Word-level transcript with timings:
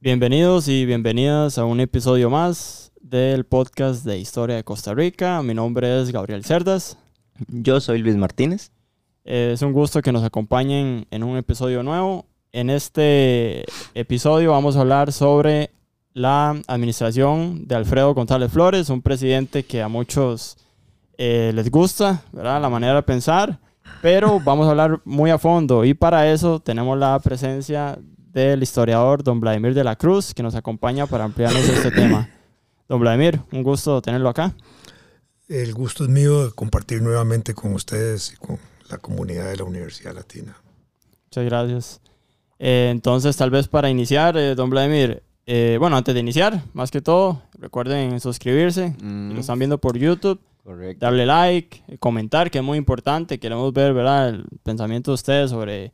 Bienvenidos 0.00 0.68
y 0.68 0.86
bienvenidas 0.86 1.58
a 1.58 1.64
un 1.64 1.80
episodio 1.80 2.30
más 2.30 2.92
del 3.00 3.44
podcast 3.44 4.04
de 4.04 4.16
Historia 4.16 4.54
de 4.54 4.62
Costa 4.62 4.94
Rica. 4.94 5.42
Mi 5.42 5.54
nombre 5.54 6.00
es 6.00 6.12
Gabriel 6.12 6.44
Cerdas. 6.44 6.96
Yo 7.48 7.80
soy 7.80 7.98
Luis 7.98 8.14
Martínez. 8.14 8.70
Es 9.24 9.60
un 9.60 9.72
gusto 9.72 10.00
que 10.00 10.12
nos 10.12 10.22
acompañen 10.22 11.08
en 11.10 11.24
un 11.24 11.36
episodio 11.36 11.82
nuevo. 11.82 12.26
En 12.52 12.70
este 12.70 13.64
episodio 13.92 14.52
vamos 14.52 14.76
a 14.76 14.82
hablar 14.82 15.10
sobre 15.10 15.72
la 16.12 16.50
administración 16.68 17.66
de 17.66 17.74
Alfredo 17.74 18.14
González 18.14 18.52
Flores, 18.52 18.90
un 18.90 19.02
presidente 19.02 19.64
que 19.64 19.82
a 19.82 19.88
muchos 19.88 20.58
eh, 21.16 21.50
les 21.52 21.72
gusta, 21.72 22.22
¿verdad? 22.30 22.62
La 22.62 22.68
manera 22.68 22.94
de 22.94 23.02
pensar, 23.02 23.58
pero 24.00 24.38
vamos 24.38 24.68
a 24.68 24.70
hablar 24.70 25.00
muy 25.04 25.32
a 25.32 25.38
fondo 25.38 25.84
y 25.84 25.94
para 25.94 26.30
eso 26.30 26.60
tenemos 26.60 26.96
la 26.96 27.18
presencia 27.18 27.98
del 28.32 28.62
historiador 28.62 29.22
don 29.22 29.40
Vladimir 29.40 29.74
de 29.74 29.84
la 29.84 29.96
Cruz, 29.96 30.34
que 30.34 30.42
nos 30.42 30.54
acompaña 30.54 31.06
para 31.06 31.24
ampliarnos 31.24 31.68
este 31.68 31.90
tema. 31.90 32.28
Don 32.88 33.00
Vladimir, 33.00 33.40
un 33.52 33.62
gusto 33.62 34.00
tenerlo 34.00 34.30
acá. 34.30 34.54
El 35.46 35.74
gusto 35.74 36.04
es 36.04 36.10
mío 36.10 36.46
de 36.46 36.52
compartir 36.52 37.02
nuevamente 37.02 37.52
con 37.54 37.74
ustedes 37.74 38.32
y 38.32 38.36
con 38.36 38.58
la 38.90 38.96
comunidad 38.98 39.46
de 39.50 39.56
la 39.56 39.64
Universidad 39.64 40.14
Latina. 40.14 40.56
Muchas 41.26 41.44
gracias. 41.44 42.00
Eh, 42.58 42.88
entonces, 42.90 43.36
tal 43.36 43.50
vez 43.50 43.68
para 43.68 43.90
iniciar, 43.90 44.36
eh, 44.38 44.54
don 44.54 44.70
Vladimir, 44.70 45.22
eh, 45.46 45.76
bueno, 45.78 45.96
antes 45.96 46.14
de 46.14 46.20
iniciar, 46.20 46.62
más 46.72 46.90
que 46.90 47.00
todo, 47.02 47.42
recuerden 47.58 48.18
suscribirse, 48.20 48.94
Mm. 49.02 49.28
si 49.28 49.34
lo 49.34 49.40
están 49.40 49.58
viendo 49.58 49.78
por 49.78 49.98
YouTube, 49.98 50.40
Correcto. 50.64 51.04
darle 51.04 51.26
like, 51.26 51.82
comentar, 51.98 52.50
que 52.50 52.58
es 52.58 52.64
muy 52.64 52.78
importante. 52.78 53.38
Queremos 53.38 53.72
ver 53.74 53.92
¿verdad? 53.94 54.30
el 54.30 54.44
pensamiento 54.62 55.10
de 55.10 55.14
ustedes 55.16 55.50
sobre 55.50 55.92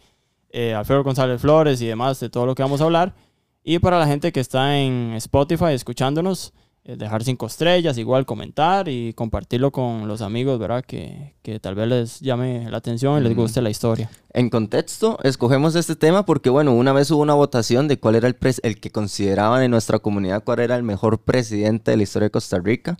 eh, 0.54 0.72
Alfredo 0.72 1.02
González 1.02 1.40
Flores 1.40 1.80
y 1.82 1.86
demás, 1.86 2.20
de 2.20 2.30
todo 2.30 2.46
lo 2.46 2.54
que 2.54 2.62
vamos 2.62 2.80
a 2.80 2.84
hablar. 2.84 3.14
Y 3.62 3.78
para 3.80 3.98
la 3.98 4.06
gente 4.06 4.30
que 4.32 4.40
está 4.40 4.78
en 4.78 5.12
Spotify 5.14 5.72
escuchándonos, 5.72 6.52
eh, 6.84 6.96
dejar 6.96 7.24
cinco 7.24 7.46
estrellas, 7.46 7.96
igual 7.96 8.26
comentar 8.26 8.88
y 8.88 9.14
compartirlo 9.14 9.72
con 9.72 10.06
los 10.06 10.20
amigos, 10.20 10.58
¿verdad? 10.58 10.84
Que, 10.84 11.34
que 11.42 11.58
tal 11.58 11.74
vez 11.74 11.88
les 11.88 12.20
llame 12.20 12.70
la 12.70 12.76
atención 12.76 13.18
y 13.18 13.22
les 13.26 13.34
guste 13.34 13.62
la 13.62 13.70
historia. 13.70 14.10
En 14.34 14.50
contexto, 14.50 15.18
escogemos 15.22 15.74
este 15.76 15.96
tema 15.96 16.26
porque, 16.26 16.50
bueno, 16.50 16.74
una 16.74 16.92
vez 16.92 17.10
hubo 17.10 17.22
una 17.22 17.32
votación 17.34 17.88
de 17.88 17.98
cuál 17.98 18.16
era 18.16 18.28
el, 18.28 18.38
pres- 18.38 18.60
el 18.62 18.78
que 18.80 18.90
consideraban 18.90 19.62
en 19.62 19.70
nuestra 19.70 19.98
comunidad 19.98 20.44
cuál 20.44 20.60
era 20.60 20.76
el 20.76 20.82
mejor 20.82 21.18
presidente 21.22 21.90
de 21.90 21.96
la 21.96 22.02
historia 22.02 22.26
de 22.26 22.32
Costa 22.32 22.58
Rica. 22.62 22.98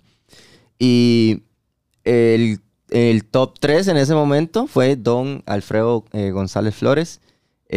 Y 0.79 1.43
el, 2.03 2.59
el 2.89 3.23
top 3.25 3.59
3 3.59 3.87
en 3.89 3.97
ese 3.97 4.15
momento 4.15 4.67
fue 4.67 4.95
don 4.95 5.43
Alfredo 5.45 6.05
eh, 6.11 6.31
González 6.31 6.75
Flores. 6.75 7.21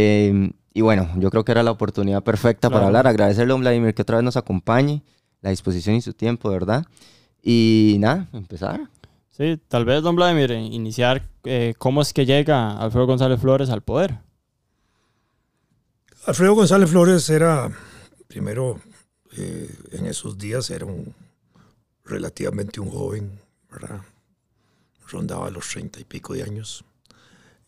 Eh, 0.01 0.53
y 0.75 0.81
bueno, 0.81 1.11
yo 1.17 1.29
creo 1.29 1.45
que 1.45 1.51
era 1.51 1.65
la 1.65 1.73
oportunidad 1.73 2.23
perfecta 2.23 2.71
para 2.71 2.87
hablar. 2.87 3.09
Agradecerle 3.09 3.51
a 3.51 3.55
don 3.55 3.63
Vladimir 3.63 3.95
que 3.95 4.03
otra 4.03 4.19
vez 4.19 4.25
nos 4.25 4.37
acompañe, 4.37 5.03
la 5.41 5.51
disposición 5.51 5.97
y 5.97 6.03
su 6.03 6.13
tiempo, 6.13 6.51
¿verdad? 6.51 6.87
Y 7.43 7.97
nada, 7.99 8.29
empezar. 8.33 8.89
Sí, 9.31 9.61
tal 9.67 9.85
vez, 9.85 10.03
don 10.03 10.15
Vladimir, 10.15 10.53
eh, 10.53 10.61
iniciar 10.61 11.29
eh, 11.43 11.75
cómo 11.79 12.01
es 12.03 12.13
que 12.13 12.27
llega 12.27 12.79
Alfredo 12.79 13.07
González 13.07 13.41
Flores 13.41 13.71
al 13.71 13.83
poder. 13.83 14.19
Alfredo 16.27 16.55
González 16.55 16.91
Flores 16.91 17.29
era, 17.29 17.69
primero, 18.29 18.79
eh, 19.37 19.69
en 19.93 20.07
esos 20.07 20.39
días 20.39 20.71
era 20.71 20.87
un 20.87 21.13
relativamente 22.05 22.79
un 22.81 22.91
joven, 22.91 23.33
¿verdad? 23.71 24.01
Rondaba 25.09 25.51
los 25.51 25.69
treinta 25.69 25.99
y 25.99 26.05
pico 26.05 26.35
de 26.35 26.45
años. 26.45 26.85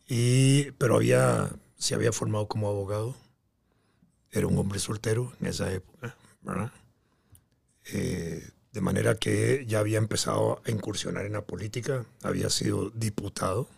Y, 0.09 0.70
pero 0.72 0.97
había, 0.97 1.50
se 1.81 1.95
había 1.97 2.12
formado 2.12 2.47
como 2.47 2.69
abogado. 2.69 3.17
Era 4.31 4.47
un 4.47 4.56
hombre 4.59 4.78
soltero 4.78 5.33
en 5.41 5.48
esa 5.48 5.73
época, 5.73 6.14
¿verdad? 6.42 6.70
Eh, 7.92 8.48
de 8.72 8.81
manera 8.81 9.17
que 9.17 9.64
ya 9.67 9.81
había 9.81 9.98
empezado 9.98 10.62
a 10.64 10.70
incursionar 10.70 11.27
en 11.27 11.33
la 11.33 11.41
política, 11.45 12.05
había 12.22 12.48
sido 12.50 12.91
diputado. 12.91 13.69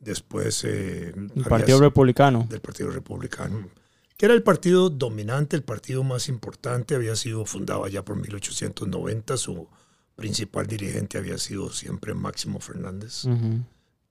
Después... 0.00 0.62
eh, 0.64 1.14
El 1.34 1.44
Partido 1.44 1.80
Republicano. 1.80 2.46
del 2.50 2.60
Partido 2.60 2.90
Republicano, 2.90 3.70
que 4.18 4.26
era 4.26 4.34
el 4.34 4.42
partido 4.42 4.90
dominante, 4.90 5.56
el 5.56 5.62
partido 5.62 6.04
más 6.04 6.28
importante, 6.28 6.94
había 6.94 7.16
sido 7.16 7.46
fundado 7.46 7.84
allá 7.84 8.04
por 8.04 8.16
1890, 8.16 9.36
su 9.38 9.68
principal 10.16 10.66
dirigente 10.66 11.16
había 11.18 11.38
sido 11.38 11.70
siempre 11.70 12.12
Máximo 12.14 12.60
Fernández, 12.60 13.24
Ujú. 13.24 13.62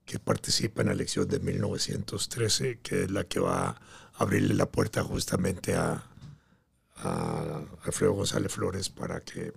Que 0.06 0.18
participa 0.18 0.80
en 0.82 0.86
la 0.88 0.94
elección 0.94 1.28
de 1.28 1.40
1913, 1.40 2.78
que 2.80 3.02
es 3.04 3.10
la 3.10 3.24
que 3.24 3.40
va 3.40 3.68
a 3.70 3.80
abrirle 4.14 4.54
la 4.54 4.66
puerta 4.70 5.02
justamente 5.02 5.74
a, 5.74 6.02
a 6.96 7.62
Alfredo 7.84 8.12
González 8.12 8.52
Flores 8.52 8.88
para 8.88 9.20
que 9.20 9.52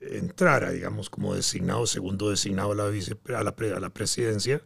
entrara, 0.00 0.70
digamos, 0.70 1.08
como 1.10 1.34
designado, 1.34 1.86
segundo 1.86 2.30
designado 2.30 2.72
a 2.72 2.74
la, 2.74 2.86
vice, 2.88 3.16
a 3.34 3.42
la, 3.42 3.54
a 3.76 3.80
la 3.80 3.90
presidencia 3.90 4.62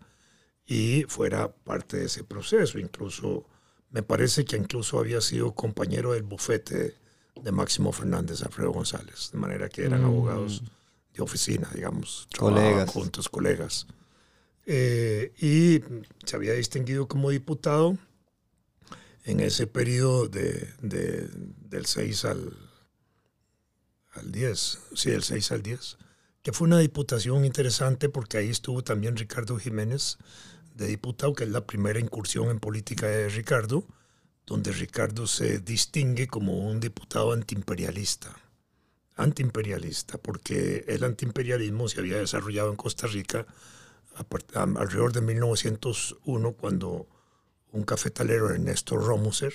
y 0.66 1.05
fuera 1.09 1.53
parte 1.55 1.99
de 1.99 2.06
ese 2.06 2.25
proceso. 2.25 2.78
Incluso, 2.78 3.47
me 3.91 4.03
parece 4.03 4.45
que 4.45 4.56
incluso 4.56 4.99
había 4.99 5.21
sido 5.21 5.55
compañero 5.55 6.12
del 6.12 6.25
bufete 6.25 6.97
de 7.41 7.53
Máximo 7.53 7.93
Fernández, 7.93 8.43
Alfredo 8.43 8.72
González, 8.72 9.31
de 9.33 9.39
manera 9.39 9.69
que 9.69 9.84
eran 9.84 10.03
Mm. 10.03 10.06
abogados 10.06 10.62
de 11.15 11.22
oficina, 11.22 11.71
digamos, 11.75 12.27
Colegas. 12.39 12.91
juntos, 12.91 13.28
colegas. 13.28 13.87
Eh, 14.66 15.32
y 15.41 15.81
se 16.27 16.37
había 16.37 16.53
distinguido 16.54 17.06
como 17.06 17.31
diputado 17.31 17.97
en 19.25 19.41
ese 19.41 19.66
periodo 19.66 20.28
de, 20.28 20.72
de- 20.82 21.28
del 21.69 21.87
6 21.87 22.25
al, 22.25 22.56
al 24.12 24.32
10, 24.32 24.78
sí, 24.94 25.10
del 25.10 25.22
6 25.22 25.53
al 25.53 25.62
10, 25.62 25.99
que 26.43 26.53
fue 26.53 26.66
una 26.66 26.78
diputación 26.78 27.44
interesante 27.44 28.09
porque 28.09 28.38
ahí 28.38 28.49
estuvo 28.50 28.82
también 28.82 29.16
Ricardo 29.16 29.56
Jiménez 29.59 30.19
de 30.75 30.87
diputado, 30.87 31.33
que 31.34 31.44
es 31.44 31.50
la 31.50 31.66
primera 31.66 31.98
incursión 31.98 32.50
en 32.50 32.60
política 32.60 33.06
de 33.06 33.28
Ricardo, 33.28 33.87
donde 34.47 34.72
Ricardo 34.72 35.27
se 35.27 35.59
distingue 35.60 36.28
como 36.28 36.59
un 36.69 36.81
diputado 36.81 37.33
antiimperialista. 37.33 38.37
Antiimperialista, 39.16 40.19
porque 40.19 40.84
el 40.88 41.03
antiimperialismo 41.03 41.88
se 41.88 42.00
había 42.00 42.19
desarrollado 42.19 42.71
en 42.71 42.77
Costa 42.77 43.06
Rica 43.06 43.47
alrededor 44.54 45.12
de 45.12 45.21
1901, 45.21 46.53
cuando 46.53 47.06
un 47.72 47.84
cafetalero, 47.84 48.50
Ernesto 48.50 48.97
Romuser, 48.97 49.53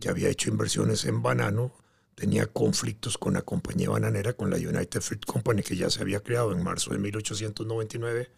que 0.00 0.08
había 0.08 0.28
hecho 0.28 0.50
inversiones 0.50 1.04
en 1.04 1.22
banano, 1.22 1.72
tenía 2.14 2.46
conflictos 2.46 3.18
con 3.18 3.34
la 3.34 3.42
compañía 3.42 3.90
bananera, 3.90 4.32
con 4.32 4.50
la 4.50 4.56
United 4.56 5.00
Fruit 5.00 5.24
Company, 5.24 5.62
que 5.62 5.76
ya 5.76 5.90
se 5.90 6.02
había 6.02 6.20
creado 6.20 6.52
en 6.52 6.62
marzo 6.62 6.90
de 6.90 6.98
1899, 6.98 8.30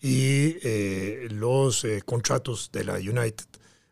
y 0.00 0.56
eh, 0.62 1.28
los 1.30 1.84
eh, 1.84 2.02
contratos 2.04 2.70
de 2.72 2.84
la 2.84 2.94
United 2.94 3.46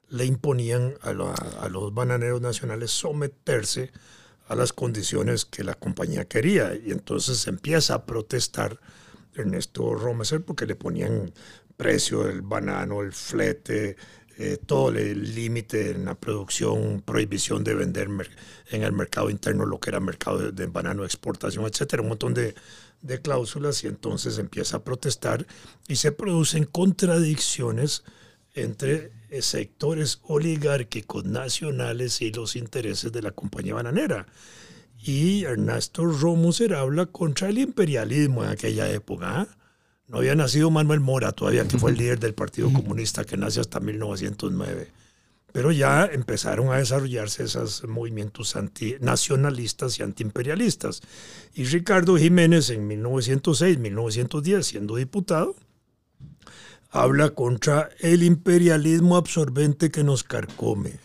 le 0.09 0.25
imponían 0.25 0.95
a 1.03 1.13
los 1.13 1.95
bananeros 1.95 2.41
nacionales 2.41 2.91
someterse 2.91 3.91
a 4.49 4.55
las 4.55 4.73
condiciones 4.73 5.45
que 5.45 5.65
la 5.65 5.75
compañía 5.75 6.25
quería. 6.25 6.75
Y 6.75 6.91
entonces 6.91 7.47
empieza 7.47 7.95
a 7.95 8.07
protestar 8.07 8.81
Ernesto 9.35 9.95
Romeser 9.95 10.43
porque 10.43 10.67
le 10.67 10.75
ponían 10.75 11.33
precio 11.77 12.25
del 12.25 12.43
banano, 12.43 13.03
el 13.03 13.13
flete, 13.13 13.97
eh, 14.37 14.59
todo 14.65 14.91
el 14.91 15.35
límite 15.35 15.91
en 15.91 16.05
la 16.05 16.15
producción, 16.15 17.03
prohibición 17.05 17.65
de 17.65 17.75
vender 17.75 18.09
en 18.71 18.83
el 18.83 18.93
mercado 18.93 19.31
interno 19.31 19.67
lo 19.67 19.81
que 19.81 19.91
era 19.91 20.01
mercado 20.01 20.39
de, 20.39 20.53
de 20.53 20.67
banano, 20.67 21.05
exportación, 21.05 21.67
etcétera, 21.67 22.03
un 22.03 22.09
montón 22.11 22.35
de, 22.35 22.55
de 23.03 23.21
cláusulas 23.21 23.83
y 23.85 23.87
entonces 23.87 24.39
empieza 24.39 24.79
a 24.79 24.85
protestar 24.85 25.47
y 25.87 25.97
se 25.97 26.13
producen 26.13 26.65
contradicciones 26.65 28.05
entre 28.55 29.13
sectores 29.41 30.21
oligárquicos 30.23 31.25
nacionales 31.25 32.21
y 32.23 32.33
los 32.33 32.57
intereses 32.57 33.13
de 33.13 33.23
la 33.23 33.31
compañía 33.31 33.75
bananera. 33.75 34.27
Y 35.01 35.45
Ernesto 35.45 36.05
Romuser 36.05 36.75
habla 36.75 37.07
contra 37.07 37.49
el 37.49 37.59
imperialismo 37.59 38.45
en 38.45 38.51
aquella 38.51 38.91
época. 38.91 39.41
¿ah? 39.41 39.49
No 40.09 40.19
había 40.19 40.35
nacido 40.35 40.71
Manuel 40.71 41.01
Mora 41.01 41.33
todavía, 41.33 41.69
que 41.69 41.79
fue 41.79 41.93
el 41.93 41.99
líder 41.99 42.19
del 42.19 42.35
Partido 42.35 42.73
Comunista 42.73 43.25
que 43.25 43.37
nace 43.37 43.61
hasta 43.61 43.79
1909. 43.79 44.91
Pero 45.53 45.73
ya 45.73 46.07
empezaron 46.07 46.73
a 46.73 46.79
desarrollarse 46.79 47.45
esos 47.45 47.87
movimientos 47.87 48.57
anti, 48.57 48.97
nacionalistas 49.01 49.99
y 49.99 50.03
antiimperialistas. 50.03 51.03
Y 51.55 51.65
Ricardo 51.65 52.17
Jiménez 52.17 52.71
en 52.71 52.87
1906, 52.87 53.79
1910, 53.79 54.67
siendo 54.67 54.97
diputado, 54.97 55.57
habla 56.91 57.31
contra 57.31 57.91
el 58.01 58.23
imperialismo 58.23 59.17
absorbente 59.17 59.91
que 59.91 60.05
nos 60.05 60.25
carcome. 60.25 60.99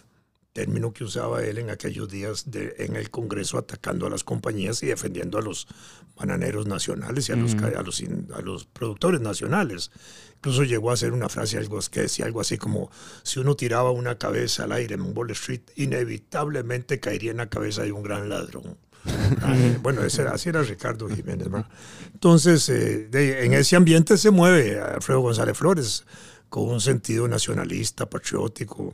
Término 0.53 0.93
que 0.93 1.03
usaba 1.03 1.43
él 1.43 1.57
en 1.57 1.71
aquellos 1.71 2.07
días 2.07 2.49
de, 2.49 2.75
en 2.77 2.95
el 2.95 3.09
Congreso 3.09 3.57
atacando 3.57 4.05
a 4.05 4.09
las 4.09 4.23
compañías 4.23 4.81
y 4.83 4.85
defendiendo 4.85 5.39
a 5.39 5.41
los 5.41 5.67
bananeros 6.15 6.67
nacionales 6.67 7.27
y 7.27 7.31
a, 7.31 7.35
los, 7.35 7.55
a, 7.55 7.81
los, 7.81 8.03
a 8.33 8.41
los 8.41 8.65
productores 8.65 9.19
nacionales. 9.19 9.91
Incluso 10.35 10.63
llegó 10.63 10.91
a 10.91 10.93
hacer 10.93 11.11
una 11.11 11.27
frase 11.27 11.57
algo, 11.57 11.79
que 11.91 12.01
decía 12.01 12.25
algo 12.25 12.39
así 12.39 12.57
como, 12.57 12.91
si 13.23 13.39
uno 13.39 13.55
tiraba 13.55 13.91
una 13.91 14.17
cabeza 14.17 14.65
al 14.65 14.73
aire 14.73 14.95
en 14.95 15.17
Wall 15.17 15.31
Street, 15.31 15.61
inevitablemente 15.75 16.99
caería 16.99 17.31
en 17.31 17.37
la 17.37 17.49
cabeza 17.49 17.83
de 17.83 17.91
un 17.91 18.03
gran 18.03 18.29
ladrón. 18.29 18.77
bueno, 19.81 20.03
ese, 20.03 20.21
así 20.23 20.49
era 20.49 20.61
Ricardo 20.61 21.09
Jiménez. 21.09 21.47
Entonces, 22.13 22.69
eh, 22.69 23.09
en 23.11 23.53
ese 23.53 23.75
ambiente 23.75 24.17
se 24.17 24.31
mueve 24.31 24.79
Alfredo 24.79 25.21
González 25.21 25.57
Flores 25.57 26.05
con 26.49 26.69
un 26.69 26.79
sentido 26.79 27.27
nacionalista, 27.27 28.07
patriótico, 28.07 28.93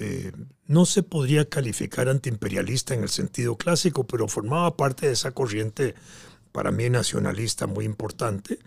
eh, 0.00 0.30
no 0.66 0.86
se 0.86 1.02
podría 1.02 1.48
calificar 1.48 2.08
antiimperialista 2.08 2.94
en 2.94 3.02
el 3.02 3.08
sentido 3.08 3.56
clásico, 3.56 4.06
pero 4.06 4.28
formaba 4.28 4.76
parte 4.76 5.06
de 5.06 5.12
esa 5.14 5.32
corriente 5.32 5.96
para 6.52 6.70
mí 6.70 6.88
nacionalista 6.88 7.66
muy 7.66 7.84
importante. 7.84 8.60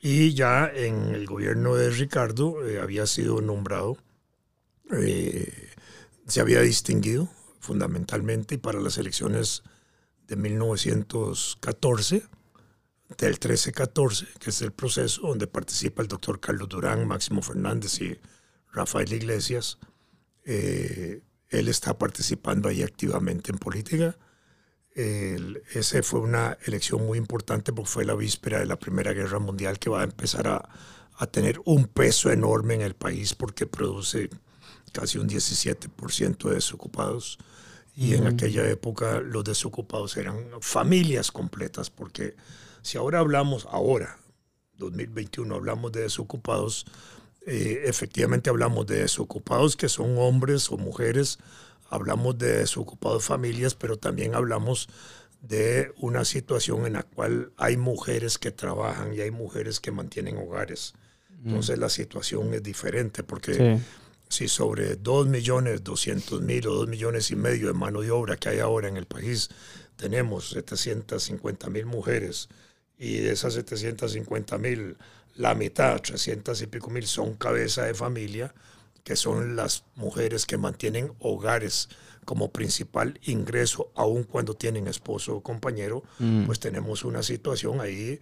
Y 0.00 0.32
ya 0.32 0.70
en 0.72 1.14
el 1.14 1.26
gobierno 1.26 1.74
de 1.74 1.90
Ricardo 1.90 2.64
eh, 2.66 2.80
había 2.80 3.06
sido 3.06 3.40
nombrado, 3.40 3.98
eh, 4.92 5.70
se 6.26 6.40
había 6.40 6.60
distinguido 6.60 7.28
fundamentalmente 7.58 8.56
para 8.58 8.80
las 8.80 8.96
elecciones 8.96 9.64
de 10.28 10.36
1914, 10.36 12.22
del 13.18 13.40
13-14, 13.40 14.34
que 14.38 14.50
es 14.50 14.62
el 14.62 14.70
proceso 14.72 15.22
donde 15.22 15.48
participa 15.48 16.00
el 16.00 16.08
doctor 16.08 16.38
Carlos 16.38 16.68
Durán, 16.68 17.08
Máximo 17.08 17.42
Fernández 17.42 18.00
y 18.00 18.16
Rafael 18.72 19.12
Iglesias, 19.12 19.78
eh, 20.52 21.22
él 21.48 21.68
está 21.68 21.96
participando 21.96 22.68
ahí 22.68 22.82
activamente 22.82 23.52
en 23.52 23.58
política. 23.58 24.16
esa 24.94 26.02
fue 26.02 26.20
una 26.20 26.58
elección 26.66 27.06
muy 27.06 27.18
importante 27.18 27.72
porque 27.72 27.90
fue 27.90 28.04
la 28.04 28.14
víspera 28.14 28.58
de 28.58 28.66
la 28.66 28.76
Primera 28.76 29.12
Guerra 29.12 29.38
Mundial 29.38 29.78
que 29.78 29.90
va 29.90 30.00
a 30.00 30.04
empezar 30.04 30.48
a, 30.48 30.68
a 31.16 31.26
tener 31.26 31.60
un 31.64 31.84
peso 31.86 32.32
enorme 32.32 32.74
en 32.74 32.80
el 32.80 32.94
país 32.94 33.34
porque 33.34 33.66
produce 33.66 34.28
casi 34.92 35.18
un 35.18 35.28
17% 35.28 36.48
de 36.48 36.54
desocupados. 36.54 37.38
Y 37.94 38.14
en 38.14 38.26
aquella 38.26 38.68
época 38.68 39.20
los 39.20 39.44
desocupados 39.44 40.16
eran 40.16 40.48
familias 40.60 41.30
completas, 41.30 41.90
porque 41.90 42.34
si 42.82 42.98
ahora 42.98 43.20
hablamos, 43.20 43.66
ahora, 43.70 44.18
2021, 44.78 45.54
hablamos 45.54 45.92
de 45.92 46.02
desocupados, 46.02 46.86
eh, 47.46 47.82
efectivamente 47.86 48.50
hablamos 48.50 48.86
de 48.86 49.00
desocupados 49.00 49.76
que 49.76 49.88
son 49.88 50.18
hombres 50.18 50.70
o 50.70 50.76
mujeres, 50.76 51.38
hablamos 51.88 52.38
de 52.38 52.58
desocupados 52.58 53.24
familias, 53.24 53.74
pero 53.74 53.98
también 53.98 54.34
hablamos 54.34 54.88
de 55.42 55.92
una 55.96 56.24
situación 56.24 56.86
en 56.86 56.94
la 56.94 57.02
cual 57.02 57.52
hay 57.56 57.76
mujeres 57.76 58.38
que 58.38 58.50
trabajan 58.50 59.14
y 59.14 59.20
hay 59.20 59.30
mujeres 59.30 59.80
que 59.80 59.90
mantienen 59.90 60.36
hogares. 60.36 60.94
Entonces 61.42 61.78
la 61.78 61.88
situación 61.88 62.52
es 62.52 62.62
diferente 62.62 63.22
porque 63.22 63.80
si 64.28 64.46
sobre 64.46 64.96
2 64.96 65.26
millones 65.28 65.82
200 65.82 66.42
mil 66.42 66.66
o 66.68 66.74
2 66.74 66.88
millones 66.88 67.30
y 67.30 67.36
medio 67.36 67.68
de 67.68 67.72
mano 67.72 68.02
de 68.02 68.10
obra 68.10 68.36
que 68.36 68.50
hay 68.50 68.58
ahora 68.58 68.88
en 68.88 68.98
el 68.98 69.06
país, 69.06 69.48
tenemos 69.96 70.50
750 70.50 71.70
mil 71.70 71.86
mujeres 71.86 72.50
y 72.98 73.16
de 73.16 73.32
esas 73.32 73.54
750 73.54 74.58
mil 74.58 74.98
la 75.36 75.54
mitad, 75.54 76.00
300 76.00 76.60
y 76.62 76.66
pico 76.66 76.90
mil, 76.90 77.06
son 77.06 77.34
cabeza 77.34 77.84
de 77.84 77.94
familia, 77.94 78.54
que 79.04 79.16
son 79.16 79.56
las 79.56 79.84
mujeres 79.96 80.46
que 80.46 80.58
mantienen 80.58 81.12
hogares 81.18 81.88
como 82.24 82.52
principal 82.52 83.18
ingreso, 83.24 83.90
aun 83.94 84.24
cuando 84.24 84.54
tienen 84.54 84.86
esposo 84.86 85.36
o 85.36 85.42
compañero, 85.42 86.02
mm. 86.18 86.44
pues 86.44 86.60
tenemos 86.60 87.04
una 87.04 87.22
situación 87.22 87.80
ahí 87.80 88.20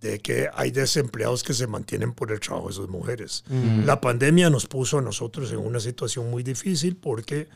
de 0.00 0.18
que 0.20 0.48
hay 0.54 0.70
desempleados 0.70 1.42
que 1.42 1.52
se 1.52 1.66
mantienen 1.66 2.12
por 2.12 2.32
el 2.32 2.40
trabajo 2.40 2.68
de 2.68 2.74
sus 2.74 2.88
mujeres. 2.88 3.44
Mm. 3.48 3.84
La 3.84 4.00
pandemia 4.00 4.48
nos 4.48 4.66
puso 4.66 4.98
a 4.98 5.02
nosotros 5.02 5.52
en 5.52 5.58
una 5.58 5.80
situación 5.80 6.30
muy 6.30 6.42
difícil 6.42 6.96
porque 6.96 7.48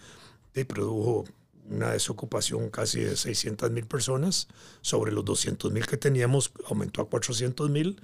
produjo 0.65 1.25
una 1.69 1.93
desocupación 1.93 2.71
casi 2.71 3.01
de 3.01 3.17
600 3.17 3.71
mil 3.71 3.87
personas, 3.87 4.49
sobre 4.83 5.11
los 5.11 5.25
200 5.25 5.73
mil 5.73 5.87
que 5.87 5.97
teníamos, 5.97 6.53
aumentó 6.67 7.01
a 7.01 7.09
400 7.09 7.71
mil. 7.71 8.01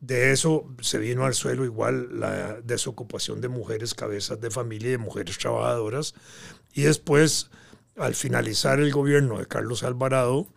De 0.00 0.32
eso 0.32 0.66
se 0.80 0.98
vino 0.98 1.26
al 1.26 1.34
suelo 1.34 1.64
igual 1.64 2.18
la 2.18 2.60
desocupación 2.62 3.42
de 3.42 3.48
mujeres 3.48 3.94
cabezas 3.94 4.40
de 4.40 4.50
familia 4.50 4.88
y 4.88 4.92
de 4.92 4.98
mujeres 4.98 5.36
trabajadoras. 5.36 6.14
Y 6.72 6.82
después, 6.82 7.50
al 7.96 8.14
finalizar 8.14 8.80
el 8.80 8.92
gobierno 8.92 9.38
de 9.38 9.46
Carlos 9.46 9.82
Alvarado, 9.82 10.48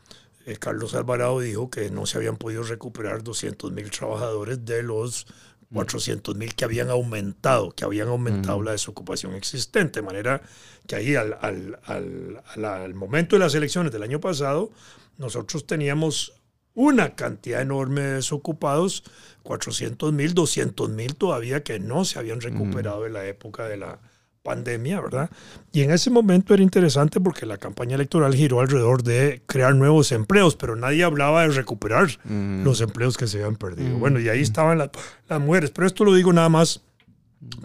eh, 0.46 0.56
Carlos 0.58 0.96
Alvarado 0.96 1.40
dijo 1.42 1.70
que 1.70 1.90
no 1.90 2.06
se 2.06 2.18
habían 2.18 2.38
podido 2.38 2.64
recuperar 2.64 3.24
200 3.24 3.72
mil 3.74 3.92
trabajadores 3.92 4.64
de 4.64 4.82
los 4.82 5.28
400 5.74 6.36
mil 6.36 6.54
que 6.56 6.66
habían 6.66 6.90
aumentado, 6.90 7.72
que 7.72 7.84
habían 7.84 8.08
aumentado 8.08 8.62
la 8.62 8.72
desocupación 8.72 9.34
existente. 9.34 10.00
De 10.00 10.06
manera 10.06 10.42
que 10.88 10.96
ahí 10.96 11.16
al, 11.16 11.38
al, 11.42 11.80
al, 11.86 12.44
al, 12.66 12.94
momento 12.94 13.36
de 13.36 13.40
las 13.42 13.56
elecciones 13.56 13.92
del 13.92 14.04
año 14.04 14.20
pasado, 14.20 14.72
nosotros 15.18 15.66
teníamos 15.66 16.34
una 16.76 17.16
cantidad 17.16 17.62
enorme 17.62 18.02
de 18.02 18.14
desocupados, 18.16 19.04
400 19.44 20.14
mil, 20.14 20.34
200 20.34 20.90
mil 20.90 21.16
todavía 21.16 21.64
que 21.64 21.80
no 21.80 22.06
se 22.06 22.20
habían 22.20 22.42
recuperado 22.42 23.04
de 23.04 23.10
la 23.10 23.26
época 23.26 23.68
de 23.68 23.78
la 23.78 24.00
pandemia, 24.44 25.00
¿verdad? 25.00 25.30
Y 25.72 25.82
en 25.82 25.92
ese 25.92 26.10
momento 26.10 26.54
era 26.54 26.62
interesante 26.62 27.22
porque 27.22 27.46
la 27.46 27.58
campaña 27.58 27.96
electoral 27.96 28.36
giró 28.36 28.60
alrededor 28.60 29.02
de 29.02 29.42
crear 29.46 29.74
nuevos 29.74 30.12
empleos, 30.12 30.56
pero 30.56 30.76
nadie 30.76 31.04
hablaba 31.04 31.44
de 31.44 31.50
recuperar 31.50 32.20
los 32.26 32.82
empleos 32.82 33.18
que 33.18 33.28
se 33.28 33.38
habían 33.38 33.56
perdido. 33.56 33.98
Bueno, 33.98 34.20
y 34.20 34.30
ahí 34.30 34.42
estaban 34.42 34.78
las, 34.78 34.90
las 35.30 35.40
mujeres, 35.40 35.72
pero 35.72 35.88
esto 35.88 36.04
lo 36.04 36.14
digo 36.14 36.34
nada 36.34 36.50
más 36.50 36.82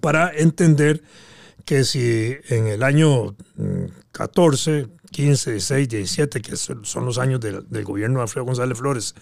para 0.00 0.32
entender 0.32 1.02
que 1.64 1.84
si 1.84 2.34
en 2.48 2.66
el 2.66 2.82
año 2.82 3.36
14, 4.18 4.88
15, 5.12 5.52
16, 5.52 5.88
17, 5.88 6.42
que 6.42 6.56
son 6.56 7.04
los 7.04 7.18
años 7.18 7.38
del, 7.38 7.84
gobierno 7.84 8.18
de 8.18 8.22
Alfredo 8.24 8.46
González 8.46 8.76
Flores 8.76 9.14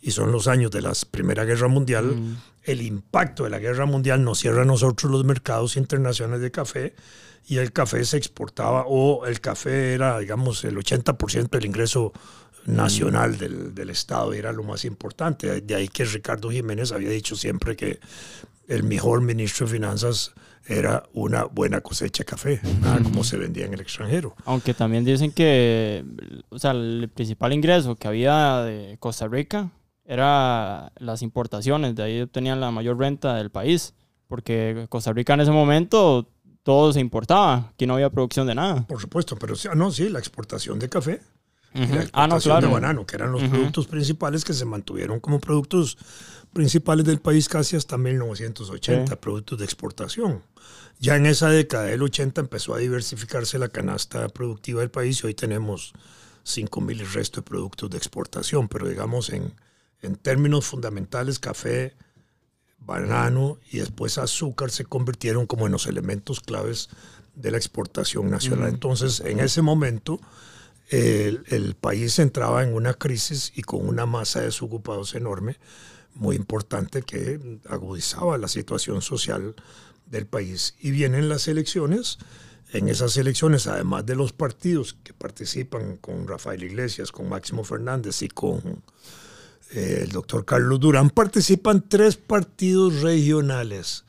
y 0.00 0.12
son 0.12 0.30
los 0.30 0.46
años 0.46 0.70
de 0.70 0.80
la 0.80 0.92
Primera 1.10 1.44
Guerra 1.44 1.66
Mundial, 1.66 2.04
mm. 2.04 2.36
el 2.62 2.82
impacto 2.82 3.42
de 3.42 3.50
la 3.50 3.58
Guerra 3.58 3.84
Mundial 3.84 4.22
nos 4.22 4.38
cierra 4.38 4.62
a 4.62 4.64
nosotros 4.64 5.10
los 5.10 5.24
mercados 5.24 5.76
internacionales 5.76 6.40
de 6.40 6.52
café 6.52 6.94
y 7.48 7.56
el 7.56 7.72
café 7.72 8.04
se 8.04 8.16
exportaba 8.16 8.84
o 8.86 9.26
el 9.26 9.40
café 9.40 9.94
era, 9.94 10.20
digamos, 10.20 10.62
el 10.62 10.76
80% 10.76 11.50
del 11.50 11.64
ingreso 11.64 12.12
nacional 12.64 13.32
mm. 13.32 13.38
del, 13.38 13.74
del 13.74 13.90
Estado, 13.90 14.34
era 14.34 14.52
lo 14.52 14.62
más 14.62 14.84
importante. 14.84 15.62
De 15.62 15.74
ahí 15.74 15.88
que 15.88 16.04
Ricardo 16.04 16.52
Jiménez 16.52 16.92
había 16.92 17.10
dicho 17.10 17.34
siempre 17.34 17.74
que 17.74 17.98
el 18.68 18.84
mejor 18.84 19.20
ministro 19.20 19.66
de 19.66 19.72
Finanzas 19.72 20.32
era 20.66 21.04
una 21.12 21.44
buena 21.44 21.80
cosecha 21.80 22.22
de 22.22 22.24
café, 22.24 22.60
como 23.02 23.24
se 23.24 23.36
vendía 23.36 23.66
en 23.66 23.74
el 23.74 23.80
extranjero. 23.80 24.34
Aunque 24.44 24.74
también 24.74 25.04
dicen 25.04 25.32
que 25.32 26.04
o 26.48 26.58
sea, 26.58 26.70
el 26.70 27.10
principal 27.14 27.52
ingreso 27.52 27.96
que 27.96 28.08
había 28.08 28.62
de 28.62 28.96
Costa 28.98 29.28
Rica 29.28 29.70
era 30.04 30.92
las 30.96 31.22
importaciones, 31.22 31.94
de 31.94 32.02
ahí 32.02 32.20
obtenían 32.22 32.60
la 32.60 32.70
mayor 32.70 32.98
renta 32.98 33.34
del 33.36 33.50
país, 33.50 33.94
porque 34.28 34.86
Costa 34.88 35.12
Rica 35.12 35.34
en 35.34 35.40
ese 35.40 35.50
momento 35.50 36.28
todo 36.62 36.92
se 36.92 37.00
importaba, 37.00 37.70
aquí 37.72 37.86
no 37.86 37.94
había 37.94 38.10
producción 38.10 38.46
de 38.46 38.54
nada. 38.54 38.86
Por 38.86 39.00
supuesto, 39.00 39.36
pero 39.36 39.54
no, 39.74 39.90
sí, 39.90 40.08
la 40.08 40.18
exportación 40.18 40.78
de 40.78 40.88
café 40.88 41.20
la 41.74 42.08
ah, 42.12 42.24
exportación 42.26 42.60
de 42.60 42.66
banano, 42.68 43.04
que 43.04 43.16
eran 43.16 43.32
los 43.32 43.42
productos 43.42 43.86
principales 43.88 44.44
que 44.44 44.52
se 44.52 44.64
mantuvieron 44.64 45.18
como 45.18 45.40
productos 45.40 45.98
principales 46.54 47.04
del 47.04 47.20
país 47.20 47.48
casi 47.48 47.76
hasta 47.76 47.98
1980, 47.98 49.20
productos 49.20 49.58
de 49.58 49.64
exportación. 49.66 50.42
Ya 50.98 51.16
en 51.16 51.26
esa 51.26 51.50
década 51.50 51.84
del 51.84 52.02
80 52.02 52.40
empezó 52.40 52.74
a 52.74 52.78
diversificarse 52.78 53.58
la 53.58 53.68
canasta 53.68 54.28
productiva 54.28 54.80
del 54.80 54.90
país 54.90 55.22
y 55.22 55.26
hoy 55.26 55.34
tenemos 55.34 55.92
5.000 56.46 57.00
el 57.00 57.12
resto 57.12 57.40
de 57.40 57.44
productos 57.44 57.90
de 57.90 57.98
exportación, 57.98 58.68
pero 58.68 58.88
digamos 58.88 59.30
en, 59.30 59.52
en 60.00 60.16
términos 60.16 60.64
fundamentales, 60.64 61.38
café, 61.38 61.94
banano 62.78 63.58
y 63.70 63.78
después 63.78 64.18
azúcar 64.18 64.70
se 64.70 64.84
convirtieron 64.84 65.46
como 65.46 65.66
en 65.66 65.72
los 65.72 65.86
elementos 65.86 66.40
claves 66.40 66.88
de 67.34 67.50
la 67.50 67.56
exportación 67.56 68.30
nacional. 68.30 68.68
Entonces, 68.68 69.20
en 69.20 69.40
ese 69.40 69.62
momento 69.62 70.20
el, 70.90 71.44
el, 71.48 71.74
país 71.74 72.18
entraba 72.18 72.62
en 72.62 72.74
una 72.74 72.94
crisis 72.94 73.52
y 73.56 73.62
con 73.62 73.86
una 73.88 74.06
masa 74.06 74.40
de 74.40 74.46
desocupados 74.46 75.14
enorme, 75.14 75.56
muy 76.14 76.36
importante, 76.36 77.02
que 77.02 77.60
agudizaba 77.68 78.38
la 78.38 78.48
situación 78.48 79.02
social 79.02 79.54
del 80.06 80.26
país. 80.26 80.74
Y 80.80 80.90
vienen 80.90 81.28
las 81.28 81.48
elecciones. 81.48 82.18
En 82.72 82.88
esas 82.88 83.16
elecciones, 83.16 83.66
además 83.66 84.04
de 84.06 84.16
los 84.16 84.32
partidos 84.32 84.96
que 85.04 85.12
participan 85.12 85.96
con 85.98 86.26
Rafael 86.26 86.62
Iglesias, 86.62 87.12
con 87.12 87.28
Máximo 87.28 87.62
Fernández 87.62 88.22
y 88.22 88.28
con 88.28 88.82
eh, 89.72 90.00
el 90.02 90.10
doctor 90.10 90.44
Carlos 90.44 90.80
Durán, 90.80 91.10
participan 91.10 91.88
tres 91.88 92.16
partidos 92.16 93.00
regionales 93.02 94.04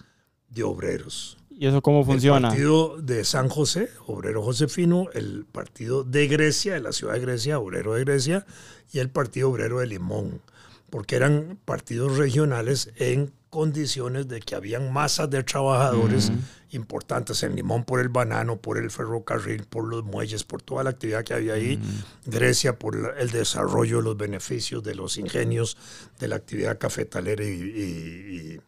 de 0.49 0.63
obreros. 0.63 1.37
¿Y 1.57 1.67
eso 1.67 1.81
cómo 1.81 2.03
funciona? 2.03 2.47
El 2.47 2.53
partido 2.53 2.97
de 3.01 3.23
San 3.23 3.47
José, 3.47 3.89
obrero 4.07 4.41
josefino, 4.41 5.07
el 5.13 5.45
partido 5.45 6.03
de 6.03 6.27
Grecia, 6.27 6.73
de 6.73 6.81
la 6.81 6.91
ciudad 6.91 7.13
de 7.13 7.21
Grecia, 7.21 7.59
obrero 7.59 7.93
de 7.93 8.03
Grecia, 8.03 8.45
y 8.91 8.99
el 8.99 9.09
partido 9.09 9.49
obrero 9.49 9.79
de 9.79 9.87
Limón, 9.87 10.41
porque 10.89 11.15
eran 11.15 11.57
partidos 11.65 12.17
regionales 12.17 12.91
en 12.97 13.31
condiciones 13.49 14.27
de 14.27 14.41
que 14.41 14.55
habían 14.55 14.91
masas 14.91 15.29
de 15.29 15.41
trabajadores 15.43 16.31
importantes 16.71 17.41
en 17.43 17.55
Limón 17.55 17.85
por 17.85 18.01
el 18.01 18.09
banano, 18.09 18.57
por 18.57 18.77
el 18.77 18.91
ferrocarril, 18.91 19.63
por 19.63 19.85
los 19.85 20.03
muelles, 20.03 20.43
por 20.43 20.61
toda 20.61 20.83
la 20.83 20.89
actividad 20.89 21.23
que 21.23 21.33
había 21.33 21.53
ahí. 21.53 21.79
Grecia 22.25 22.77
por 22.77 23.15
el 23.17 23.31
desarrollo, 23.31 24.01
los 24.01 24.17
beneficios 24.17 24.83
de 24.83 24.95
los 24.95 25.17
ingenios, 25.17 25.77
de 26.19 26.27
la 26.27 26.35
actividad 26.35 26.77
cafetalera 26.77 27.45
y, 27.45 28.59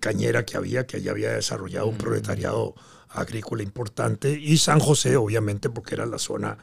cañera 0.00 0.44
que 0.46 0.56
había, 0.56 0.86
que 0.86 1.02
ya 1.02 1.10
había 1.10 1.32
desarrollado 1.32 1.86
un 1.86 1.98
proletariado 1.98 2.74
agrícola 3.10 3.62
importante. 3.62 4.30
Y 4.30 4.56
San 4.56 4.80
José, 4.80 5.16
obviamente, 5.16 5.68
porque 5.70 5.94
era 5.94 6.06
la 6.06 6.18
zona 6.18 6.56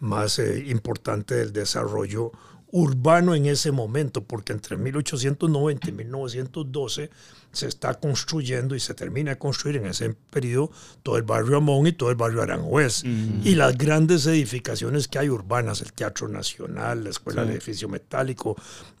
más 0.00 0.38
eh, 0.38 0.64
importante 0.66 1.34
del 1.34 1.52
desarrollo 1.52 2.32
urbano 2.70 3.34
en 3.34 3.46
ese 3.46 3.72
momento, 3.72 4.24
porque 4.24 4.52
entre 4.52 4.76
1890 4.76 5.88
y 5.88 5.92
1912 5.92 7.10
se 7.50 7.66
está 7.66 7.94
construyendo 7.94 8.74
y 8.74 8.80
se 8.80 8.92
termina 8.92 9.30
de 9.30 9.38
construir 9.38 9.76
en 9.76 9.86
ese 9.86 10.14
periodo 10.30 10.70
todo 11.02 11.16
el 11.16 11.22
barrio 11.22 11.56
Amón 11.56 11.86
y 11.86 11.92
todo 11.92 12.10
el 12.10 12.16
barrio 12.16 12.42
Aranjuez. 12.42 13.04
Y 13.04 13.54
las 13.54 13.76
grandes 13.76 14.26
edificaciones 14.26 15.08
que 15.08 15.18
hay 15.18 15.30
urbanas, 15.30 15.80
el 15.80 15.92
Teatro 15.92 16.28
Nacional, 16.28 17.04
la 17.04 17.10
Escuela 17.10 17.44
de 17.44 17.52
Edificio 17.52 17.88
Metálico, 17.88 18.54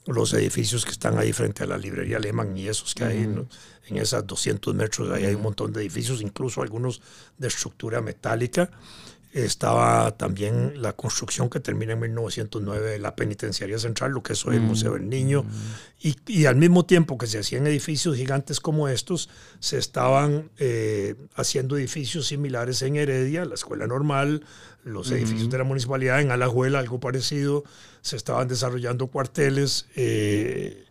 los 0.06 0.32
edificios 0.32 0.84
que 0.86 0.92
están 0.92 1.18
ahí 1.18 1.32
frente 1.34 1.64
a 1.64 1.66
la 1.66 1.76
librería 1.76 2.16
Alemán 2.16 2.56
y 2.56 2.68
esos 2.68 2.94
que 2.94 3.04
hay 3.04 3.18
en, 3.18 3.46
en, 3.88 3.96
esas 3.98 4.26
200 4.26 4.74
metros, 4.74 5.10
ahí 5.10 5.26
hay 5.26 5.34
un 5.34 5.42
montón 5.42 5.72
de 5.72 5.82
edificios, 5.82 6.22
incluso 6.22 6.62
algunos 6.62 7.02
de 7.36 7.48
estructura 7.48 8.00
metálica 8.00 8.70
estaba 9.32 10.16
también 10.16 10.80
la 10.80 10.94
construcción 10.94 11.50
que 11.50 11.60
termina 11.60 11.92
en 11.92 12.00
1909 12.00 12.90
de 12.90 12.98
la 12.98 13.14
Penitenciaría 13.14 13.78
Central, 13.78 14.12
lo 14.12 14.22
que 14.22 14.32
es 14.32 14.46
hoy 14.46 14.56
el 14.56 14.62
Museo 14.62 14.94
del 14.94 15.08
Niño, 15.08 15.44
y, 16.00 16.16
y, 16.26 16.46
al 16.46 16.56
mismo 16.56 16.86
tiempo 16.86 17.18
que 17.18 17.26
se 17.26 17.38
hacían 17.38 17.66
edificios 17.66 18.16
gigantes 18.16 18.60
como 18.60 18.88
estos, 18.88 19.28
se 19.58 19.78
estaban 19.78 20.50
eh, 20.58 21.14
haciendo 21.34 21.76
edificios 21.76 22.26
similares 22.26 22.82
en 22.82 22.96
Heredia, 22.96 23.44
la 23.44 23.54
Escuela 23.54 23.86
Normal, 23.86 24.44
los 24.84 25.10
edificios 25.10 25.50
de 25.50 25.58
la 25.58 25.64
municipalidad, 25.64 26.20
en 26.20 26.30
Alajuela, 26.30 26.78
algo 26.78 27.00
parecido, 27.00 27.64
se 28.00 28.16
estaban 28.16 28.48
desarrollando 28.48 29.08
cuarteles. 29.08 29.86
Eh, 29.96 30.87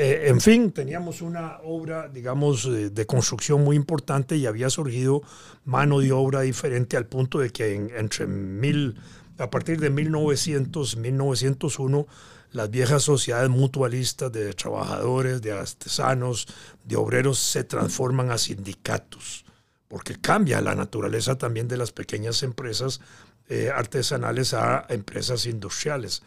eh, 0.00 0.28
en 0.28 0.40
fin, 0.40 0.70
teníamos 0.70 1.22
una 1.22 1.58
obra, 1.64 2.08
digamos, 2.08 2.66
eh, 2.66 2.90
de 2.90 3.04
construcción 3.04 3.64
muy 3.64 3.74
importante 3.74 4.36
y 4.36 4.46
había 4.46 4.70
surgido 4.70 5.22
mano 5.64 5.98
de 5.98 6.12
obra 6.12 6.42
diferente 6.42 6.96
al 6.96 7.06
punto 7.06 7.40
de 7.40 7.50
que 7.50 7.74
entre 7.74 8.28
mil, 8.28 8.94
a 9.38 9.50
partir 9.50 9.80
de 9.80 9.90
1900, 9.90 10.98
1901, 10.98 12.06
las 12.52 12.70
viejas 12.70 13.02
sociedades 13.02 13.50
mutualistas 13.50 14.30
de 14.30 14.52
trabajadores, 14.52 15.42
de 15.42 15.50
artesanos, 15.50 16.46
de 16.84 16.94
obreros 16.94 17.40
se 17.40 17.64
transforman 17.64 18.30
a 18.30 18.38
sindicatos, 18.38 19.44
porque 19.88 20.14
cambia 20.14 20.60
la 20.60 20.76
naturaleza 20.76 21.36
también 21.38 21.66
de 21.66 21.76
las 21.76 21.90
pequeñas 21.90 22.44
empresas 22.44 23.00
eh, 23.48 23.72
artesanales 23.74 24.54
a 24.54 24.86
empresas 24.90 25.44
industriales. 25.46 26.22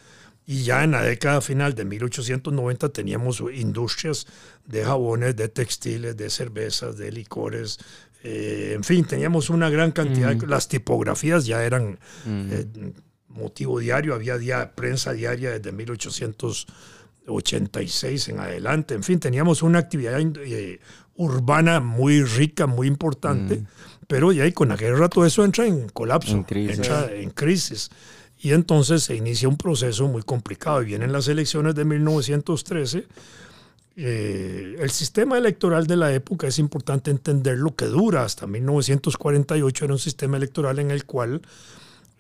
Y 0.46 0.64
ya 0.64 0.84
en 0.84 0.92
la 0.92 1.04
década 1.04 1.42
final 1.42 1.74
de 1.76 1.86
1890 1.86 2.90
teníamos 2.90 3.44
industrias 3.54 4.28
de 4.66 4.84
jabones, 4.84 5.36
de 5.36 5.50
textiles, 5.50 6.18
de 6.18 6.30
cervezas, 6.30 6.98
de 6.98 7.12
licores. 7.12 7.80
Eh, 8.24 8.74
en 8.76 8.84
fin, 8.84 9.06
teníamos 9.06 9.50
una 9.50 9.70
gran 9.70 9.92
cantidad. 9.92 10.36
Las 10.44 10.68
tipografías 10.68 11.46
ya 11.46 11.64
eran 11.64 11.98
eh, 12.28 12.66
motivo 13.28 13.80
diario. 13.80 14.14
Había 14.14 14.38
día, 14.38 14.74
prensa 14.76 15.14
diaria 15.14 15.52
desde 15.52 15.72
1886 15.72 18.28
en 18.30 18.40
adelante. 18.40 18.96
En 18.96 19.04
fin, 19.04 19.20
teníamos 19.20 19.64
una 19.64 19.80
actividad 19.80 20.20
eh, 20.20 20.80
urbana 21.16 21.80
muy 21.80 22.24
rica, 22.24 22.68
muy 22.68 22.88
importante. 22.88 23.64
Pero 24.08 24.32
ya 24.32 24.52
con 24.54 24.70
la 24.70 24.76
guerra 24.76 25.08
todo 25.08 25.26
eso 25.26 25.46
entra 25.46 25.66
en 25.66 25.88
colapso, 25.90 26.46
entra 26.50 27.12
en 27.14 27.30
crisis. 27.30 27.90
Y 28.42 28.54
entonces 28.54 29.04
se 29.04 29.16
inicia 29.16 29.48
un 29.48 29.58
proceso 29.58 30.08
muy 30.08 30.24
complicado 30.24 30.82
y 30.82 30.86
vienen 30.86 31.12
las 31.12 31.28
elecciones 31.28 31.76
de 31.76 31.86
1913. 31.86 33.08
Eh, 33.98 34.78
el 34.80 34.90
sistema 34.90 35.38
electoral 35.38 35.86
de 35.86 35.96
la 35.96 36.12
época 36.12 36.48
es 36.48 36.58
importante 36.58 37.12
entender 37.12 37.58
lo 37.60 37.76
que 37.76 37.86
dura 37.86 38.24
hasta 38.24 38.48
1948 38.48 39.86
era 39.86 39.94
un 39.94 40.00
sistema 40.00 40.38
electoral 40.38 40.80
en 40.80 40.90
el 40.90 41.06
cual 41.06 41.42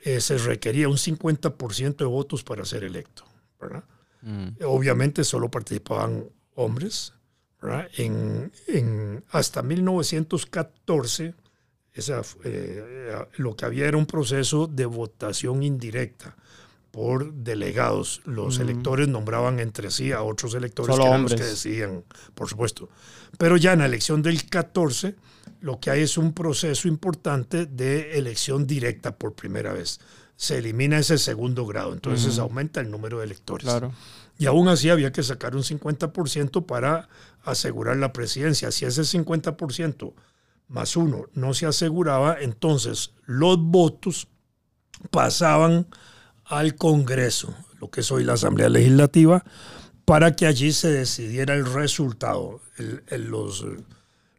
eh, 0.03 0.21
se 0.21 0.37
requería 0.37 0.89
un 0.89 0.97
50% 0.97 1.95
de 1.95 2.05
votos 2.05 2.43
para 2.43 2.65
ser 2.65 2.83
electo. 2.83 3.23
Mm. 4.21 4.49
Obviamente 4.65 5.23
solo 5.23 5.49
participaban 5.49 6.25
hombres. 6.55 7.13
En, 7.97 8.51
en, 8.67 9.23
hasta 9.29 9.61
1914 9.61 11.35
esa, 11.93 12.21
eh, 12.43 13.15
lo 13.37 13.55
que 13.55 13.65
había 13.65 13.87
era 13.87 13.97
un 13.97 14.05
proceso 14.05 14.67
de 14.67 14.85
votación 14.85 15.63
indirecta 15.63 16.35
por 16.91 17.33
delegados. 17.33 18.21
Los 18.25 18.59
electores 18.59 19.07
nombraban 19.07 19.59
entre 19.59 19.91
sí 19.91 20.11
a 20.11 20.21
otros 20.21 20.53
electores 20.53 20.95
que 20.95 21.01
eran 21.01 21.23
los 21.23 21.33
que 21.33 21.43
decían, 21.43 22.03
por 22.35 22.49
supuesto. 22.49 22.89
Pero 23.37 23.57
ya 23.57 23.73
en 23.73 23.79
la 23.79 23.85
elección 23.85 24.21
del 24.21 24.45
14, 24.47 25.15
lo 25.61 25.79
que 25.79 25.89
hay 25.89 26.01
es 26.01 26.17
un 26.17 26.33
proceso 26.33 26.87
importante 26.87 27.65
de 27.65 28.17
elección 28.17 28.67
directa 28.67 29.15
por 29.15 29.33
primera 29.33 29.73
vez. 29.73 29.99
Se 30.35 30.57
elimina 30.57 30.97
ese 30.97 31.17
segundo 31.17 31.65
grado, 31.65 31.93
entonces 31.93 32.39
aumenta 32.39 32.81
el 32.81 32.89
número 32.89 33.19
de 33.19 33.25
electores. 33.25 33.69
Y 34.37 34.47
aún 34.47 34.67
así 34.69 34.89
había 34.89 35.11
que 35.11 35.23
sacar 35.23 35.55
un 35.55 35.61
50% 35.61 36.65
para 36.65 37.09
asegurar 37.43 37.97
la 37.97 38.11
presidencia. 38.11 38.71
Si 38.71 38.85
ese 38.85 39.03
50% 39.03 40.13
más 40.71 40.95
uno 40.95 41.25
no 41.33 41.53
se 41.53 41.65
aseguraba, 41.65 42.37
entonces 42.39 43.13
los 43.25 43.59
votos 43.59 44.27
pasaban 45.09 45.87
al 46.45 46.75
Congreso, 46.75 47.53
lo 47.79 47.91
que 47.91 48.01
es 48.01 48.11
hoy 48.11 48.23
la 48.23 48.33
Asamblea 48.33 48.69
Legislativa, 48.69 49.43
para 50.05 50.35
que 50.35 50.47
allí 50.47 50.71
se 50.71 50.89
decidiera 50.89 51.53
el 51.53 51.65
resultado. 51.65 52.61
los, 53.09 53.65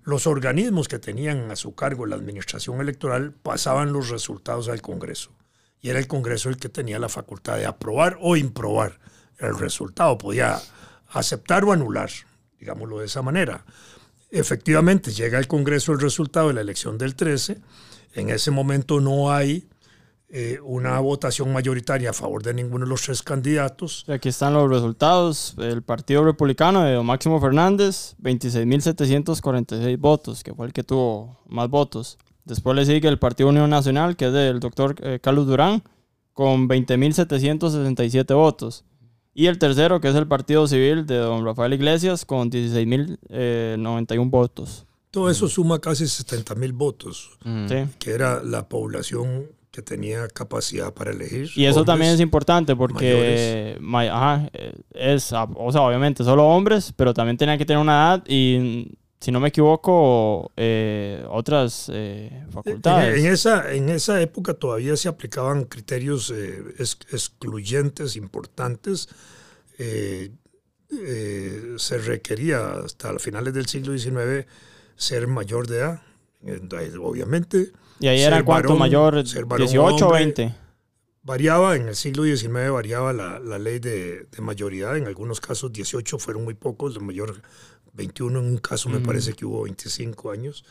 los 0.04 0.26
organismos 0.26 0.88
que 0.88 0.98
tenían 0.98 1.50
a 1.50 1.56
su 1.56 1.74
cargo 1.74 2.06
la 2.06 2.16
administración 2.16 2.80
electoral 2.80 3.32
pasaban 3.32 3.92
los 3.92 4.08
resultados 4.08 4.68
al 4.68 4.80
Congreso. 4.80 5.32
Y 5.80 5.90
era 5.90 5.98
el 5.98 6.06
Congreso 6.06 6.48
el 6.48 6.56
que 6.56 6.68
tenía 6.68 6.98
la 6.98 7.08
facultad 7.08 7.56
de 7.56 7.66
aprobar 7.66 8.16
o 8.20 8.36
improbar 8.36 9.00
el 9.38 9.58
resultado. 9.58 10.16
Podía 10.16 10.60
aceptar 11.08 11.64
o 11.64 11.72
anular, 11.72 12.10
digámoslo 12.58 13.00
de 13.00 13.06
esa 13.06 13.20
manera. 13.20 13.64
Efectivamente, 14.32 15.12
llega 15.12 15.36
al 15.36 15.46
Congreso 15.46 15.92
el 15.92 16.00
resultado 16.00 16.48
de 16.48 16.54
la 16.54 16.62
elección 16.62 16.96
del 16.96 17.14
13. 17.14 17.58
En 18.14 18.30
ese 18.30 18.50
momento 18.50 18.98
no 18.98 19.30
hay 19.30 19.68
eh, 20.30 20.58
una 20.64 20.98
votación 21.00 21.52
mayoritaria 21.52 22.08
a 22.08 22.12
favor 22.14 22.42
de 22.42 22.54
ninguno 22.54 22.86
de 22.86 22.88
los 22.88 23.02
tres 23.02 23.22
candidatos. 23.22 24.06
Aquí 24.08 24.30
están 24.30 24.54
los 24.54 24.70
resultados. 24.70 25.54
El 25.58 25.82
Partido 25.82 26.24
Republicano 26.24 26.82
de 26.82 26.98
Máximo 27.02 27.38
Fernández, 27.42 28.16
26.746 28.22 29.98
votos, 29.98 30.42
que 30.42 30.54
fue 30.54 30.64
el 30.66 30.72
que 30.72 30.82
tuvo 30.82 31.42
más 31.46 31.68
votos. 31.68 32.16
Después 32.46 32.74
le 32.74 32.86
sigue 32.86 33.08
el 33.08 33.18
Partido 33.18 33.50
Unión 33.50 33.68
Nacional, 33.68 34.16
que 34.16 34.28
es 34.28 34.32
del 34.32 34.60
doctor 34.60 34.96
eh, 35.02 35.20
Carlos 35.22 35.46
Durán, 35.46 35.82
con 36.32 36.70
20.767 36.70 38.34
votos. 38.34 38.86
Y 39.34 39.46
el 39.46 39.58
tercero, 39.58 40.00
que 40.00 40.08
es 40.08 40.14
el 40.14 40.26
Partido 40.26 40.66
Civil 40.66 41.06
de 41.06 41.16
don 41.16 41.44
Rafael 41.44 41.72
Iglesias, 41.72 42.24
con 42.24 42.50
16.091 42.50 43.18
eh, 43.30 44.18
votos. 44.26 44.86
Todo 45.10 45.30
eso 45.30 45.48
suma 45.48 45.78
casi 45.78 46.04
70.000 46.04 46.72
votos, 46.72 47.30
mm. 47.44 47.66
que 47.98 48.10
era 48.10 48.42
la 48.42 48.68
población 48.68 49.46
que 49.70 49.80
tenía 49.80 50.28
capacidad 50.28 50.92
para 50.92 51.12
elegir. 51.12 51.50
Y 51.56 51.64
eso 51.64 51.84
también 51.84 52.12
es 52.12 52.20
importante 52.20 52.76
porque 52.76 53.78
ajá, 54.10 54.50
es, 54.92 55.32
o 55.32 55.72
sea, 55.72 55.82
obviamente 55.82 56.24
solo 56.24 56.46
hombres, 56.46 56.92
pero 56.94 57.14
también 57.14 57.38
tenían 57.38 57.56
que 57.56 57.64
tener 57.64 57.80
una 57.80 57.92
edad 57.92 58.24
y 58.28 58.92
si 59.22 59.30
no 59.30 59.38
me 59.38 59.48
equivoco, 59.48 60.50
eh, 60.56 61.24
otras 61.30 61.88
eh, 61.94 62.44
facultades. 62.50 63.20
En, 63.20 63.26
esa, 63.26 63.72
en 63.72 63.88
esa 63.88 64.20
época 64.20 64.54
todavía 64.54 64.96
se 64.96 65.08
aplicaban 65.08 65.62
criterios 65.62 66.32
eh, 66.34 66.74
excluyentes 66.76 68.16
importantes. 68.16 69.08
se 69.78 70.32
requería 71.98 72.72
hasta 72.84 73.16
finales 73.20 73.54
del 73.54 73.66
siglo 73.66 73.96
XIX 73.96 74.44
ser 74.96 75.28
mayor 75.28 75.68
de 75.68 75.78
edad, 75.78 76.02
obviamente. 77.00 77.70
¿Y 78.00 78.08
ahí 78.08 78.22
era 78.22 78.44
cuánto 78.44 78.74
mayor? 78.74 79.14
¿18 79.14 80.02
o 80.02 80.12
20? 80.12 80.52
Variaba, 81.22 81.76
en 81.76 81.86
el 81.86 81.94
siglo 81.94 82.24
XIX 82.24 82.72
variaba 82.72 83.12
la, 83.12 83.38
la 83.38 83.60
ley 83.60 83.78
de, 83.78 84.24
de, 84.24 84.42
mayoría, 84.42 84.96
en 84.96 85.06
algunos 85.06 85.40
casos 85.40 85.72
18 85.72 86.18
fueron 86.18 86.42
muy 86.42 86.54
pocos, 86.54 86.96
la 86.96 87.00
mayor 87.00 87.40
21 87.92 88.38
en 88.40 88.46
un 88.46 88.58
caso 88.58 88.88
me 88.88 89.00
parece 89.00 89.32
que 89.34 89.44
hubo 89.44 89.62
25 89.64 90.30
años, 90.30 90.64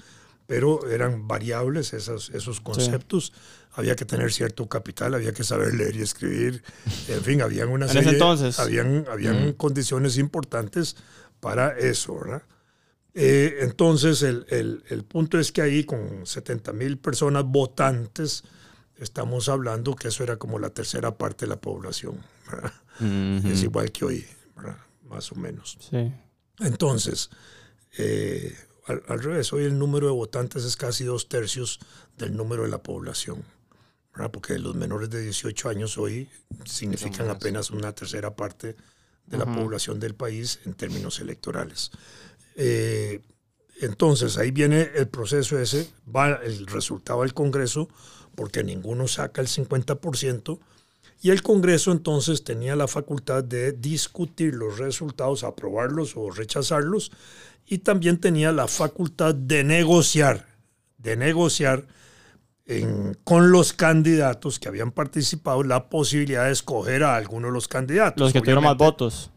pero 0.48 0.90
eran 0.90 1.28
variables 1.28 1.94
esos, 1.94 2.30
esos 2.32 2.60
conceptos. 2.62 3.32
Había 3.74 3.96
que 3.96 4.04
tener 4.06 4.34
cierto 4.34 4.68
capital, 4.68 5.13
había 5.13 5.32
que 5.34 5.44
saber 5.46 5.74
leer 5.74 5.96
y 5.96 6.01
escribir. 6.01 6.62
En 7.08 7.22
fin, 7.24 7.42
habían 7.42 7.70
una 7.70 7.86
En 7.86 7.92
serie, 7.94 8.01
ese 8.10 8.12
entonces. 8.18 8.60
habían, 8.60 9.06
habían 9.10 9.50
Mm. 9.50 9.54
condiciones 9.54 10.18
importantes 10.18 10.98
para 11.40 11.78
eso, 11.78 12.20
¿verdad? 12.20 12.44
Eh, 13.13 13.58
entonces, 13.62 14.24
el, 14.24 14.46
el- 14.50 14.84
el 14.90 15.04
punto 15.04 15.38
es 15.40 15.51
que 15.51 15.62
ahí 15.62 15.84
con 15.84 16.25
70 16.25 16.74
mil 16.74 16.98
personas 16.98 17.46
votantes, 17.46 18.44
estamos 18.98 19.48
hablando 19.50 19.96
que 19.96 20.10
eso 20.10 20.24
era 20.24 20.38
como 20.38 20.60
la 20.60 20.70
tercera 20.72 21.18
parte 21.18 21.46
de 21.46 21.50
la 21.50 21.60
población. 21.62 22.18
Es 23.46 23.63
igual 23.63 23.92
que 23.92 24.06
hoy, 24.06 24.25
¿verdad? 24.56 24.78
más 25.10 25.32
o 25.32 25.36
menos. 25.36 25.78
Sí. 25.90 26.12
Entonces, 26.60 27.29
eh, 27.98 28.55
al, 28.88 29.03
al 29.08 29.22
revés, 29.22 29.51
hoy 29.53 29.65
el 29.65 29.77
número 29.77 30.08
de 30.08 30.13
votantes 30.13 30.63
es 30.63 30.75
casi 30.75 31.03
dos 31.03 31.29
tercios 31.29 31.79
del 32.17 32.36
número 32.36 32.63
de 32.63 32.70
la 32.70 32.84
población. 32.84 33.43
¿verdad? 34.13 34.31
Porque 34.31 34.60
los 34.60 34.75
menores 34.75 35.10
de 35.10 35.22
18 35.22 35.70
años 35.70 35.98
hoy 35.98 36.29
significan 36.65 37.29
apenas 37.29 37.72
una 37.72 37.93
tercera 37.93 38.36
parte 38.36 38.75
de 39.25 39.38
la 39.38 39.46
población 39.46 40.00
del 40.00 40.15
país 40.15 40.60
en 40.65 40.74
términos 40.74 41.20
electorales. 41.20 41.91
Eh, 42.55 43.22
entonces, 43.79 44.38
ahí 44.38 44.51
viene 44.51 44.91
el 44.96 45.08
proceso 45.08 45.58
ese, 45.58 45.89
va 46.13 46.34
el 46.43 46.67
resultado 46.67 47.22
del 47.22 47.34
Congreso, 47.34 47.88
porque 48.36 48.63
ninguno 48.63 49.08
saca 49.08 49.41
el 49.41 49.48
50%, 49.48 50.60
y 51.22 51.30
el 51.30 51.42
Congreso 51.44 51.92
entonces 51.92 52.44
tenía 52.44 52.75
la 52.75 52.88
facultad 52.88 53.44
de 53.44 53.74
discutir 53.74 54.56
los 54.56 54.78
resultados, 54.80 55.44
aprobarlos 55.44 56.13
o 56.18 56.32
rechazarlos, 56.32 57.12
y 57.66 57.80
también 57.80 58.18
tenía 58.20 58.51
la 58.51 58.68
facultad 58.68 59.36
de 59.36 59.63
negociar, 59.63 60.46
de 60.98 61.16
negociar 61.16 61.86
en- 62.66 63.18
con 63.24 63.51
los 63.51 63.74
candidatos 63.74 64.60
que 64.60 64.68
habían 64.68 64.92
participado 64.92 65.63
la 65.63 65.90
posibilidad 65.90 66.46
de 66.46 66.51
escoger 66.51 67.04
a 67.04 67.16
alguno 67.16 67.48
de 67.48 67.54
los 67.54 67.68
candidatos. 67.68 68.20
Los 68.22 68.34
que 68.34 68.40
tuvieron 68.40 68.63
más 68.63 68.78
votos. 68.78 69.32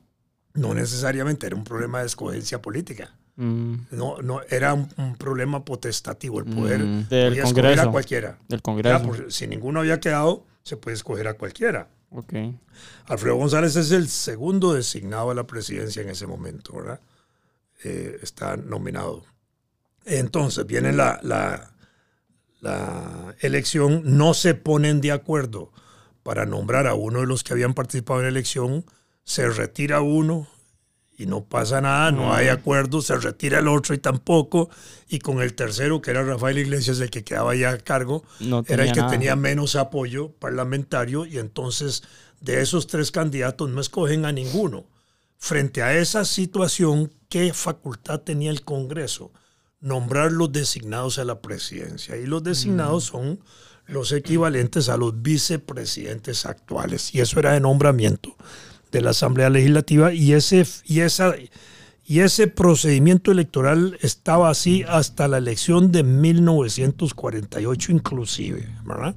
No 0.55 0.73
necesariamente, 0.75 1.47
era 1.47 1.57
un 1.57 1.64
problema 1.64 2.00
de 2.00 2.07
escogencia 2.07 2.62
política. 2.62 3.12
Mm, 3.37 3.75
No, 3.91 4.19
no, 4.23 4.41
era 4.49 4.73
un, 4.75 4.88
un 4.97 5.17
problema 5.17 5.64
potestativo, 5.64 6.38
el 6.38 6.45
poder 6.45 6.85
Mm. 6.85 7.09
Del 7.09 7.29
podía 7.31 7.43
escoger 7.43 7.64
a 7.64 7.69
Congreso. 7.69 7.91
cualquiera. 7.91 8.38
Del 8.49 8.59
Ya, 8.59 8.62
Congreso. 8.62 9.03
por- 9.03 9.33
si 9.33 9.47
ninguno 9.49 9.81
había 9.81 9.99
quedado, 9.99 10.47
se 10.64 10.76
puede 10.76 10.97
escoger 10.97 11.28
a 11.28 11.35
cualquiera. 11.35 11.88
Ok. 12.11 12.33
Alfredo 13.06 13.37
González 13.37 13.76
es 13.76 13.90
el 13.92 14.09
segundo 14.09 14.73
designado 14.73 15.30
a 15.30 15.35
la 15.35 15.47
presidencia 15.47 16.02
en 16.02 16.09
ese 16.09 16.26
momento, 16.26 16.75
¿verdad? 16.75 17.00
Eh, 17.85 18.18
está 18.23 18.56
nominado. 18.56 19.25
Entonces, 20.06 20.66
viene 20.66 20.92
la, 20.92 21.18
la, 21.23 21.75
la 22.61 23.35
elección, 23.40 24.02
no 24.04 24.33
se 24.33 24.54
ponen 24.54 25.00
de 25.00 25.12
acuerdo 25.12 25.73
para 26.23 26.47
nombrar 26.47 26.87
a 26.87 26.94
uno 26.94 27.21
de 27.21 27.26
los 27.26 27.44
que 27.44 27.52
habían 27.52 27.75
participado 27.75 28.21
en 28.21 28.26
la 28.26 28.30
elección, 28.30 28.87
se 29.25 29.49
retira 29.50 30.00
uno 30.00 30.49
y 31.16 31.26
no 31.26 31.44
pasa 31.44 31.80
nada, 31.80 32.11
no 32.11 32.33
hay 32.35 32.49
acuerdo, 32.49 33.00
se 33.00 33.16
retira 33.16 33.61
el 33.61 33.68
otro 33.68 33.94
y 33.94 33.99
tampoco, 33.99 34.68
y 35.09 35.21
con 35.21 35.40
el 35.40 35.54
tercero, 35.54 36.00
que 36.02 36.11
era 36.11 36.25
Rafael 36.25 36.59
Iglesias, 36.59 36.99
el 37.00 37.11
que 37.11 37.23
quedaba 37.23 37.54
ya 37.54 37.71
a 37.71 37.78
cargo, 37.78 38.25
No 38.40 38.64
era 38.66 38.85
el 38.85 38.92
que 38.92 39.00
nada. 39.00 39.11
tenía 39.12 39.37
menos 39.37 39.76
apoyo 39.76 40.33
parlamentario 40.33 41.25
y 41.26 41.38
entonces 41.38 42.02
de 42.40 42.61
esos 42.61 42.87
tres 42.87 43.11
candidatos 43.11 43.71
no 43.71 43.80
escogen 43.80 44.25
a 44.25 44.33
ninguno. 44.33 44.87
Frente 45.38 45.83
a 45.83 45.97
esa 45.97 46.25
situación, 46.25 47.12
¿qué 47.28 47.52
facultad 47.52 48.21
tenía 48.21 48.50
el 48.50 48.62
Congreso? 48.62 49.33
Nombrar 49.80 50.33
los 50.33 50.50
designados 50.52 51.18
a 51.18 51.25
la 51.25 51.40
presidencia. 51.42 52.16
Y 52.16 52.26
los 52.26 52.42
designados 52.42 53.04
son 53.04 53.40
los 53.87 54.12
equivalentes 54.12 54.88
a 54.88 54.97
los 54.97 55.21
vicepresidentes 55.21 56.47
actuales. 56.47 57.14
Y 57.14 57.21
eso 57.21 57.38
era 57.38 57.52
de 57.52 57.61
nombramiento 57.61 58.35
de 58.99 59.03
la 59.03 59.11
Asamblea 59.11 59.51
Legislativa 59.51 60.13
y 60.13 60.33
ese, 60.33 60.65
y 60.85 61.01
esa, 61.01 61.35
y 62.07 62.21
ese 62.21 62.47
procedimiento 62.47 63.33
electoral 63.33 63.99
estaba 64.01 64.51
así 64.51 64.85
hasta 64.89 65.27
la 65.27 65.39
elección 65.39 65.91
de 65.91 66.05
1948 66.05 67.93
inclusive, 67.93 68.69
¿verdad? 68.85 69.15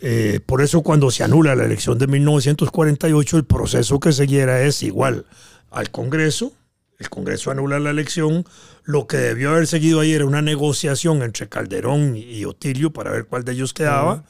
Eh, 0.00 0.40
por 0.46 0.62
eso 0.62 0.82
cuando 0.82 1.10
se 1.10 1.22
anula 1.22 1.54
la 1.54 1.64
elección 1.64 1.98
de 1.98 2.06
1948, 2.06 3.36
el 3.36 3.44
proceso 3.44 4.00
que 4.00 4.12
siguiera 4.12 4.62
es 4.62 4.82
igual 4.82 5.26
al 5.70 5.90
Congreso. 5.90 6.52
El 6.98 7.10
Congreso 7.10 7.50
anula 7.50 7.78
la 7.78 7.90
elección. 7.90 8.44
Lo 8.84 9.06
que 9.06 9.18
debió 9.18 9.50
haber 9.50 9.66
seguido 9.66 10.00
ahí 10.00 10.12
era 10.12 10.24
una 10.24 10.42
negociación 10.42 11.22
entre 11.22 11.48
Calderón 11.48 12.16
y 12.16 12.44
Otilio 12.44 12.92
para 12.92 13.12
ver 13.12 13.26
cuál 13.26 13.44
de 13.44 13.52
ellos 13.52 13.74
quedaba. 13.74 14.24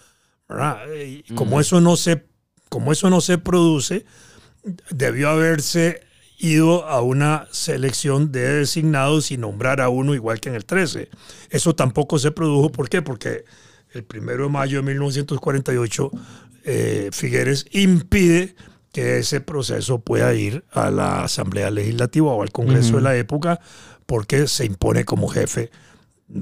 ¿verdad? 0.48 0.82
Y 0.94 1.22
como, 1.34 1.60
eso 1.60 1.80
no 1.80 1.96
se, 1.96 2.26
como 2.68 2.92
eso 2.92 3.08
no 3.08 3.20
se 3.20 3.38
produce, 3.38 4.04
debió 4.90 5.30
haberse 5.30 6.02
ido 6.38 6.86
a 6.86 7.00
una 7.02 7.46
selección 7.52 8.32
de 8.32 8.58
designados 8.58 9.30
y 9.30 9.36
nombrar 9.36 9.80
a 9.80 9.88
uno 9.88 10.14
igual 10.14 10.40
que 10.40 10.48
en 10.48 10.56
el 10.56 10.64
13. 10.64 11.08
Eso 11.50 11.74
tampoco 11.74 12.18
se 12.18 12.32
produjo. 12.32 12.72
¿Por 12.72 12.88
qué? 12.88 13.00
Porque 13.00 13.44
el 13.92 14.02
primero 14.04 14.44
de 14.44 14.50
mayo 14.50 14.78
de 14.78 14.82
1948 14.82 16.10
eh, 16.64 17.10
Figueres 17.12 17.66
impide 17.70 18.56
que 18.92 19.18
ese 19.18 19.40
proceso 19.40 20.00
pueda 20.00 20.34
ir 20.34 20.64
a 20.72 20.90
la 20.90 21.24
Asamblea 21.24 21.70
Legislativa 21.70 22.32
o 22.32 22.42
al 22.42 22.50
Congreso 22.50 22.96
de 22.96 23.02
la 23.02 23.16
época 23.16 23.60
porque 24.06 24.48
se 24.48 24.66
impone 24.66 25.04
como 25.04 25.28
jefe 25.28 25.70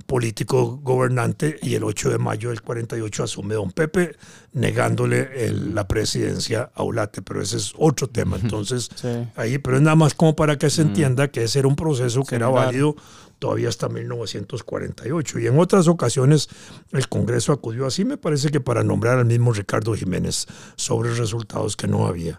político 0.07 0.79
gobernante 0.83 1.59
y 1.62 1.74
el 1.74 1.85
8 1.85 2.11
de 2.11 2.18
mayo 2.18 2.50
del 2.50 2.62
48 2.62 3.24
asume 3.24 3.55
don 3.55 3.72
Pepe 3.72 4.16
negándole 4.53 5.46
el- 5.46 5.74
la 5.74 5.87
presidencia 5.88 6.70
a 6.74 6.83
Ulate, 6.83 7.22
pero 7.22 7.42
ese 7.42 7.57
es 7.57 7.72
otro 7.79 8.09
tema. 8.09 8.37
Entonces, 8.40 8.88
Sí. 8.94 9.09
ahí, 9.37 9.59
pero 9.59 9.76
es 9.76 9.83
nada 9.83 9.96
más 9.96 10.14
como 10.14 10.37
para 10.37 10.59
que 10.59 10.70
se 10.70 10.83
entienda 10.83 11.29
que 11.29 11.44
ese 11.44 11.59
era 11.61 11.68
un 11.68 11.76
proceso 11.76 12.22
que 12.24 12.37
era 12.37 12.48
válido 12.48 12.94
todavía 13.38 13.68
hasta 13.68 13.88
1948. 13.88 15.38
Y 15.38 15.46
en 15.46 15.59
otras 15.59 15.88
ocasiones 15.88 16.48
el 16.92 17.09
Congreso 17.09 17.53
acudió 17.53 17.87
así, 17.87 18.05
me 18.05 18.16
parece 18.16 18.50
que 18.50 18.61
para 18.61 18.85
nombrar 18.85 19.18
al 19.18 19.24
mismo 19.26 19.53
Ricardo 19.53 19.94
Jiménez 19.94 20.46
sobre 20.76 21.14
resultados 21.14 21.76
que 21.76 21.88
no 21.88 22.07
había. 22.07 22.38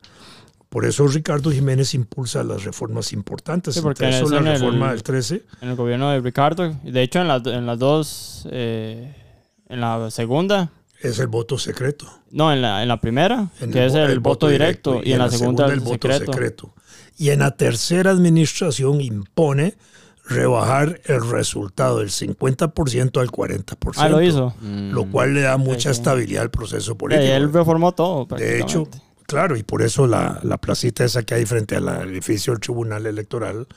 Por 0.72 0.86
eso 0.86 1.06
Ricardo 1.06 1.52
Jiménez 1.52 1.94
impulsa 1.94 2.44
las 2.44 2.64
reformas 2.64 3.12
importantes. 3.12 3.76
Sí, 3.76 3.82
porque 3.82 4.06
Entre 4.06 4.18
eso 4.20 4.26
es 4.28 4.32
la 4.32 4.38
en 4.40 4.48
el- 4.48 4.54
reforma 4.54 4.92
del 4.92 5.04
13. 5.04 5.44
En 5.62 5.70
el 5.70 5.76
gobierno 5.76 6.10
de 6.12 6.22
Ricardo. 6.22 6.74
De 6.82 7.02
hecho, 7.04 7.20
en, 7.20 7.28
las 7.28 7.46
en 7.46 7.66
las 7.66 7.78
dos. 7.78 8.48
eh, 8.52 9.14
en 9.68 9.82
la 9.82 10.10
segunda. 10.12 10.72
Es 11.02 11.20
el 11.20 11.28
voto 11.28 11.58
secreto. 11.58 12.06
No, 12.32 12.54
en 12.54 12.62
la, 12.62 12.82
en 12.84 12.88
la 12.88 13.02
primera, 13.02 13.50
En 13.60 13.70
que 13.72 13.86
es 13.86 13.94
el, 13.96 14.20
voto 14.22 14.48
directo, 14.48 15.02
y, 15.04 15.12
en 15.14 15.20
la, 15.20 15.30
segunda, 15.30 15.66
el, 15.66 15.80
voto 15.82 16.08
secreto. 16.10 16.32
secreto. 16.32 16.74
Y 17.18 17.32
en 17.32 17.40
la 17.40 17.52
tercera 17.58 18.12
administración 18.12 19.02
impone 19.02 19.76
rebajar 20.26 21.02
el 21.06 21.30
resultado 21.30 22.00
del 22.00 22.10
50% 22.10 23.20
al 23.20 23.30
40%. 23.30 23.94
Ah, 23.98 24.08
lo 24.10 24.22
hizo. 24.22 24.54
Lo 24.62 25.06
cual 25.12 25.34
le 25.34 25.42
da 25.42 25.58
mucha 25.58 25.90
Sí, 25.90 25.96
sí. 25.96 26.02
estabilidad 26.02 26.44
al 26.44 26.52
proceso 26.52 26.94
Y 26.94 26.96
político. 26.96 27.28
él 27.28 27.52
reformó 27.52 27.92
todo. 27.94 28.26
De 28.38 28.60
hecho. 28.62 28.88
Claro, 29.32 29.58
y 29.58 29.64
por 29.64 29.82
eso 29.82 30.06
la, 30.08 30.40
la 30.44 30.58
placita 30.60 31.04
esa 31.04 31.24
que 31.24 31.34
hay 31.34 31.46
frente 31.46 31.76
al 31.76 31.88
edificio 32.10 32.54
del 32.54 32.60
Tribunal 32.60 33.06
Electoral 33.06 33.68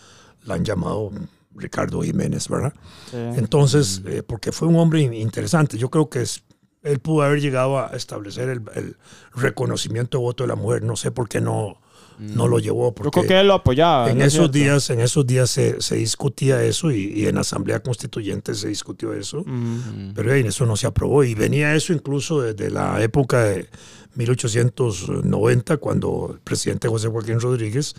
la 0.44 0.54
han 0.54 0.64
llamado 0.64 1.10
Ricardo 1.56 2.02
Jiménez, 2.02 2.48
¿verdad? 2.48 2.74
Sí. 3.10 3.16
Entonces, 3.16 4.02
eh, 4.06 4.22
porque 4.22 4.52
fue 4.52 4.68
un 4.68 4.76
hombre 4.76 5.00
in- 5.00 5.14
interesante, 5.14 5.78
yo 5.78 5.88
creo 5.90 6.10
que 6.10 6.20
es, 6.22 6.42
él 6.82 6.98
pudo 6.98 7.22
haber 7.22 7.40
llegado 7.40 7.78
a 7.78 7.88
establecer 7.96 8.48
el, 8.50 8.62
el 8.74 8.96
reconocimiento 9.34 10.18
de 10.18 10.22
voto 10.24 10.44
de 10.44 10.48
la 10.48 10.56
mujer, 10.56 10.82
no 10.82 10.96
sé 10.96 11.10
por 11.10 11.28
qué 11.28 11.40
no, 11.40 11.80
no 12.18 12.46
lo 12.48 12.58
llevó, 12.58 12.88
Yo 12.88 12.94
porque 12.94 13.10
creo 13.10 13.26
que 13.28 13.40
él 13.40 13.48
lo 13.48 13.54
apoyaba. 13.54 14.10
en 14.10 14.18
¿no 14.18 14.24
es 14.24 14.34
esos 14.34 14.50
días, 14.52 14.90
en 14.90 15.00
esos 15.00 15.26
días 15.26 15.50
se, 15.50 15.80
se 15.80 15.96
discutía 15.96 16.62
eso 16.62 16.90
y, 16.90 17.12
y 17.14 17.26
en 17.26 17.34
la 17.36 17.40
Asamblea 17.42 17.80
Constituyente 17.82 18.54
se 18.54 18.68
discutió 18.68 19.12
eso. 19.12 19.42
Mm. 19.46 20.12
Pero 20.14 20.32
hey, 20.34 20.44
eso 20.46 20.66
no 20.66 20.76
se 20.76 20.86
aprobó 20.86 21.24
y 21.24 21.34
venía 21.34 21.74
eso 21.74 21.92
incluso 21.92 22.40
desde 22.40 22.70
la 22.70 23.02
época 23.02 23.42
de 23.44 23.68
1890 24.16 25.76
cuando 25.78 26.30
el 26.34 26.40
presidente 26.40 26.88
José 26.88 27.08
Joaquín 27.08 27.40
Rodríguez 27.40 27.94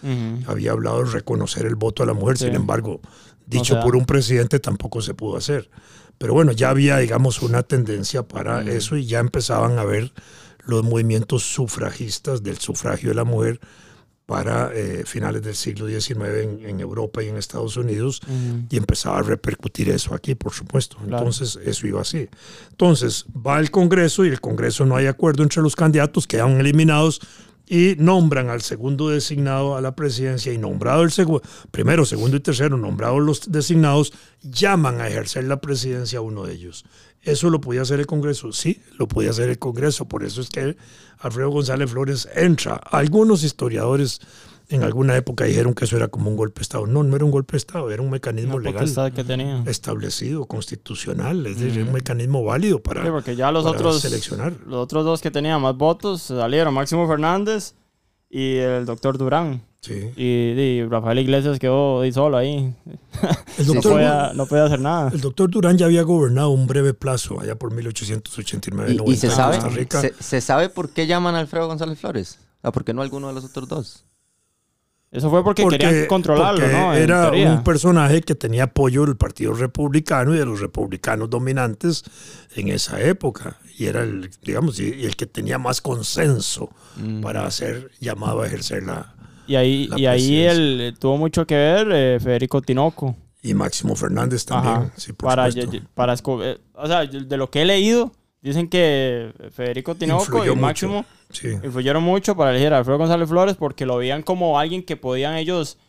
había 0.47 0.71
hablado 0.71 1.03
de 1.03 1.11
reconocer 1.11 1.65
el 1.65 1.75
voto 1.75 2.03
a 2.03 2.05
la 2.05 2.13
mujer, 2.13 2.37
Sí. 2.37 2.45
sin 2.45 2.55
embargo, 2.55 3.01
dicho 3.45 3.79
por 3.81 3.95
un 3.95 4.05
presidente 4.05 4.59
tampoco 4.59 5.01
se 5.01 5.13
pudo 5.13 5.37
hacer. 5.37 5.69
Pero 6.17 6.33
bueno, 6.33 6.53
ya 6.53 6.69
había, 6.69 6.97
digamos, 6.97 7.41
una 7.41 7.63
tendencia 7.63 8.23
para 8.23 8.61
Mm. 8.61 8.69
eso 8.69 8.95
y 8.97 9.05
ya 9.05 9.19
empezaban 9.19 9.77
a 9.79 9.83
ver 9.83 10.13
los 10.65 10.83
movimientos 10.83 11.43
sufragistas 11.43 12.41
del 12.41 12.57
sufragio 12.57 13.09
de 13.09 13.15
la 13.15 13.25
mujer 13.25 13.59
para 14.25 14.71
eh, 14.73 15.03
finales 15.05 15.43
del 15.43 15.55
siglo 15.55 15.87
XIX 15.87 16.19
en, 16.41 16.65
en 16.65 16.79
Europa 16.79 17.21
y 17.23 17.27
en 17.27 17.37
Estados 17.37 17.77
Unidos 17.77 18.21
Ujú. 18.23 18.63
y 18.69 18.77
empezaba 18.77 19.19
a 19.19 19.21
repercutir 19.21 19.89
eso 19.89 20.15
aquí, 20.15 20.33
por 20.33 20.53
supuesto. 20.53 20.97
Claro. 20.97 21.17
Entonces, 21.17 21.59
eso 21.63 21.85
iba 21.85 22.01
así. 22.01 22.27
Entonces, 22.71 23.25
va 23.35 23.59
el 23.59 23.69
Congreso 23.69 24.25
y 24.25 24.29
el 24.29 24.41
Congreso 24.41 24.85
no 24.85 24.95
hay 24.95 25.05
acuerdo 25.05 25.43
entre 25.43 25.61
los 25.61 25.75
candidatos, 25.75 26.25
quedan 26.25 26.59
eliminados 26.59 27.21
y 27.67 27.95
nombran 27.97 28.49
al 28.49 28.61
segundo 28.61 29.09
designado 29.09 29.75
a 29.75 29.81
la 29.81 29.95
presidencia 29.95 30.53
y 30.53 30.57
nombrado 30.57 31.03
el 31.03 31.11
segundo, 31.11 31.41
primero, 31.71 32.05
segundo 32.05 32.37
y 32.37 32.39
tercero, 32.39 32.77
nombrados 32.77 33.21
los 33.21 33.51
designados, 33.51 34.13
llaman 34.41 35.01
a 35.01 35.07
ejercer 35.07 35.45
la 35.45 35.61
presidencia 35.61 36.19
a 36.19 36.21
uno 36.21 36.43
de 36.45 36.53
ellos. 36.53 36.85
¿Eso 37.25 37.49
lo 37.49 37.59
podía 37.59 37.81
hacer 37.81 37.99
el 37.99 38.05
Congreso? 38.05 38.51
Sí, 38.53 38.81
lo 38.97 39.07
podía 39.07 39.31
hacer 39.31 39.49
el 39.49 39.59
Congreso. 39.59 40.05
Por 40.05 40.23
eso 40.23 40.41
es 40.41 40.49
que 40.49 40.77
Alfredo 41.19 41.49
González 41.49 41.89
Flores 41.89 42.29
entra. 42.35 42.75
Algunos 42.75 43.43
historiadores 43.43 44.21
en 44.69 44.83
alguna 44.83 45.15
época 45.15 45.45
dijeron 45.45 45.73
que 45.73 45.85
eso 45.85 45.97
era 45.97 46.07
como 46.07 46.29
un 46.29 46.35
golpe 46.35 46.59
de 46.59 46.63
Estado. 46.63 46.87
No, 46.87 47.03
no 47.03 47.15
era 47.15 47.25
un 47.25 47.31
golpe 47.31 47.53
de 47.53 47.57
Estado, 47.57 47.91
era 47.91 48.01
un 48.01 48.09
mecanismo 48.09 48.59
legal 48.59 49.13
que 49.13 49.23
tenía. 49.23 49.63
establecido, 49.65 50.45
constitucional, 50.45 51.45
es 51.45 51.59
decir, 51.59 51.83
un 51.83 51.93
mecanismo 51.93 52.43
válido 52.43 52.81
para, 52.81 53.03
sí, 53.03 53.09
porque 53.09 53.35
ya 53.35 53.51
los 53.51 53.65
otros, 53.65 54.01
seleccionar. 54.01 54.53
Los 54.65 54.83
otros 54.83 55.05
dos 55.05 55.21
que 55.21 55.31
tenían 55.31 55.61
más 55.61 55.75
votos 55.75 56.23
salieron, 56.23 56.73
Máximo 56.73 57.07
Fernández 57.07 57.73
y 58.29 58.57
el 58.57 58.85
doctor 58.85 59.17
Durán. 59.17 59.63
Sí. 59.85 60.11
Y, 60.15 60.83
Rafael 60.85 61.19
Iglesias 61.19 61.59
quedó 61.59 62.01
ahí 62.01 62.11
solo 62.11 62.37
ahí. 62.37 62.73
El 63.57 63.65
doctor, 63.67 63.75
no, 63.85 63.91
podía, 63.91 64.31
no, 64.33 64.45
podía, 64.47 64.63
hacer 64.65 64.79
nada. 64.79 65.11
El 65.13 65.21
doctor 65.21 65.49
Durán 65.49 65.77
ya 65.77 65.85
había 65.85 66.01
gobernado 66.01 66.49
un 66.49 66.65
breve 66.65 66.93
plazo, 66.93 67.39
allá 67.39 67.55
por 67.55 67.71
1889. 67.71 68.97
¿Y, 69.05 69.11
y 69.11 69.15
se, 69.15 69.29
sabe, 69.29 69.59
se, 69.89 70.13
se, 70.19 70.41
sabe 70.41 70.69
por 70.69 70.89
qué 70.89 71.05
llaman 71.05 71.35
a 71.35 71.39
Alfredo 71.39 71.67
González 71.67 71.99
Flores? 71.99 72.39
¿Por 72.61 72.83
qué 72.83 72.93
no 72.93 73.03
alguno 73.03 73.27
de 73.27 73.33
los 73.35 73.45
otros 73.45 73.67
dos? 73.67 74.05
Eso 75.15 75.29
fue 75.29 75.43
porque, 75.45 75.65
querían 75.65 76.07
controlarlo, 76.07 76.67
¿no? 76.67 76.93
era 76.93 77.31
un 77.31 77.63
personaje 77.63 78.21
que 78.21 78.35
tenía 78.35 78.65
apoyo 78.65 79.05
del 79.05 79.15
Partido 79.15 79.53
Republicano 79.53 80.35
y 80.35 80.37
de 80.37 80.45
los 80.45 80.59
republicanos 80.59 81.29
dominantes 81.29 82.03
en 82.55 82.67
esa 82.67 82.99
época. 82.99 83.57
Y 83.77 83.85
era 83.85 84.03
el, 84.03 84.29
digamos, 84.41 84.77
y 84.79 85.05
el 85.05 85.15
que 85.15 85.25
tenía 85.25 85.57
más 85.57 85.79
consenso 85.79 86.69
mm. 86.97 87.21
para 87.21 87.49
ser 87.51 87.91
llamado 88.01 88.41
a 88.41 88.47
ejercer 88.47 88.83
la. 88.83 89.14
Y 89.47 89.55
ahí, 89.55 89.89
y 89.95 90.05
ahí 90.05 90.41
él 90.41 90.95
tuvo 90.99 91.17
mucho 91.17 91.45
que 91.45 91.55
ver 91.55 91.87
eh, 91.91 92.19
Federico 92.19 92.61
Tinoco. 92.61 93.15
Y 93.41 93.53
Máximo 93.53 93.95
Fernández 93.95 94.43
también, 94.45 94.91
sí, 94.95 95.13
por 95.13 95.29
para, 95.29 95.49
para, 95.93 96.13
eh, 96.13 96.57
o 96.73 96.87
sea, 96.87 97.05
de 97.05 97.37
lo 97.37 97.51
que 97.51 97.61
he 97.61 97.65
leído, 97.65 98.11
Dicen 98.45 98.69
que 98.69 99.33
Federico 99.55 99.95
Tinoco 99.95 100.45
y 100.45 100.55
Máximo 100.55 101.03
influyeron 101.63 102.03
mucho 102.03 102.37
para 102.37 102.51
elegir 102.51 102.71
a 102.73 102.77
Alfredo 102.77 102.99
González 102.99 103.27
Flores 103.27 103.55
porque 103.55 103.87
lo 103.87 103.97
veían 103.97 104.21
como 104.21 104.59
alguien 104.59 104.83
que 104.83 104.95
podían 104.95 105.33
ellos 105.33 105.79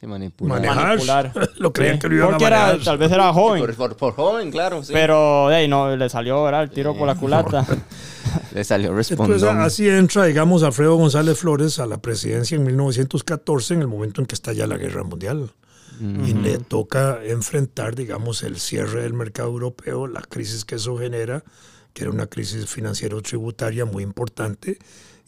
manipular. 0.00 1.32
Lo 1.58 1.70
creían 1.70 1.98
que 1.98 2.08
lo 2.08 2.14
iban 2.14 2.30
porque 2.30 2.46
a. 2.46 2.48
Era, 2.48 2.78
tal 2.82 2.96
vez 2.96 3.12
era 3.12 3.30
joven. 3.34 3.62
Por, 3.76 4.14
joven, 4.14 4.50
claro. 4.50 4.80
Pero 4.90 5.50
hey, 5.52 5.68
no, 5.68 5.94
le 5.94 6.08
salió 6.08 6.42
¿verdad? 6.44 6.62
el 6.62 6.70
tiro 6.70 6.96
por 6.96 7.06
la 7.06 7.14
culata. 7.14 7.66
le 8.54 8.64
salió 8.64 8.94
respondón. 8.94 9.36
Entonces 9.36 9.58
así 9.58 9.88
entra, 9.88 10.24
digamos, 10.24 10.62
Alfredo 10.62 10.96
González 10.96 11.38
Flores 11.38 11.78
a 11.78 11.86
la 11.86 11.98
presidencia 12.00 12.56
en 12.56 12.64
1914, 12.64 13.74
en 13.74 13.80
el 13.80 13.88
momento 13.88 14.20
en 14.20 14.26
que 14.26 14.34
estalla 14.34 14.66
la 14.66 14.76
Guerra 14.76 15.04
Mundial. 15.04 15.50
Y 16.00 16.32
le 16.32 16.58
toca 16.58 17.18
enfrentar, 17.24 17.96
digamos, 17.96 18.44
el 18.44 18.60
cierre 18.60 19.02
del 19.02 19.14
mercado 19.14 19.48
europeo, 19.48 20.06
la 20.06 20.20
crisis 20.20 20.64
que 20.64 20.76
eso 20.76 20.96
genera 20.96 21.42
que 21.98 22.04
era 22.04 22.12
una 22.12 22.28
crisis 22.28 22.66
financiero-tributaria 22.66 23.84
muy 23.84 24.04
importante. 24.04 24.78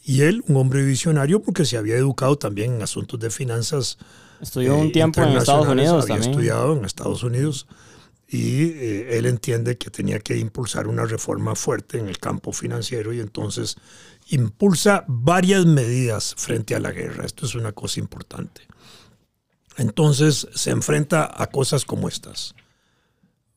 Y 0.04 0.22
él, 0.22 0.44
un 0.46 0.56
hombre 0.56 0.84
visionario, 0.84 1.42
porque 1.42 1.64
se 1.64 1.76
había 1.76 1.96
educado 1.96 2.38
también 2.38 2.74
en 2.74 2.82
asuntos 2.82 3.18
de 3.18 3.30
finanzas. 3.30 3.98
Estudió 4.40 4.76
un 4.76 4.86
eh, 4.86 4.92
tiempo 4.92 5.20
en 5.22 5.30
Estados 5.30 5.66
Unidos 5.66 6.04
había 6.08 6.22
estudiado 6.22 6.76
en 6.76 6.84
Estados 6.84 7.22
Unidos. 7.24 7.66
Y 8.32 8.62
eh, 8.62 9.18
él 9.18 9.26
entiende 9.26 9.76
que 9.76 9.90
tenía 9.90 10.20
que 10.20 10.36
impulsar 10.36 10.86
una 10.86 11.04
reforma 11.04 11.56
fuerte 11.56 11.98
en 11.98 12.08
el 12.08 12.18
campo 12.18 12.52
financiero 12.52 13.12
y 13.12 13.18
entonces 13.18 13.76
impulsa 14.28 15.04
varias 15.08 15.66
medidas 15.66 16.36
frente 16.38 16.76
a 16.76 16.80
la 16.80 16.92
guerra. 16.92 17.26
Esto 17.26 17.44
es 17.46 17.56
una 17.56 17.72
cosa 17.72 17.98
importante. 17.98 18.62
Entonces 19.76 20.46
se 20.54 20.70
enfrenta 20.70 21.28
a 21.42 21.46
cosas 21.48 21.84
como 21.84 22.08
estas. 22.08 22.54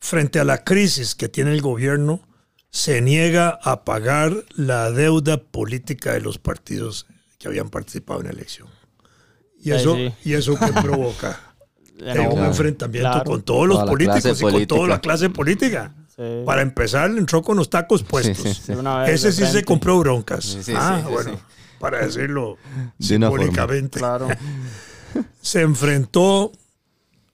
Frente 0.00 0.40
a 0.40 0.44
la 0.44 0.64
crisis 0.64 1.14
que 1.14 1.28
tiene 1.28 1.52
el 1.52 1.62
gobierno, 1.62 2.26
se 2.70 3.00
niega 3.00 3.60
a 3.62 3.84
pagar 3.84 4.44
la 4.56 4.90
deuda 4.90 5.40
política 5.40 6.12
de 6.14 6.20
los 6.20 6.38
partidos 6.38 7.06
que 7.38 7.46
habían 7.46 7.70
participado 7.70 8.20
en 8.20 8.26
la 8.26 8.32
elección. 8.32 8.68
¿Y 9.60 9.70
eso, 9.70 9.96
¿y 10.24 10.32
eso 10.32 10.58
qué 10.58 10.72
provoca? 10.82 11.53
Un 12.00 12.44
enfrentamiento 12.44 13.22
con 13.24 13.42
todos 13.42 13.68
los 13.68 13.84
políticos 13.84 14.40
y 14.40 14.44
con 14.44 14.66
toda 14.66 14.88
la 14.88 15.00
clase 15.00 15.30
política. 15.30 15.94
Para 16.44 16.62
empezar, 16.62 17.10
entró 17.10 17.42
con 17.42 17.56
los 17.56 17.68
tacos 17.70 18.02
puestos. 18.02 18.68
Ese 19.06 19.32
sí 19.32 19.46
se 19.46 19.64
compró 19.64 19.98
broncas. 19.98 20.56
ah, 20.74 21.02
bueno, 21.10 21.38
para 21.78 22.04
decirlo 22.04 22.56
simbólicamente. 22.98 23.98
Claro. 23.98 24.28
se 25.40 25.60
enfrentó 25.60 26.52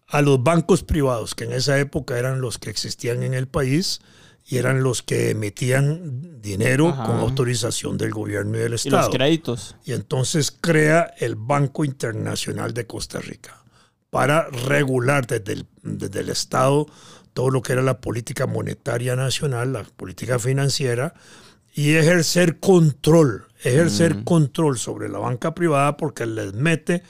a 0.08 0.22
los 0.22 0.42
bancos 0.42 0.82
privados, 0.82 1.34
que 1.34 1.44
en 1.44 1.52
esa 1.52 1.78
época 1.78 2.18
eran 2.18 2.40
los 2.40 2.58
que 2.58 2.70
existían 2.70 3.22
en 3.22 3.34
el 3.34 3.46
país, 3.46 4.00
y 4.46 4.56
eran 4.56 4.82
los 4.82 5.02
que 5.02 5.30
emitían 5.30 6.40
dinero 6.42 6.96
con 7.06 7.18
autorización 7.18 7.96
del 7.96 8.10
gobierno 8.10 8.56
y 8.58 8.60
del 8.62 8.72
Estado. 8.72 8.96
Y 8.96 9.06
los 9.06 9.14
créditos. 9.14 9.76
Y 9.84 9.92
entonces 9.92 10.50
crea 10.50 11.14
el 11.18 11.36
Banco 11.36 11.84
Internacional 11.84 12.74
de 12.74 12.86
Costa 12.86 13.20
Rica 13.20 13.59
para 14.10 14.48
regular 14.48 15.26
desde 15.26 15.52
el, 15.52 15.66
desde 15.82 16.20
el 16.20 16.28
Estado 16.28 16.86
todo 17.32 17.50
lo 17.50 17.62
que 17.62 17.72
era 17.72 17.82
la 17.82 18.00
política 18.00 18.46
monetaria 18.46 19.16
nacional, 19.16 19.72
la 19.72 19.84
política 19.84 20.38
financiera, 20.38 21.14
y 21.72 21.94
ejercer 21.94 22.58
control, 22.58 23.46
ejercer 23.62 24.16
mm. 24.16 24.24
control 24.24 24.78
sobre 24.78 25.08
la 25.08 25.18
banca 25.18 25.54
privada 25.54 25.96
porque 25.96 26.26
les 26.26 26.52
mete 26.52 27.04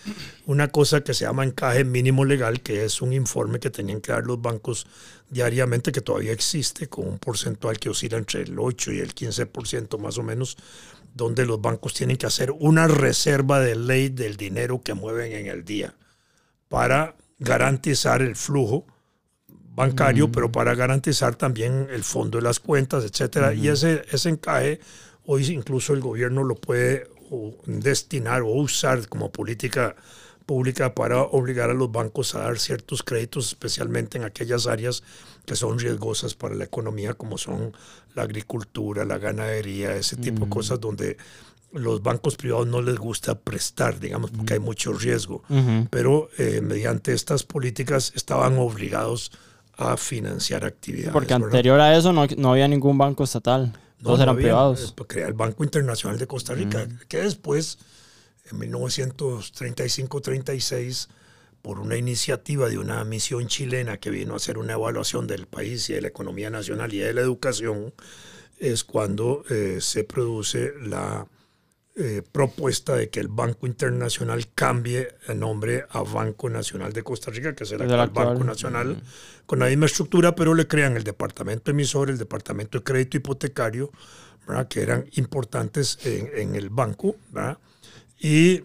una 0.44 0.68
cosa 0.68 1.02
que 1.02 1.14
se 1.14 1.24
llama 1.24 1.44
encaje 1.44 1.84
mínimo 1.84 2.26
legal, 2.26 2.60
que 2.60 2.84
es 2.84 3.00
un 3.00 3.14
informe 3.14 3.58
que 3.58 3.70
tenían 3.70 4.02
que 4.02 4.12
dar 4.12 4.26
los 4.26 4.40
bancos 4.40 4.86
diariamente, 5.30 5.92
que 5.92 6.02
todavía 6.02 6.32
existe, 6.32 6.88
con 6.88 7.08
un 7.08 7.18
porcentual 7.18 7.78
que 7.78 7.88
oscila 7.88 8.18
entre 8.18 8.42
el 8.42 8.58
8 8.58 8.92
y 8.92 8.98
el 8.98 9.14
15% 9.14 9.98
más 9.98 10.18
o 10.18 10.22
menos, 10.22 10.58
donde 11.14 11.46
los 11.46 11.60
bancos 11.60 11.94
tienen 11.94 12.18
que 12.18 12.26
hacer 12.26 12.50
una 12.50 12.86
reserva 12.86 13.60
de 13.60 13.76
ley 13.76 14.10
del 14.10 14.36
dinero 14.36 14.82
que 14.82 14.92
mueven 14.92 15.32
en 15.32 15.46
el 15.46 15.64
día 15.64 15.94
para 16.70 17.16
garantizar 17.40 18.22
el 18.22 18.36
flujo 18.36 18.86
bancario, 19.48 20.30
pero 20.30 20.52
para 20.52 20.74
garantizar 20.76 21.34
también 21.34 21.88
el 21.90 22.04
fondo 22.04 22.38
de 22.38 22.44
las 22.44 22.60
cuentas, 22.60 23.04
etcétera. 23.04 23.52
Y 23.52 23.66
ese, 23.68 24.04
ese 24.12 24.28
encaje, 24.28 24.78
hoy 25.24 25.44
incluso 25.48 25.94
el 25.94 26.00
gobierno 26.00 26.44
lo 26.44 26.54
puede 26.54 27.08
destinar 27.66 28.42
o 28.42 28.50
usar 28.50 29.08
como 29.08 29.32
política 29.32 29.96
pública 30.46 30.94
para 30.94 31.22
obligar 31.22 31.70
a 31.70 31.74
los 31.74 31.90
bancos 31.90 32.34
a 32.34 32.40
dar 32.40 32.58
ciertos 32.58 33.02
créditos, 33.02 33.48
especialmente 33.48 34.18
en 34.18 34.24
aquellas 34.24 34.68
áreas 34.68 35.02
que 35.46 35.56
son 35.56 35.78
riesgosas 35.78 36.34
para 36.34 36.54
la 36.54 36.64
economía, 36.64 37.14
como 37.14 37.36
son 37.36 37.72
la 38.14 38.22
agricultura, 38.22 39.04
la 39.04 39.18
ganadería, 39.18 39.96
ese 39.96 40.16
tipo 40.16 40.44
de 40.44 40.50
cosas 40.50 40.80
donde 40.80 41.16
los 41.72 42.02
bancos 42.02 42.36
privados 42.36 42.66
no 42.66 42.82
les 42.82 42.96
gusta 42.96 43.38
prestar, 43.38 44.00
digamos, 44.00 44.30
porque 44.30 44.54
hay 44.54 44.60
mucho 44.60 44.92
riesgo. 44.92 45.42
Pero 45.90 46.28
eh, 46.38 46.60
mediante 46.62 47.12
estas 47.12 47.42
políticas 47.44 48.12
estaban 48.14 48.56
obligados 48.58 49.32
a 49.76 49.96
financiar 49.96 50.64
actividades. 50.64 51.12
Porque 51.12 51.34
anterior 51.34 51.80
a 51.80 51.96
eso 51.96 52.12
no, 52.12 52.26
no, 52.36 52.52
había 52.52 52.68
ningún 52.68 52.96
banco 52.98 53.24
estatal, 53.24 53.72
todos 54.02 54.20
eran 54.20 54.36
privados. 54.36 54.94
Eh, 54.98 55.02
crea 55.06 55.28
el 55.28 55.34
Banco 55.34 55.64
Internacional 55.64 56.18
de 56.18 56.26
Costa 56.26 56.54
Rica, 56.54 56.86
mm. 56.86 57.00
que 57.08 57.18
después, 57.18 57.78
en 58.50 58.58
1935-36, 58.72 61.08
por 61.62 61.78
una 61.78 61.96
iniciativa 61.96 62.68
de 62.68 62.78
una 62.78 63.04
misión 63.04 63.46
chilena 63.46 63.98
que 63.98 64.10
vino 64.10 64.34
a 64.34 64.36
hacer 64.36 64.58
una 64.58 64.74
evaluación 64.74 65.26
del 65.26 65.46
país 65.46 65.88
y 65.90 65.94
de 65.94 66.02
la 66.02 66.08
economía 66.08 66.50
nacional 66.50 66.92
y 66.92 66.98
de 66.98 67.14
la 67.14 67.20
educación, 67.20 67.94
es 68.58 68.82
cuando 68.84 69.44
eh, 69.50 69.78
se 69.80 70.04
produce 70.04 70.72
la 70.82 71.26
eh, 72.00 72.22
propuesta 72.32 72.96
de 72.96 73.10
que 73.10 73.20
el 73.20 73.28
Banco 73.28 73.66
Internacional 73.66 74.46
cambie 74.54 75.08
el 75.28 75.38
nombre 75.38 75.84
a 75.90 76.02
Banco 76.02 76.48
Nacional 76.48 76.92
de 76.92 77.02
Costa 77.02 77.30
Rica, 77.30 77.54
que 77.54 77.64
será 77.64 77.84
el 77.84 78.10
Banco 78.10 78.42
Nacional, 78.42 79.02
con 79.46 79.58
la 79.58 79.66
misma 79.66 79.86
estructura, 79.86 80.34
pero 80.34 80.54
le 80.54 80.66
crean 80.66 80.96
el 80.96 81.04
departamento 81.04 81.70
emisor, 81.70 82.10
el 82.10 82.18
departamento 82.18 82.78
de 82.78 82.84
crédito 82.84 83.16
hipotecario, 83.16 83.90
que 84.68 84.82
eran 84.82 85.04
importantes 85.12 85.98
en, 86.04 86.30
en 86.34 86.56
el 86.56 86.70
banco, 86.70 87.14
¿verdad? 87.30 87.58
y 88.20 88.62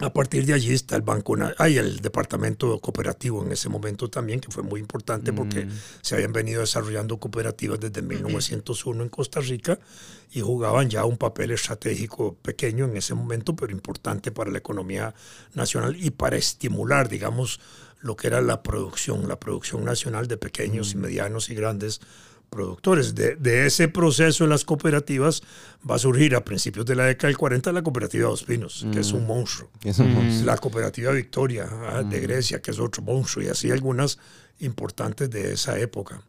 a 0.00 0.12
partir 0.12 0.46
de 0.46 0.52
allí 0.52 0.74
está 0.74 0.94
el 0.94 1.02
banco, 1.02 1.36
hay 1.58 1.76
el 1.76 1.98
departamento 1.98 2.78
cooperativo 2.80 3.44
en 3.44 3.50
ese 3.50 3.68
momento 3.68 4.08
también, 4.08 4.38
que 4.38 4.50
fue 4.50 4.62
muy 4.62 4.78
importante 4.78 5.32
porque 5.32 5.66
mm. 5.66 5.70
se 6.02 6.14
habían 6.14 6.32
venido 6.32 6.60
desarrollando 6.60 7.18
cooperativas 7.18 7.80
desde 7.80 8.02
1901 8.02 9.02
en 9.02 9.08
Costa 9.08 9.40
Rica 9.40 9.78
y 10.30 10.40
jugaban 10.40 10.88
ya 10.88 11.04
un 11.04 11.16
papel 11.16 11.50
estratégico 11.50 12.34
pequeño 12.34 12.84
en 12.84 12.96
ese 12.96 13.14
momento, 13.14 13.56
pero 13.56 13.72
importante 13.72 14.30
para 14.30 14.52
la 14.52 14.58
economía 14.58 15.14
nacional 15.54 15.96
y 15.98 16.10
para 16.10 16.36
estimular, 16.36 17.08
digamos, 17.08 17.58
lo 18.00 18.14
que 18.14 18.28
era 18.28 18.40
la 18.40 18.62
producción, 18.62 19.26
la 19.26 19.40
producción 19.40 19.84
nacional 19.84 20.28
de 20.28 20.36
pequeños 20.36 20.92
y 20.92 20.96
mm. 20.96 21.00
medianos 21.00 21.50
y 21.50 21.56
grandes 21.56 22.00
productores. 22.50 23.14
De, 23.14 23.36
de, 23.36 23.66
ese 23.66 23.88
proceso 23.88 24.44
en 24.44 24.50
las 24.50 24.64
cooperativas 24.64 25.42
va 25.88 25.96
a 25.96 25.98
surgir 25.98 26.34
a 26.34 26.44
principios 26.44 26.86
de 26.86 26.94
la 26.94 27.04
década 27.04 27.28
del 27.28 27.38
40 27.38 27.72
la 27.72 27.82
cooperativa 27.82 28.28
Dos 28.28 28.44
Pinos, 28.44 28.86
que 28.92 29.00
es 29.00 29.12
un 29.12 29.26
monstruo. 29.26 29.70
Es 29.84 29.98
un 29.98 30.12
monstruo. 30.12 30.46
La 30.46 30.56
cooperativa 30.56 31.12
Victoria 31.12 31.68
ah, 31.70 32.02
de 32.02 32.20
Grecia, 32.20 32.60
que 32.60 32.70
es 32.70 32.78
otro 32.78 33.02
monstruo, 33.02 33.44
y 33.44 33.48
así 33.48 33.70
algunas 33.70 34.18
importantes 34.60 35.30
de 35.30 35.52
esa 35.52 35.78
época. 35.78 36.22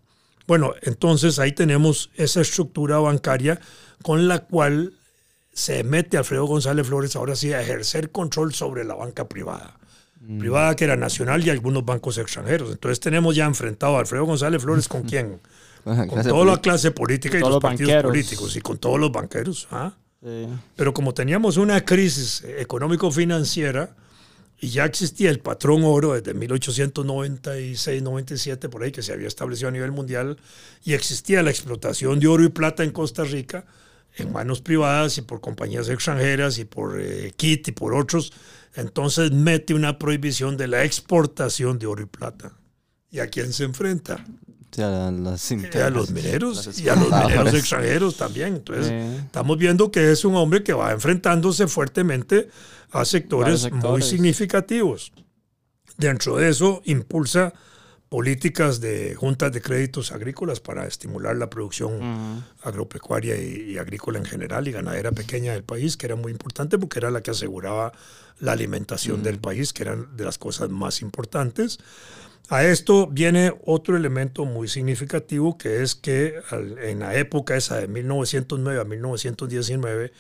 Bueno, 0.48 0.74
entonces 0.82 1.38
ahí 1.38 1.52
tenemos 1.52 2.10
esa 2.16 2.42
estructura 2.42 2.98
bancaria 2.98 3.60
con 4.02 4.28
la 4.28 4.40
cual 4.40 4.94
se 5.54 5.84
mete 5.84 6.18
Alfredo 6.18 6.46
González 6.46 6.88
Flores 6.88 7.16
ahora 7.16 7.36
sí 7.36 7.54
a 7.54 7.62
ejercer 7.62 8.12
control 8.12 8.54
sobre 8.54 8.84
la 8.84 8.96
banca 8.96 9.28
privada. 9.28 9.78
Privada 10.40 10.76
que 10.76 10.84
era 10.84 10.96
nacional 10.96 11.46
y 11.46 11.50
algunos 11.50 11.86
bancos 11.86 12.18
extranjeros. 12.18 12.72
Entonces 12.72 13.00
tenemos 13.00 13.36
ya 13.36 13.46
enfrentado 13.46 13.96
a 13.96 14.00
Alfredo 14.00 14.26
González 14.26 14.62
Flores 14.62 14.88
con 14.88 15.04
quién? 15.10 15.40
Con 15.84 16.08
con 16.08 16.24
toda 16.24 16.46
la 16.46 16.62
clase 16.62 16.92
política 16.92 17.38
y 17.38 17.42
Todos 17.42 17.54
los 17.54 17.56
los 17.56 17.62
partidos 17.64 17.92
banqueros. 17.92 18.12
políticos 18.12 18.56
y 18.56 18.62
con 18.62 18.78
todos 18.78 19.00
los 19.00 19.12
banqueros. 19.12 19.68
¿ah? 19.72 19.94
Sí. 20.22 20.48
Pero 20.76 20.94
como 20.94 21.14
teníamos 21.14 21.58
una 21.58 21.84
crisis 21.86 22.44
económico-financiera 22.44 23.96
y 24.62 24.70
ya 24.70 24.86
existía 24.86 25.30
el 25.30 25.40
patrón 25.40 25.84
oro 25.84 26.14
desde 26.14 26.36
1896-97, 26.36 28.70
por 28.70 28.84
ahí 28.84 28.92
que 28.92 29.02
se 29.02 29.14
había 29.14 29.28
establecido 29.28 29.70
a 29.70 29.72
nivel 29.72 29.92
mundial, 29.92 30.38
y 30.84 30.94
existía 30.94 31.42
la 31.44 31.50
explotación 31.50 32.20
de 32.20 32.28
oro 32.28 32.44
y 32.44 32.50
plata 32.50 32.84
en 32.84 32.92
Costa 32.92 33.24
Rica 33.24 33.66
en 34.18 34.34
manos 34.34 34.60
privadas 34.62 35.18
y 35.18 35.22
por 35.22 35.40
compañías 35.40 35.88
extranjeras 35.88 36.58
y 36.58 36.66
por 36.66 37.00
eh, 37.00 37.32
KIT 37.36 37.70
y 37.70 37.72
por 37.72 37.94
otros, 37.94 38.34
entonces 38.76 39.32
mete 39.32 39.74
una 39.74 39.98
prohibición 39.98 40.58
de 40.58 40.68
la 40.68 40.84
exportación 40.84 41.80
de 41.80 41.88
oro 41.88 42.02
y 42.02 42.06
plata. 42.08 42.52
¿Y 43.12 43.20
a 43.20 43.28
quién 43.28 43.54
se 43.54 43.64
enfrenta? 43.64 44.26
O 44.72 44.76
sea, 44.76 45.12
las 45.12 45.52
Eh, 45.52 45.82
a 45.84 45.90
los 45.90 46.12
mineros 46.12 46.80
y 46.80 46.90
a 46.90 46.96
los 46.96 47.06
mineros 47.06 47.22
exportadoras. 47.32 47.54
extranjeros 47.56 48.18
también. 48.18 48.56
Entonces, 48.56 48.88
Sí. 48.88 49.22
estamos 49.26 49.58
viendo 49.58 49.92
que 49.92 50.12
es 50.12 50.24
un 50.26 50.36
hombre 50.36 50.64
que 50.64 50.74
va 50.74 50.92
enfrentándose 50.92 51.68
fuertemente 51.68 52.50
a 52.92 53.04
sectores, 53.06 53.64
Varios 53.64 53.72
muy 53.72 53.82
sectores. 53.82 54.06
significativos. 54.08 55.12
Dentro 55.98 56.38
de 56.38 56.50
eso, 56.50 56.82
impulsa 56.86 57.54
políticas 58.10 58.80
de 58.82 59.14
juntas 59.16 59.52
de 59.52 59.62
créditos 59.62 60.12
agrícolas 60.12 60.60
para 60.60 60.88
estimular 60.88 61.36
la 61.36 61.50
producción 61.50 61.96
Ujú. 61.96 62.44
agropecuaria 62.64 63.36
y, 63.38 63.72
y 63.74 63.78
agrícola 63.78 64.18
en 64.18 64.26
general 64.26 64.68
y 64.68 64.72
ganadera 64.72 65.12
pequeña 65.12 65.54
del 65.54 65.64
país, 65.64 65.96
que 65.98 66.08
era 66.08 66.16
muy 66.16 66.32
importante 66.32 66.78
porque 66.80 66.98
era 67.00 67.12
la 67.12 67.22
que 67.22 67.32
aseguraba 67.32 67.92
la 68.40 68.54
alimentación 68.54 69.22
del 69.22 69.38
país, 69.40 69.74
que 69.74 69.84
eran 69.84 70.16
de 70.16 70.26
las 70.26 70.38
cosas 70.40 70.70
más 70.70 71.02
importantes. 71.02 71.78
A 72.50 72.66
esto 72.66 73.06
viene 73.08 73.54
otro 73.66 73.96
elemento 73.96 74.44
muy 74.46 74.68
significativo, 74.68 75.58
que 75.58 75.84
es 75.84 75.94
que 75.96 76.36
en 76.82 77.00
la 77.00 77.16
época 77.16 77.56
esa 77.56 77.78
de 77.78 77.88
1909 77.88 78.82
a 78.82 78.86
1919, 78.86 80.12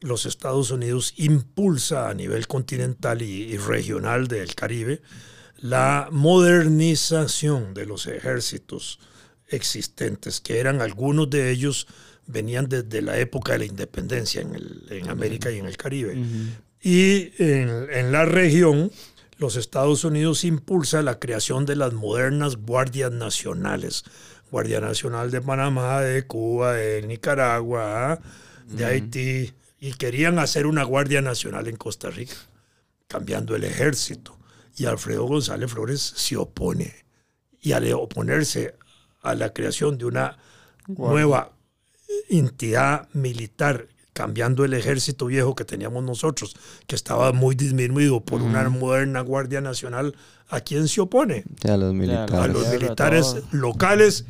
los 0.00 0.26
Estados 0.26 0.70
Unidos 0.70 1.14
impulsa 1.16 2.10
a 2.10 2.14
nivel 2.14 2.46
continental 2.46 3.22
y, 3.22 3.44
y 3.52 3.56
regional 3.56 4.28
del 4.28 4.54
Caribe 4.54 5.00
la 5.60 6.08
modernización 6.10 7.72
de 7.72 7.86
los 7.86 8.08
ejércitos 8.08 8.98
existentes, 9.48 10.40
que 10.40 10.58
eran 10.58 10.80
algunos 10.80 11.30
de 11.30 11.50
ellos 11.52 11.86
venían 12.26 12.68
desde 12.68 13.00
la 13.00 13.16
época 13.18 13.52
de 13.52 13.58
la 13.60 13.64
independencia 13.66 14.40
en, 14.42 14.54
el- 14.56 14.86
en 14.90 15.08
América 15.08 15.50
y 15.52 15.58
en 15.58 15.66
el 15.66 15.76
Caribe. 15.76 16.16
Y 16.82 17.30
en, 17.38 17.86
en 17.92 18.10
la 18.10 18.24
región, 18.24 18.90
los 19.38 19.56
Estados 19.56 20.04
Unidos 20.04 20.44
impulsa 20.44 21.02
la 21.02 21.18
creación 21.18 21.66
de 21.66 21.76
las 21.76 21.92
modernas 21.92 22.56
guardias 22.56 23.10
nacionales. 23.12 24.04
Guardia 24.52 24.80
Nacional 24.80 25.30
de 25.30 25.40
Panamá, 25.40 26.02
de 26.02 26.26
Cuba, 26.26 26.74
de 26.74 27.00
Nicaragua, 27.02 28.12
¿ah? 28.12 28.20
de 28.66 28.84
Haití. 28.84 29.54
Y 29.80 29.94
querían 29.94 30.38
hacer 30.38 30.66
una 30.66 30.84
Guardia 30.84 31.22
Nacional 31.22 31.68
en 31.68 31.76
Costa 31.76 32.10
Rica, 32.10 32.36
cambiando 33.08 33.56
el 33.56 33.64
ejército. 33.64 34.38
Y 34.76 34.84
Alfredo 34.84 35.24
González 35.24 35.72
Flores 35.72 36.02
se 36.02 36.36
opone. 36.36 36.94
Y 37.62 37.72
al 37.72 37.90
oponerse 37.94 38.76
a 39.22 39.34
la 39.34 39.54
creación 39.54 39.96
de 39.96 40.04
una 40.04 40.36
nueva 40.86 41.52
entidad 42.28 43.08
militar, 43.14 43.88
cambiando 44.22 44.64
el 44.64 44.72
ejército 44.74 45.26
viejo 45.26 45.56
que 45.56 45.64
teníamos 45.64 46.04
nosotros, 46.04 46.54
que 46.86 46.94
estaba 46.94 47.32
muy 47.32 47.56
disminuido 47.56 48.20
por 48.24 48.40
una 48.40 48.68
moderna 48.68 49.20
Guardia 49.20 49.60
Nacional, 49.60 50.14
¿a 50.48 50.60
quién 50.60 50.86
se 50.86 51.00
opone? 51.00 51.42
Sea, 51.60 51.76
los 51.76 51.92
militares. 51.92 52.32
A 52.34 52.46
los 52.46 52.68
militares 52.68 53.36
locales 53.50 54.24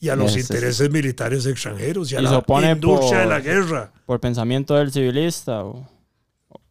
y 0.00 0.08
a 0.08 0.16
los 0.16 0.34
intereses 0.38 0.90
militares 0.90 1.44
extranjeros 1.44 2.10
y 2.12 2.16
a 2.16 2.20
Y 2.22 2.24
se 2.24 2.30
la 2.32 2.38
opone 2.38 2.70
industria 2.72 3.18
de 3.18 3.24
por- 3.24 3.32
la 3.34 3.40
guerra. 3.40 3.92
Por 4.06 4.20
pensamiento 4.20 4.74
del 4.74 4.90
civilista. 4.90 5.64
O, 5.64 5.86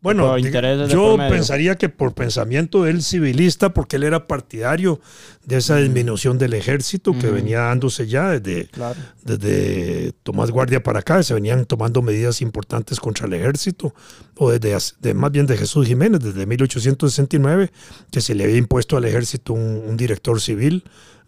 Bueno, 0.05 0.23
diga- 0.37 0.51
yo 0.93 1.15
pensaría 1.31 1.75
que 1.75 1.89
por 1.89 2.13
pensamiento 2.13 2.83
del 2.83 3.01
civilista, 3.01 3.73
porque 3.73 3.95
él 3.95 4.03
era 4.03 4.27
partidario 4.27 4.99
de 5.43 5.57
esa 5.57 5.77
disminución 5.77 6.37
del 6.37 6.53
ejército 6.53 7.11
que 7.17 7.29
venía 7.31 7.59
dándose 7.61 8.07
ya 8.07 8.29
desde, 8.29 8.67
claro. 8.67 8.99
desde 9.23 10.13
Tomás 10.23 10.51
Guardia 10.51 10.81
para 10.83 10.99
acá, 10.99 11.23
se 11.23 11.33
venían 11.33 11.65
tomando 11.65 12.01
medidas 12.01 12.41
importantes 12.41 12.99
contra 12.99 13.25
el 13.27 13.33
ejército, 13.33 13.93
o 14.37 14.51
desde 14.51 14.77
de, 15.01 15.13
más 15.15 15.31
bien 15.31 15.45
de 15.47 15.57
Jesús 15.57 15.87
Jiménez, 15.87 16.19
desde 16.21 16.45
1869, 16.45 17.71
que 18.11 18.21
se 18.21 18.35
le 18.35 18.43
había 18.43 18.57
impuesto 18.57 18.97
al 18.97 19.05
ejército 19.05 19.53
un, 19.53 19.83
un 19.87 19.97
director 19.97 20.39
civil, 20.39 20.83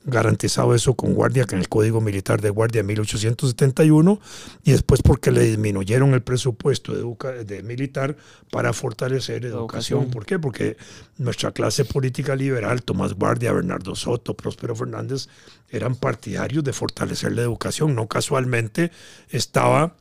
garantizado 0.07 0.73
eso 0.73 0.95
con 0.95 1.13
guardia, 1.13 1.43
que 1.45 1.55
en 1.55 1.61
el 1.61 1.69
Código 1.69 1.99
Militar 2.01 2.41
de 2.41 2.49
Guardia 2.49 2.81
de 2.81 2.87
1871, 2.87 4.19
y 4.63 4.71
después 4.71 5.01
porque 5.01 5.31
le 5.31 5.43
disminuyeron 5.43 6.13
el 6.13 6.21
presupuesto 6.23 6.93
de, 6.93 7.01
educa- 7.01 7.43
de 7.43 7.61
militar 7.61 8.15
para 8.49 8.71
fortalecer 8.73 9.45
educación. 9.45 9.57
Educación. 9.99 10.09
¿Por 10.11 10.25
qué? 10.25 10.39
Porque 10.39 10.77
nuestra 11.17 11.51
clase 11.51 11.83
política 11.85 12.35
liberal, 12.35 12.81
Tomás 12.83 13.13
Guardia, 13.13 13.51
Bernardo 13.51 13.95
Soto, 13.95 14.33
Próspero 14.35 14.75
Fernández, 14.75 15.27
eran 15.69 15.95
partidarios 15.95 16.63
de 16.63 16.71
fortalecer 16.71 17.33
la 17.33 17.41
educación. 17.41 17.93
No 17.93 18.07
casualmente 18.07 18.91
estaba 19.29 19.95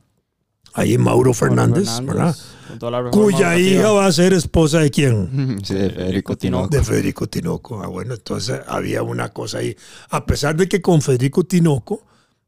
ahí 0.73 0.97
Mauro 0.97 1.33
Fernández, 1.33 1.89
Fernández, 1.89 2.07
¿verdad? 2.07 3.11
Cuya 3.11 3.57
hija 3.57 3.91
va 3.91 4.05
a 4.05 4.11
ser 4.11 4.33
esposa 4.33 4.79
de 4.79 4.91
quién? 4.91 5.59
Sí, 5.63 5.73
de 5.73 5.89
Federico 5.89 6.37
Tinoco. 6.37 6.67
De 6.67 6.83
Federico 6.83 7.27
Tinoco. 7.27 7.81
Ah, 7.81 7.87
bueno, 7.87 8.13
entonces 8.13 8.59
había 8.67 9.03
una 9.03 9.29
cosa 9.29 9.59
ahí. 9.59 9.75
A 10.09 10.25
pesar 10.25 10.55
de 10.55 10.67
que 10.67 10.81
con 10.81 11.01
Federico 11.01 11.43
Tinoco 11.43 12.03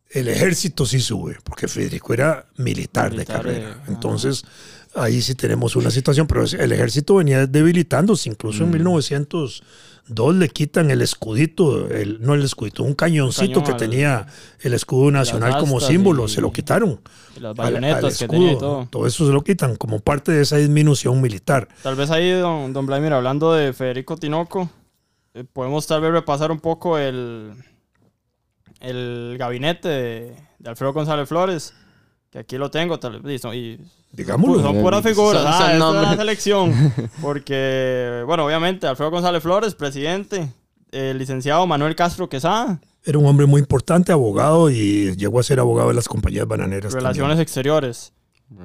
el 0.10 0.28
ejército 0.28 0.86
sí 0.86 1.00
sube, 1.00 1.38
porque 1.44 1.68
Federico 1.68 2.14
era 2.14 2.46
militar, 2.58 3.12
Militar, 3.12 3.16
de 3.16 3.22
eh, 3.22 3.26
carrera. 3.26 3.72
ajá. 3.72 3.84
Entonces 3.92 4.44
ahí 4.96 5.22
sí 5.22 5.36
tenemos 5.36 5.76
una 5.76 5.92
situación, 5.92 6.28
pero 6.28 6.44
el 6.44 6.72
ejército 6.72 7.16
venía 7.16 7.46
debilitándose. 7.48 8.30
Incluso 8.30 8.62
Mm. 8.64 8.66
en 8.68 8.72
1902 8.72 10.36
le 10.36 10.50
quitan 10.50 10.90
el 10.92 11.02
escudito, 11.02 11.88
el, 11.90 12.22
no 12.22 12.34
el 12.34 12.44
escudito, 12.44 12.84
un 12.84 12.96
cañoncito 12.96 13.62
cañón 13.62 13.64
que 13.66 13.72
al- 13.72 13.78
tenía 13.78 14.28
el 14.62 14.74
escudo 14.74 15.12
nacional 15.12 15.58
como 15.60 15.80
símbolo, 15.80 16.26
y- 16.26 16.30
se 16.30 16.42
lo 16.42 16.52
quitaron. 16.52 17.00
Y 17.38 17.40
las 17.40 17.58
al- 17.60 17.66
al 17.68 17.74
bayonetas 17.82 18.18
que 18.18 18.28
tenía 18.28 18.48
y 18.50 18.54
escudo. 18.54 18.88
todo. 18.92 19.08
eso 19.08 19.26
se 19.28 19.32
lo 19.34 19.44
quitan 19.44 19.76
como 19.76 20.00
parte 20.00 20.32
de 20.32 20.42
esa 20.42 20.58
disminución 20.58 21.22
militar. 21.22 21.68
Tal 21.84 21.96
vez 21.96 22.10
ahí, 22.12 22.32
don, 22.32 22.74
don 22.74 22.86
Vladimir, 22.86 23.14
hablando 23.14 23.54
de 23.54 23.72
Federico 23.74 24.18
Tinoco, 24.18 24.70
eh, 25.36 25.44
podemos 25.44 25.86
tal 25.86 26.02
vez 26.02 26.12
repasar 26.12 26.52
un 26.52 26.60
poco 26.60 26.98
el, 26.98 27.54
el 28.80 29.36
gabinete 29.38 29.88
de, 29.88 30.36
de 30.58 30.70
Alfredo 30.70 30.94
González 30.94 31.28
Flores, 31.30 31.74
que 32.32 32.40
aquí 32.40 32.58
lo 32.58 32.72
tengo, 32.72 33.00
tal 33.00 33.22
vez, 33.22 33.44
y 33.54 33.78
Digámoslo. 34.12 34.64
son 34.64 34.82
puras 34.82 35.04
figuras, 35.04 35.44
Son- 35.44 35.52
ah, 35.54 35.78
son 35.78 35.96
es 35.98 36.02
la 36.04 36.16
selección, 36.18 36.94
porque, 37.22 38.24
bueno, 38.26 38.46
obviamente, 38.46 38.88
Alfredo 38.88 39.12
González 39.12 39.42
Flores, 39.44 39.76
presidente, 39.76 40.52
el 40.92 41.18
licenciado 41.20 41.66
Manuel 41.68 41.96
Castro 41.96 42.28
Quesada, 42.28 42.80
Era 43.06 43.18
un 43.20 43.26
hombre 43.28 43.46
muy 43.46 43.62
importante, 43.62 44.12
abogado, 44.12 44.70
y 44.70 45.16
llegó 45.16 45.40
a 45.40 45.44
ser 45.44 45.60
abogado 45.60 45.90
de 45.90 45.96
las 45.96 46.08
compañías 46.08 46.48
bananeras. 46.48 46.92
Relaciones 46.94 47.40
Exteriores, 47.40 48.12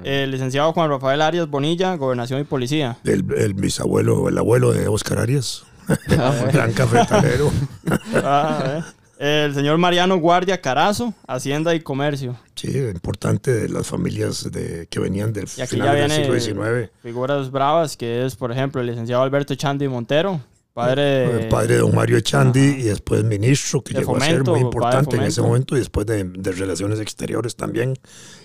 el 0.03 0.31
licenciado 0.31 0.73
Juan 0.73 0.89
Rafael 0.89 1.21
Arias 1.21 1.47
Bonilla, 1.47 1.95
Gobernación 1.95 2.41
y 2.41 2.43
Policía. 2.43 2.97
El, 3.03 3.23
el 3.37 3.53
bisabuelo, 3.53 4.27
el 4.29 4.37
abuelo 4.37 4.71
de 4.73 4.87
Oscar 4.87 5.19
Arias. 5.19 5.63
Gran 6.51 6.73
cafetalero. 6.73 7.51
Ah, 8.15 8.63
eh. 8.79 8.83
El 9.17 9.53
señor 9.53 9.77
Mariano 9.77 10.17
Guardia 10.17 10.59
Carazo, 10.61 11.13
Hacienda 11.27 11.73
y 11.73 11.79
Comercio. 11.79 12.37
Sí, 12.55 12.77
importante 12.77 13.51
de 13.53 13.69
las 13.69 13.87
familias 13.87 14.51
de, 14.51 14.87
que 14.87 14.99
venían 14.99 15.31
del 15.31 15.47
final 15.47 15.95
del 15.95 16.11
siglo 16.11 16.39
XIX. 16.39 16.91
figuras 17.01 17.51
bravas, 17.51 17.95
que 17.95 18.25
es, 18.25 18.35
por 18.35 18.51
ejemplo, 18.51 18.81
el 18.81 18.87
licenciado 18.87 19.23
Alberto 19.23 19.55
Chandi 19.55 19.87
Montero, 19.87 20.41
padre 20.73 21.43
el 21.43 21.47
padre 21.47 21.75
de 21.75 21.79
don 21.79 21.95
Mario 21.95 22.17
Echandi 22.17 22.69
ajá. 22.71 22.79
y 22.79 22.83
después 22.83 23.23
ministro, 23.23 23.81
que 23.81 23.93
De 23.93 24.01
llegó 24.01 24.17
a 24.17 24.19
ser 24.19 24.29
fomento, 24.29 24.51
muy 24.51 24.59
de 24.59 24.65
importante 24.65 25.15
en 25.15 25.23
ese 25.23 25.41
fomento. 25.41 25.43
momento, 25.47 25.75
y 25.75 25.79
después 25.79 26.05
de, 26.05 26.23
de 26.25 26.51
Relaciones 26.51 26.99
Exteriores 26.99 27.55
también, 27.55 27.93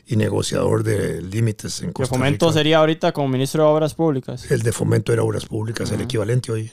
y 0.07 0.15
negociador 0.17 0.85
de 0.85 1.21
límites 1.23 1.83
en 1.83 1.93
Costa 1.93 2.15
fomento 2.15 2.47
Rica. 2.47 2.59
sería 2.59 2.79
ahorita 2.79 3.13
como 3.13 3.29
ministro 3.29 3.65
de 3.65 3.71
Obras 3.71 3.95
Públicas. 3.95 4.51
El 4.51 4.63
de 4.63 4.73
fomento 4.73 5.13
era 5.13 5.25
Obras 5.25 5.47
Públicas, 5.47 5.91
el 5.91 6.01
equivalente 6.03 6.53
hoy. 6.53 6.71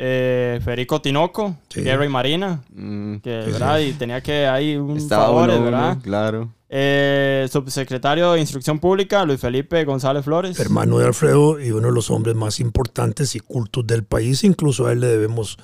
Eh, 0.00 0.60
Federico 0.64 1.02
Tinoco, 1.02 1.56
Sí. 1.68 1.80
Guerra 1.82 2.04
y 2.06 2.08
Marina, 2.08 2.62
Mm, 2.72 3.16
que, 3.16 3.30
¿verdad? 3.30 3.80
Y 3.80 3.92
tenía 3.94 4.20
que 4.20 4.46
hay 4.46 4.76
un 4.76 4.90
uno, 4.92 5.32
uno, 5.42 5.64
¿verdad? 5.64 5.98
claro. 6.02 6.52
Eh, 6.70 7.48
subsecretario 7.50 8.32
de 8.32 8.40
Instrucción 8.40 8.78
Pública, 8.78 9.24
Luis 9.24 9.40
Felipe 9.40 9.84
González 9.84 10.24
Flores. 10.24 10.60
hermano 10.60 10.98
de 10.98 11.06
Alfredo 11.06 11.58
y 11.60 11.72
uno 11.72 11.88
de 11.88 11.94
los 11.94 12.10
hombres 12.10 12.36
más 12.36 12.60
importantes 12.60 13.34
y 13.34 13.40
cultos 13.40 13.86
del 13.86 14.04
país. 14.04 14.44
Incluso 14.44 14.86
a 14.86 14.92
él 14.92 15.00
le 15.00 15.08
debemos 15.08 15.56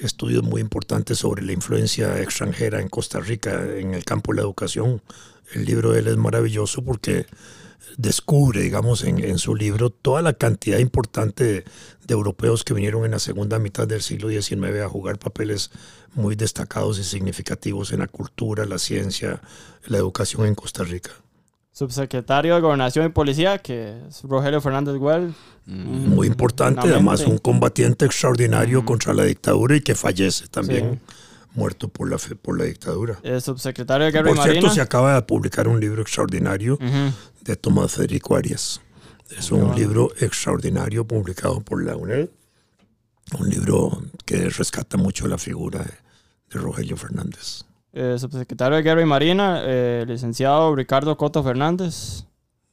estudios 0.00 0.42
muy 0.42 0.60
importantes 0.60 1.18
sobre 1.18 1.42
la 1.42 1.52
influencia 1.52 2.20
extranjera 2.20 2.80
en 2.80 2.88
Costa 2.88 3.20
Rica 3.20 3.62
en 3.78 3.94
el 3.94 4.04
campo 4.04 4.32
de 4.32 4.36
la 4.36 4.42
educación. 4.42 5.00
El 5.54 5.64
libro 5.64 5.92
de 5.92 6.00
él 6.00 6.08
es 6.08 6.16
maravilloso 6.16 6.82
porque 6.82 7.26
descubre, 7.96 8.60
digamos, 8.62 9.04
en, 9.04 9.22
en 9.22 9.38
su 9.38 9.54
libro 9.54 9.90
toda 9.90 10.22
la 10.22 10.32
cantidad 10.32 10.78
importante 10.78 11.44
de, 11.44 11.64
de 12.06 12.14
europeos 12.14 12.64
que 12.64 12.74
vinieron 12.74 13.04
en 13.04 13.10
la 13.12 13.18
segunda 13.18 13.58
mitad 13.58 13.86
del 13.88 14.02
siglo 14.02 14.28
XIX 14.28 14.80
a 14.84 14.88
jugar 14.88 15.18
papeles 15.18 15.70
muy 16.14 16.34
destacados 16.36 16.98
y 16.98 17.04
significativos 17.04 17.92
en 17.92 18.00
la 18.00 18.06
cultura, 18.08 18.64
la 18.64 18.78
ciencia, 18.78 19.40
la 19.86 19.98
educación 19.98 20.46
en 20.46 20.54
Costa 20.54 20.82
Rica. 20.84 21.10
Subsecretario 21.72 22.54
de 22.56 22.60
Gobernación 22.60 23.06
y 23.06 23.08
Policía, 23.10 23.58
que 23.58 23.96
es 24.08 24.22
Rogelio 24.24 24.60
Fernández 24.60 24.96
Güell. 24.96 25.32
Mm. 25.66 26.08
muy 26.08 26.26
importante, 26.26 26.80
además 26.88 27.20
un 27.20 27.38
combatiente 27.38 28.04
extraordinario 28.06 28.78
Ujú. 28.78 28.86
contra 28.88 29.14
la 29.14 29.24
dictadura 29.24 29.76
y 29.76 29.80
que 29.80 29.94
fallece 29.94 30.48
también, 30.48 30.98
Sí. 31.06 31.14
Muerto 31.54 31.88
por 31.88 32.08
la, 32.10 32.18
fe- 32.18 32.36
por 32.36 32.56
la 32.58 32.64
dictadura. 32.64 33.18
Eh, 33.22 33.40
subsecretario 33.40 34.06
de 34.06 34.12
Guerra 34.12 34.28
Por 34.28 34.36
cierto, 34.36 34.54
Marina. 34.54 34.70
se 34.74 34.80
acaba 34.80 35.14
de 35.14 35.22
publicar 35.22 35.66
un 35.68 35.80
libro 35.80 36.02
extraordinario 36.02 36.74
Ujú. 36.74 37.12
de 37.42 37.56
Tomás 37.56 37.92
Federico 37.92 38.36
Arias. 38.36 38.80
Es 39.36 39.50
un 39.52 39.60
bueno. 39.60 39.74
libro 39.76 40.10
extraordinario 40.20 41.04
publicado 41.06 41.60
por 41.60 41.84
la 41.84 41.96
UNED, 41.96 42.28
un 43.38 43.48
libro 43.48 44.02
que 44.24 44.48
rescata 44.48 44.96
mucho 44.96 45.28
la 45.28 45.38
figura 45.38 45.80
de, 45.80 45.90
de 46.52 46.60
Rogelio 46.60 46.96
Fernández. 46.96 47.62
Eh, 47.92 48.16
subsecretario 48.18 48.76
de 48.76 48.82
Guerra 48.82 49.02
y 49.02 49.06
Marina, 49.06 49.62
eh, 49.64 50.04
licenciado 50.06 50.74
Ricardo 50.74 51.16
Coto 51.16 51.42
Fernández. 51.42 52.24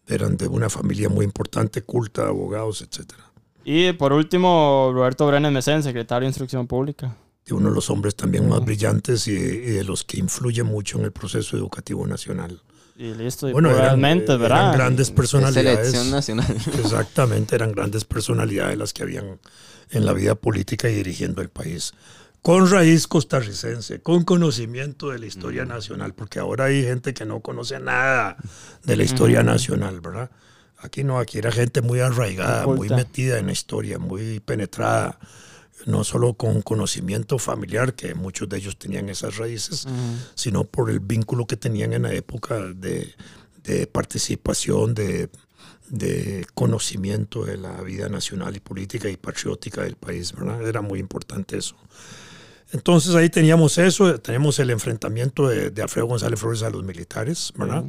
Eran 0.07 0.37
de 0.37 0.47
una 0.47 0.69
familia 0.69 1.09
muy 1.09 1.25
importante, 1.25 1.81
culta, 1.81 2.27
abogados, 2.27 2.81
etcétera. 2.81 3.23
Y 3.65 3.91
por 3.93 4.13
último, 4.13 4.91
Roberto 4.93 5.27
Brenes 5.27 5.51
Mesén, 5.51 5.83
secretario 5.83 6.21
de 6.25 6.29
Instrucción 6.29 6.65
Pública. 6.67 7.15
De 7.47 7.53
uno 7.53 7.69
de 7.69 7.75
los 7.75 7.89
hombres 7.89 8.15
también 8.15 8.47
más 8.49 8.63
brillantes 8.63 9.27
y, 9.27 9.31
y 9.31 9.71
de 9.71 9.83
los 9.83 10.03
que 10.03 10.19
influye 10.19 10.63
mucho 10.63 10.99
en 10.99 11.05
el 11.05 11.11
proceso 11.11 11.55
educativo 11.55 12.05
nacional. 12.05 12.61
Y 12.97 13.13
listo, 13.13 13.47
y 13.47 13.53
Bueno, 13.53 13.69
eran, 13.69 13.81
probablemente, 13.81 14.33
eh, 14.33 14.37
¿verdad? 14.37 14.59
eran 14.59 14.73
grandes 14.73 15.11
personalidades. 15.11 15.91
Selección 15.91 16.11
nacional. 16.11 16.57
Exactamente, 16.79 17.55
eran 17.55 17.71
grandes 17.71 18.05
personalidades 18.05 18.77
las 18.77 18.91
que 18.91 19.03
habían 19.03 19.39
en 19.91 20.05
la 20.05 20.13
vida 20.13 20.33
política 20.35 20.89
y 20.89 20.95
dirigiendo 20.95 21.41
el 21.41 21.49
país. 21.49 21.93
Con 22.41 22.69
raíz 22.69 23.07
costarricense, 23.07 24.01
con 24.01 24.23
conocimiento 24.23 25.09
de 25.09 25.19
la 25.19 25.25
historia 25.27 25.65
nacional, 25.65 26.13
porque 26.13 26.39
ahora 26.39 26.65
hay 26.65 26.83
gente 26.83 27.13
que 27.13 27.25
no 27.25 27.41
conoce 27.41 27.79
nada 27.79 28.37
de 28.83 28.95
la 28.95 29.03
historia 29.03 29.43
nacional, 29.43 30.01
¿verdad? 30.01 30.31
Aquí 30.79 31.03
no, 31.03 31.19
aquí 31.19 31.39
era 31.39 31.51
gente 31.51 31.81
muy 31.81 31.99
arraigada, 31.99 32.65
muy 32.65 32.89
metida 32.89 33.37
en 33.37 33.47
la 33.47 33.51
historia, 33.51 33.99
muy 33.99 34.39
penetrada, 34.39 35.19
no 35.87 36.03
solo 36.03 36.33
con 36.33 36.61
conocimiento 36.61 37.39
familiar, 37.39 37.95
que 37.95 38.13
muchos 38.13 38.47
de 38.49 38.57
ellos 38.57 38.77
tenían 38.77 39.09
esas 39.09 39.37
raíces, 39.37 39.87
sino 40.35 40.65
por 40.65 40.89
el 40.89 40.99
vínculo 40.99 41.47
que 41.47 41.55
tenían 41.55 41.93
en 41.93 42.03
la 42.03 42.13
época 42.13 42.59
de, 42.59 43.15
de 43.63 43.87
participación, 43.87 44.93
de, 44.93 45.29
de 45.89 46.45
conocimiento 46.53 47.45
de 47.45 47.57
la 47.57 47.81
vida 47.81 48.09
nacional 48.09 48.55
y 48.55 48.59
política 48.59 49.09
y 49.09 49.15
patriótica 49.15 49.83
del 49.83 49.95
país, 49.95 50.33
¿verdad? 50.33 50.67
Era 50.67 50.81
muy 50.81 50.99
importante 50.99 51.57
eso. 51.57 51.77
Entonces 52.73 53.15
ahí 53.15 53.29
teníamos 53.29 53.77
eso, 53.77 54.19
tenemos 54.19 54.59
el 54.59 54.71
enfrentamiento 54.71 55.47
de, 55.47 55.69
de 55.69 55.81
Alfredo 55.81 56.07
González 56.07 56.37
Flores 56.37 56.63
a 56.63 56.69
los 56.69 56.83
militares, 56.83 57.53
¿verdad? 57.55 57.85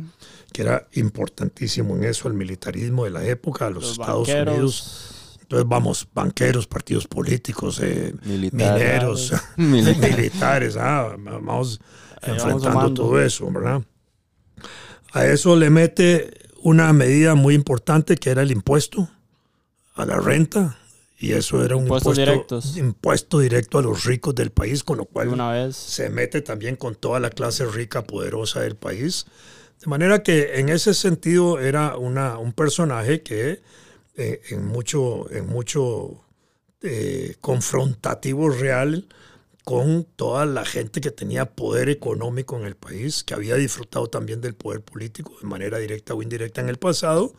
Que 0.52 0.62
era 0.62 0.86
importantísimo 0.92 1.96
en 1.96 2.04
eso, 2.04 2.28
el 2.28 2.34
militarismo 2.34 3.04
de 3.04 3.10
la 3.10 3.26
época, 3.26 3.66
a 3.66 3.70
los, 3.70 3.82
Los 3.82 3.92
Estados 3.92 4.28
banqueros. 4.28 4.54
Unidos. 4.56 5.17
Entonces 5.48 5.66
vamos, 5.66 6.06
banqueros, 6.12 6.66
partidos 6.66 7.06
políticos, 7.06 7.80
eh, 7.82 8.14
mineros, 8.22 9.32
Militares. 9.56 10.16
militares, 10.16 10.76
ah, 10.76 11.16
vamos 11.18 11.80
Ahí 12.20 12.32
enfrentando 12.34 12.92
todo 12.92 13.18
eso, 13.18 13.50
¿verdad? 13.50 13.82
A 15.12 15.24
eso 15.24 15.56
le 15.56 15.70
mete 15.70 16.30
una 16.62 16.92
medida 16.92 17.34
muy 17.34 17.54
importante 17.54 18.16
que 18.16 18.28
era 18.28 18.42
el 18.42 18.50
impuesto 18.50 19.08
a 19.94 20.04
la 20.04 20.18
renta 20.18 20.76
y 21.18 21.32
eso 21.32 21.64
era 21.64 21.76
un 21.76 21.84
impuesto 21.84 22.12
directos. 22.12 22.76
impuesto 22.76 23.38
directo 23.38 23.78
a 23.78 23.82
los 23.82 24.04
ricos 24.04 24.34
del 24.34 24.50
país, 24.50 24.84
con 24.84 24.98
lo 24.98 25.06
cual 25.06 25.28
una 25.28 25.50
vez. 25.52 25.76
se 25.76 26.10
mete 26.10 26.42
también 26.42 26.76
con 26.76 26.94
toda 26.94 27.20
la 27.20 27.30
clase 27.30 27.64
rica, 27.64 28.04
poderosa 28.04 28.60
del 28.60 28.76
país. 28.76 29.24
De 29.80 29.86
manera 29.86 30.22
que 30.22 30.58
en 30.60 30.68
ese 30.68 30.92
sentido 30.92 31.58
era 31.58 31.96
una, 31.96 32.36
un 32.36 32.52
personaje 32.52 33.22
que 33.22 33.62
eh, 34.20 34.40
en 34.50 34.66
mucho, 34.66 35.30
en 35.30 35.46
mucho 35.46 36.24
eh, 36.82 37.36
confrontativo 37.40 38.50
real 38.50 39.06
con 39.62 40.08
toda 40.16 40.44
la 40.44 40.64
gente 40.64 41.00
que 41.00 41.12
tenía 41.12 41.54
poder 41.54 41.88
económico 41.88 42.58
en 42.58 42.64
el 42.64 42.74
país, 42.74 43.22
que 43.22 43.34
había 43.34 43.54
disfrutado 43.54 44.08
también 44.08 44.40
del 44.40 44.56
poder 44.56 44.80
político 44.80 45.36
de 45.40 45.46
manera 45.46 45.78
directa 45.78 46.14
o 46.14 46.22
indirecta 46.22 46.60
en 46.60 46.68
el 46.68 46.78
pasado, 46.78 47.32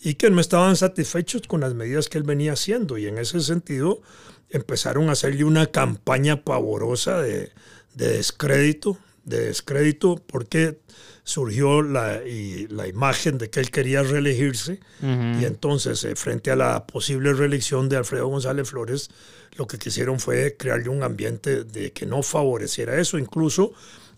y 0.00 0.14
que 0.14 0.30
no 0.30 0.40
estaban 0.40 0.76
satisfechos 0.76 1.42
con 1.46 1.60
las 1.60 1.74
medidas 1.74 2.08
que 2.08 2.16
él 2.16 2.24
venía 2.24 2.54
haciendo. 2.54 2.96
Y 2.96 3.06
en 3.06 3.18
ese 3.18 3.40
sentido 3.40 4.00
empezaron 4.48 5.10
a 5.10 5.12
hacerle 5.12 5.44
una 5.44 5.66
campaña 5.66 6.42
pavorosa 6.42 7.20
de, 7.20 7.52
de 7.94 8.08
descrédito, 8.16 8.96
de 9.24 9.48
descrédito, 9.48 10.16
porque 10.26 10.78
surgió 11.24 11.80
la, 11.80 12.22
y 12.22 12.68
la 12.68 12.86
imagen 12.86 13.38
de 13.38 13.48
que 13.48 13.58
él 13.58 13.70
quería 13.70 14.02
reelegirse. 14.02 14.78
Y 15.02 15.44
entonces, 15.44 16.04
eh, 16.04 16.14
frente 16.16 16.50
a 16.50 16.56
la 16.56 16.86
posible 16.86 17.32
reelección 17.32 17.88
de 17.88 17.96
Alfredo 17.96 18.28
González 18.28 18.68
Flores, 18.68 19.10
lo 19.56 19.66
que 19.66 19.78
quisieron 19.78 20.20
fue 20.20 20.56
crearle 20.56 20.90
un 20.90 21.02
ambiente 21.02 21.64
de 21.64 21.92
que 21.92 22.04
no 22.04 22.22
favoreciera 22.22 23.00
eso. 23.00 23.18
Incluso 23.18 23.72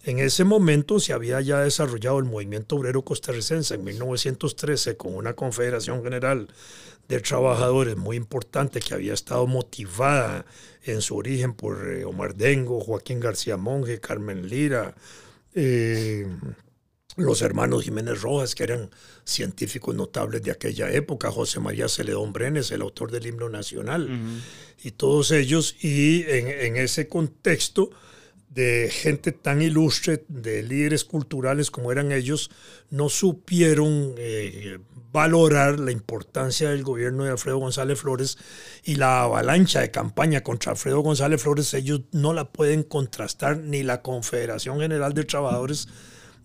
en 0.05 0.19
ese 0.19 0.45
momento 0.45 0.99
se 0.99 1.13
había 1.13 1.41
ya 1.41 1.61
desarrollado 1.61 2.19
el 2.19 2.25
movimiento 2.25 2.77
obrero 2.77 3.03
costarricense. 3.03 3.75
En 3.75 3.85
1913 3.85 4.97
con 4.97 5.15
una 5.15 5.35
confederación 5.35 6.03
general 6.03 6.49
de 7.09 7.21
trabajadores 7.21 7.97
muy 7.97 8.17
importante 8.17 8.81
que 8.81 8.95
había 8.95 9.15
estado 9.15 9.47
motivada 9.47 10.45
en 10.85 11.01
su 11.03 11.17
origen 11.17 11.55
por 11.55 11.89
eh, 11.89 12.05
Omar 12.05 12.35
Dengo, 12.35 12.81
Joaquín 12.81 13.21
García 13.21 13.57
Monge, 13.57 14.01
Carmen 14.01 14.49
Lira, 14.49 14.95
eh, 15.55 16.27
los 17.17 17.43
hermanos 17.43 17.85
Jiménez 17.85 18.21
Rojas, 18.21 18.55
que 18.55 18.65
eran 18.65 18.91
científicos 19.25 19.95
notables 19.95 20.43
de 20.43 20.51
aquella 20.51 20.91
época, 20.91 21.31
José 21.31 21.61
María 21.61 21.89
Celedón 21.89 22.33
Brenes, 22.33 22.71
el 22.71 22.83
autor 22.83 23.11
del 23.11 23.27
himno 23.27 23.49
nacional, 23.49 24.09
y 24.83 24.91
todos 24.93 25.31
ellos, 25.31 25.77
y 25.83 26.23
en, 26.29 26.49
en 26.49 26.77
ese 26.77 27.09
contexto 27.09 27.91
de 28.57 28.89
gente 28.91 29.33
tan 29.33 29.61
ilustre, 29.61 30.25
de 30.29 30.63
líderes 30.63 31.05
culturales 31.05 31.71
como 31.71 31.93
eran 31.93 32.11
ellos, 32.11 32.51
no 32.89 33.11
supieron 33.11 34.15
eh, 34.17 34.79
valorar 35.13 35.79
la 35.79 35.93
importancia 35.93 36.71
del 36.71 36.83
gobierno 36.83 37.25
de 37.25 37.31
Alfredo 37.31 37.59
González 37.59 38.01
Flores 38.01 38.39
y 38.83 38.95
la 38.95 39.23
avalancha 39.23 39.81
de 39.81 39.91
campaña 39.91 40.43
contra 40.43 40.73
Alfredo 40.73 41.01
González 41.01 41.43
Flores, 41.43 41.75
ellos 41.75 42.01
no 42.13 42.33
la 42.33 42.51
pueden 42.51 42.83
contrastar, 42.83 43.59
ni 43.59 43.83
la 43.83 44.01
Confederación 44.01 44.81
General 44.81 45.13
de 45.13 45.25
Trabajadores 45.25 45.89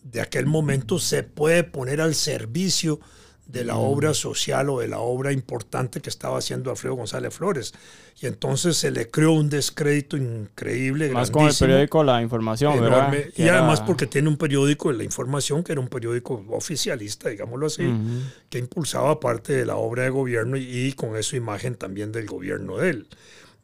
de 0.04 0.22
aquel 0.22 0.46
momento 0.46 1.00
se 1.00 1.24
puede 1.24 1.64
poner 1.64 2.02
al 2.02 2.16
servicio 2.16 3.00
de 3.48 3.66
la 3.66 3.76
obra 3.76 4.14
social 4.14 4.70
o 4.70 4.80
de 4.80 4.88
la 4.88 5.00
obra 5.00 5.34
importante 5.34 6.00
que 6.00 6.10
estaba 6.10 6.38
haciendo 6.38 6.70
Alfredo 6.72 6.96
González 6.96 7.34
Flores. 7.34 7.74
Y 8.22 8.28
entonces 8.28 8.78
se 8.78 8.92
le 8.92 9.10
creó 9.10 9.34
un 9.34 9.50
descrédito 9.50 10.16
increíble. 10.16 11.10
Más 11.10 11.32
con 11.32 11.48
el 11.48 11.54
periódico 11.54 12.02
La 12.04 12.22
Información, 12.22 12.80
¿verdad? 12.80 13.10
enorme. 13.14 13.32
Que 13.34 13.44
Y 13.44 13.50
además 13.50 13.80
era- 13.80 13.86
porque 13.88 14.08
tiene 14.08 14.30
un 14.30 14.38
periódico 14.38 14.92
la 14.94 15.04
información, 15.04 15.64
que 15.66 15.74
era 15.74 15.82
un 15.82 15.90
periódico 15.90 16.46
oficialista, 16.50 17.28
digámoslo 17.30 17.66
así, 17.68 17.84
Ujú. 17.86 18.22
que 18.50 18.60
impulsaba 18.60 19.20
parte 19.20 19.52
de 19.54 19.66
la 19.66 19.76
obra 19.76 20.04
de 20.04 20.10
gobierno 20.12 20.56
y, 20.56 20.64
y 20.88 20.94
con 20.94 21.18
eso 21.18 21.36
imagen 21.36 21.76
también 21.76 22.12
del 22.14 22.28
gobierno 22.28 22.78
de 22.78 22.90
él. 22.92 23.08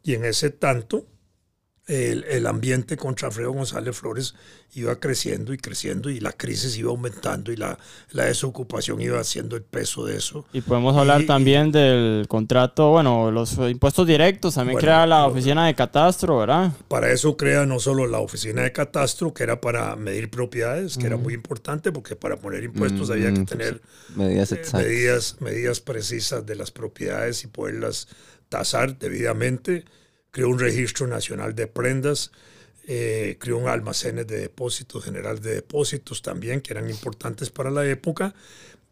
Y 0.02 0.14
en 0.14 0.24
ese 0.26 0.50
tanto, 0.50 1.06
el, 1.88 2.24
el 2.24 2.46
ambiente 2.46 2.96
contra 2.96 3.28
Alfredo 3.28 3.52
González 3.52 3.96
Flores 3.96 4.34
iba 4.74 5.00
creciendo 5.00 5.52
y 5.54 5.58
creciendo 5.58 6.10
y 6.10 6.20
la 6.20 6.32
crisis 6.32 6.76
iba 6.76 6.90
aumentando 6.90 7.50
y 7.52 7.56
la, 7.56 7.78
la 8.12 8.24
desocupación 8.26 9.00
iba 9.00 9.18
haciendo 9.20 9.56
el 9.56 9.62
peso 9.64 10.04
de 10.06 10.16
eso. 10.16 10.46
Y 10.52 10.60
podemos 10.62 10.96
hablar 10.96 11.22
Y- 11.22 11.26
también 11.26 11.72
del 11.72 12.26
contrato, 12.28 12.90
bueno, 12.90 13.30
los 13.30 13.58
impuestos 13.58 14.06
directos. 14.06 14.54
También 14.54 14.74
Bueno, 14.76 14.80
crea 14.80 15.06
la 15.06 15.26
oficina 15.26 15.66
de 15.66 15.74
catastro, 15.74 16.38
¿verdad? 16.38 16.72
Para 16.88 17.10
eso 17.12 17.36
crea 17.36 17.66
no 17.66 17.80
solo 17.80 18.06
la 18.06 18.18
oficina 18.20 18.62
de 18.62 18.72
catastro, 18.72 19.34
que 19.34 19.42
era 19.42 19.60
para 19.60 19.94
medir 19.96 20.30
propiedades, 20.30 20.96
que 20.96 21.06
era 21.06 21.18
muy 21.18 21.34
importante 21.34 21.92
porque 21.92 22.16
para 22.16 22.38
poner 22.38 22.64
impuestos 22.64 23.10
había 23.10 23.32
que 23.32 23.42
Mm, 23.42 23.44
tener 23.44 23.82
Medidas 24.08 24.52
eh, 24.52 24.70
medidas, 24.72 25.36
medidas 25.40 25.80
precisas 25.80 26.46
de 26.46 26.56
las 26.56 26.70
propiedades 26.70 27.44
y 27.44 27.48
poderlas 27.48 28.08
tasar 28.48 28.98
debidamente. 28.98 29.84
Creó 30.38 30.50
un 30.50 30.60
registro 30.60 31.08
nacional 31.08 31.56
de 31.56 31.66
prendas, 31.66 32.30
eh, 32.86 33.38
creó 33.40 33.58
un 33.58 33.66
almacenes 33.66 34.24
de 34.28 34.38
depósitos, 34.38 35.04
general 35.04 35.40
de 35.40 35.56
depósitos 35.56 36.22
también, 36.22 36.60
que 36.60 36.72
eran 36.72 36.88
importantes 36.88 37.50
para 37.50 37.72
la 37.72 37.84
época. 37.84 38.36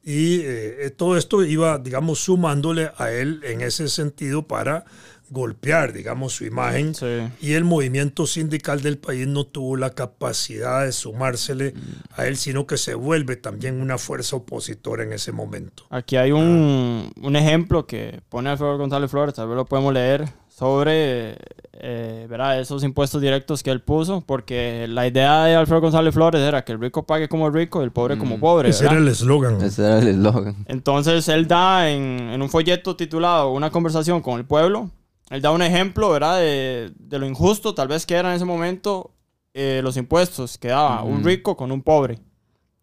Y 0.02 0.40
eh, 0.40 0.92
todo 0.96 1.16
esto 1.16 1.44
iba, 1.44 1.78
digamos, 1.78 2.18
sumándole 2.18 2.90
a 2.96 3.12
él 3.12 3.42
en 3.44 3.60
ese 3.60 3.88
sentido 3.88 4.48
para 4.48 4.86
golpear, 5.30 5.92
digamos, 5.92 6.32
su 6.32 6.44
imagen. 6.44 6.96
Sí. 6.96 7.28
Y 7.40 7.52
el 7.52 7.62
movimiento 7.62 8.26
sindical 8.26 8.82
del 8.82 8.98
país 8.98 9.28
no 9.28 9.44
tuvo 9.44 9.76
la 9.76 9.90
capacidad 9.90 10.84
de 10.84 10.90
sumársele 10.90 11.74
a 12.10 12.26
él, 12.26 12.36
sino 12.36 12.66
que 12.66 12.76
se 12.76 12.94
vuelve 12.94 13.36
también 13.36 13.80
una 13.80 13.98
fuerza 13.98 14.34
opositora 14.34 15.04
en 15.04 15.12
ese 15.12 15.30
momento. 15.30 15.84
Aquí 15.90 16.16
hay 16.16 16.32
un, 16.32 17.12
un 17.20 17.36
ejemplo 17.36 17.86
que 17.86 18.20
pone 18.28 18.50
Alfredo 18.50 18.78
González 18.78 19.10
Flores, 19.10 19.34
tal 19.36 19.46
vez 19.46 19.56
lo 19.56 19.64
podemos 19.64 19.94
leer, 19.94 20.28
sobre 20.56 21.36
eh, 21.74 22.26
¿verdad? 22.30 22.58
esos 22.58 22.82
impuestos 22.82 23.20
directos 23.20 23.62
que 23.62 23.70
él 23.70 23.82
puso, 23.82 24.22
porque 24.22 24.86
la 24.88 25.06
idea 25.06 25.44
de 25.44 25.54
Alfredo 25.54 25.82
González 25.82 26.14
Flores 26.14 26.40
era 26.40 26.64
que 26.64 26.72
el 26.72 26.80
rico 26.80 27.02
pague 27.02 27.28
como 27.28 27.50
rico 27.50 27.82
y 27.82 27.84
el 27.84 27.92
pobre 27.92 28.16
como 28.16 28.40
pobre. 28.40 28.70
Ese 28.70 28.84
¿verdad? 28.84 28.96
era 28.96 29.06
el 29.06 29.12
eslogan. 29.12 29.60
Ese 29.60 29.84
era 29.84 29.98
el 29.98 30.08
eslogan. 30.08 30.56
Entonces 30.66 31.28
él 31.28 31.46
da 31.46 31.90
en, 31.90 32.30
en 32.30 32.40
un 32.40 32.48
folleto 32.48 32.96
titulado 32.96 33.52
Una 33.52 33.68
conversación 33.68 34.22
con 34.22 34.38
el 34.38 34.46
pueblo, 34.46 34.90
él 35.28 35.42
da 35.42 35.50
un 35.50 35.60
ejemplo, 35.60 36.08
¿verdad? 36.08 36.38
De, 36.38 36.90
de 36.98 37.18
lo 37.18 37.26
injusto 37.26 37.74
tal 37.74 37.88
vez 37.88 38.06
que 38.06 38.14
era 38.14 38.30
en 38.30 38.36
ese 38.36 38.46
momento 38.46 39.10
eh, 39.52 39.82
los 39.84 39.98
impuestos 39.98 40.56
que 40.56 40.68
daba 40.68 41.02
un 41.02 41.18
Ujú. 41.18 41.26
rico 41.26 41.54
con 41.58 41.70
un 41.70 41.82
pobre. 41.82 42.18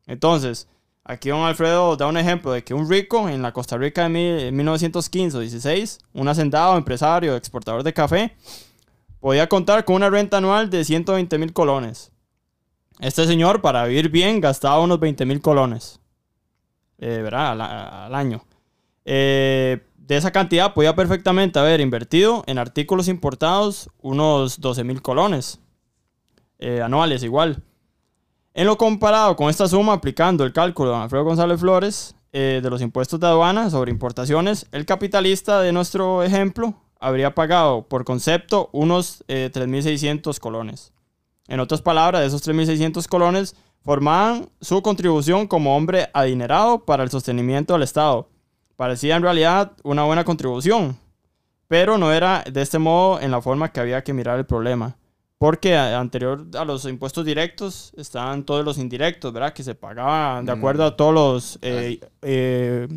Entonces, 0.06 0.68
aquí 1.06 1.30
don 1.30 1.42
Alfredo 1.46 1.96
da 1.98 2.08
un 2.08 2.18
ejemplo 2.18 2.52
de 2.52 2.64
que 2.64 2.74
un 2.74 2.90
rico 2.90 3.28
en 3.30 3.42
la 3.42 3.52
Costa 3.52 3.78
Rica 3.78 4.04
de 4.04 4.10
mil- 4.10 4.52
1915 4.52 5.38
o 5.38 5.40
16, 5.42 6.00
un 6.14 6.28
hacendado, 6.28 6.78
empresario, 6.78 7.36
exportador 7.36 7.84
de 7.84 7.94
café, 7.94 8.36
podía 9.20 9.48
contar 9.50 9.86
con 9.86 9.96
una 9.96 10.10
renta 10.10 10.38
anual 10.38 10.70
de 10.70 10.84
120 10.84 11.38
mil 11.38 11.54
colones. 11.54 12.12
Este 13.00 13.26
señor, 13.26 13.62
para 13.62 13.86
vivir 13.86 14.10
bien, 14.10 14.40
gastaba 14.42 14.80
unos 14.80 15.00
20 15.00 15.26
mil 15.26 15.42
colones. 15.42 16.00
eh, 17.00 17.20
¿Verdad? 17.24 17.52
Al, 17.54 17.62
al 17.62 18.16
año. 18.16 18.46
Eh, 19.06 19.82
de 19.98 20.18
esa 20.18 20.32
cantidad 20.32 20.74
podía 20.74 20.96
perfectamente 20.96 21.60
haber 21.60 21.82
invertido 21.82 22.44
en 22.48 22.58
artículos 22.60 23.08
importados 23.08 23.90
unos 24.02 24.60
12 24.62 24.84
mil 24.84 25.02
colones 25.02 25.60
eh, 26.60 26.82
anuales 26.82 27.24
igual. 27.24 27.64
En 28.56 28.68
lo 28.68 28.78
comparado 28.78 29.36
con 29.36 29.50
esta 29.50 29.68
suma, 29.68 29.94
aplicando 29.94 30.44
el 30.44 30.54
cálculo 30.54 30.92
de 30.92 30.98
Alfredo 30.98 31.24
González 31.24 31.60
Flores 31.60 32.16
eh, 32.34 32.60
de 32.62 32.70
los 32.70 32.84
impuestos 32.84 33.20
de 33.20 33.26
aduana 33.26 33.72
sobre 33.72 33.90
importaciones, 33.90 34.68
el 34.72 34.86
capitalista 34.86 35.60
de 35.62 35.72
nuestro 35.72 36.22
ejemplo 36.22 36.76
habría 37.00 37.34
pagado 37.34 37.88
por 37.88 38.06
concepto 38.06 38.70
unos 38.72 39.24
eh, 39.28 39.50
3.600 39.52 40.38
colones. 40.38 40.94
En 41.48 41.62
otras 41.62 41.82
palabras, 41.82 42.28
esos 42.28 42.48
3.600 42.48 43.08
colones 43.08 43.56
formaban 43.82 44.48
su 44.62 44.84
contribución 44.84 45.48
como 45.48 45.76
hombre 45.76 46.12
adinerado 46.14 46.86
para 46.86 47.02
el 47.02 47.10
sostenimiento 47.10 47.74
del 47.74 47.82
Estado. 47.82 48.30
Parecía 48.76 49.16
en 49.16 49.24
realidad 49.24 49.72
una 49.82 50.04
buena 50.04 50.26
contribución, 50.26 51.00
pero 51.68 51.98
no 51.98 52.14
era 52.14 52.44
de 52.44 52.62
este 52.62 52.78
modo 52.78 53.20
en 53.20 53.32
la 53.32 53.42
forma 53.42 53.72
que 53.72 53.80
había 53.80 54.04
que 54.04 54.14
mirar 54.14 54.38
el 54.38 54.46
problema. 54.46 54.96
Porque 55.44 55.76
a- 55.76 56.00
anterior 56.00 56.46
a 56.58 56.64
los 56.64 56.86
impuestos 56.86 57.26
directos 57.26 57.92
estaban 57.98 58.46
todos 58.46 58.64
los 58.64 58.78
indirectos, 58.78 59.34
¿verdad? 59.34 59.52
Que 59.52 59.62
se 59.62 59.76
pagaban 59.76 60.46
de 60.46 60.56
Mm. 60.56 60.58
acuerdo 60.58 60.86
a 60.86 60.96
todos 60.96 61.14
los 61.14 61.60
eh, 61.62 62.00
eh, 62.22 62.88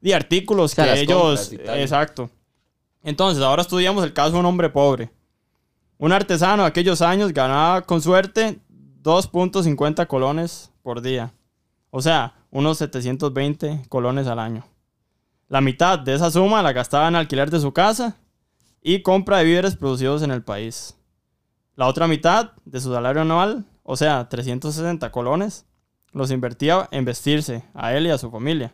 y 0.00 0.12
artículos 0.12 0.70
O 0.70 0.74
sea, 0.76 0.94
que 0.94 1.00
ellos... 1.00 1.52
Exacto. 1.52 2.30
Entonces, 3.02 3.42
ahora 3.42 3.62
estudiamos 3.62 4.04
el 4.04 4.12
caso 4.12 4.34
de 4.34 4.38
un 4.38 4.46
hombre 4.46 4.70
pobre. 4.70 5.10
Un 5.98 6.12
artesano 6.12 6.62
de 6.62 6.68
aquellos 6.68 7.02
años 7.02 7.32
ganaba 7.32 7.82
con 7.82 8.00
suerte 8.00 8.60
2.50 9.02 10.06
colones 10.06 10.70
por 10.84 11.02
día. 11.02 11.32
O 11.90 12.00
sea, 12.00 12.34
unos 12.52 12.78
720 12.78 13.82
colones 13.88 14.28
al 14.28 14.38
año. 14.38 14.64
La 15.48 15.60
mitad 15.60 15.98
de 15.98 16.14
esa 16.14 16.30
suma 16.30 16.62
la 16.62 16.72
gastaba 16.72 17.08
en 17.08 17.16
alquiler 17.16 17.50
de 17.50 17.58
su 17.58 17.72
casa 17.72 18.16
y 18.80 19.02
compra 19.02 19.38
de 19.38 19.44
víveres 19.46 19.74
producidos 19.74 20.22
en 20.22 20.30
el 20.30 20.44
país. 20.44 20.94
La 21.76 21.86
otra 21.86 22.06
mitad 22.06 22.52
de 22.64 22.80
su 22.80 22.92
salario 22.92 23.22
anual, 23.22 23.64
o 23.82 23.96
sea, 23.96 24.28
360 24.28 25.10
colones, 25.10 25.66
los 26.12 26.30
invertía 26.30 26.88
en 26.92 27.04
vestirse 27.04 27.64
a 27.74 27.94
él 27.94 28.06
y 28.06 28.10
a 28.10 28.18
su 28.18 28.30
familia, 28.30 28.72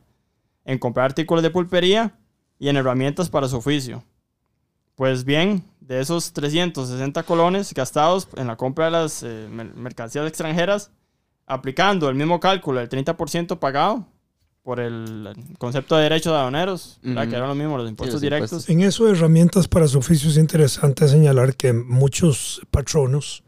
en 0.64 0.78
comprar 0.78 1.06
artículos 1.06 1.42
de 1.42 1.50
pulpería 1.50 2.18
y 2.58 2.68
en 2.68 2.76
herramientas 2.76 3.30
para 3.30 3.48
su 3.48 3.56
oficio. 3.56 4.04
Pues 4.94 5.24
bien, 5.24 5.64
de 5.80 6.00
esos 6.00 6.32
360 6.34 7.22
colones 7.22 7.72
gastados 7.72 8.28
en 8.36 8.46
la 8.46 8.56
compra 8.56 8.84
de 8.86 8.90
las 8.90 9.22
eh, 9.22 9.48
mer- 9.50 9.74
mercancías 9.74 10.28
extranjeras, 10.28 10.90
aplicando 11.46 12.08
el 12.10 12.14
mismo 12.16 12.38
cálculo 12.38 12.80
del 12.80 12.90
30% 12.90 13.58
pagado 13.58 14.06
por 14.70 14.78
el 14.78 15.28
concepto 15.58 15.96
de 15.96 16.04
derechos 16.04 16.32
de 16.32 16.38
aduaneros. 16.38 17.00
Ujú. 17.04 17.14
que 17.28 17.34
eran 17.34 17.48
lo 17.48 17.56
mismo 17.56 17.76
los 17.76 17.88
impuestos 17.88 18.14
los 18.14 18.20
directos. 18.22 18.52
impuestos. 18.52 18.70
En 18.72 18.82
eso 18.82 19.04
de 19.06 19.10
herramientas 19.18 19.66
para 19.66 19.88
su 19.88 19.98
oficio 19.98 20.30
es 20.30 20.36
interesante 20.36 21.08
señalar 21.08 21.56
que 21.56 21.72
muchos 21.72 22.60
patronos 22.70 23.42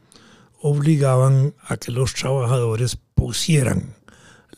obligaban 0.60 1.54
a 1.68 1.76
que 1.76 1.92
los 1.92 2.12
trabajadores 2.14 2.98
pusieran 3.14 3.94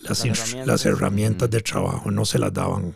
las, 0.01 0.09
Las 0.09 0.25
ins- 0.25 0.31
herramientas. 0.41 0.67
las 0.67 0.87
herramientas 0.87 1.51
de 1.51 1.61
trabajo, 1.61 2.11
no 2.11 2.25
se 2.25 2.39
las 2.39 2.53
daban. 2.55 2.95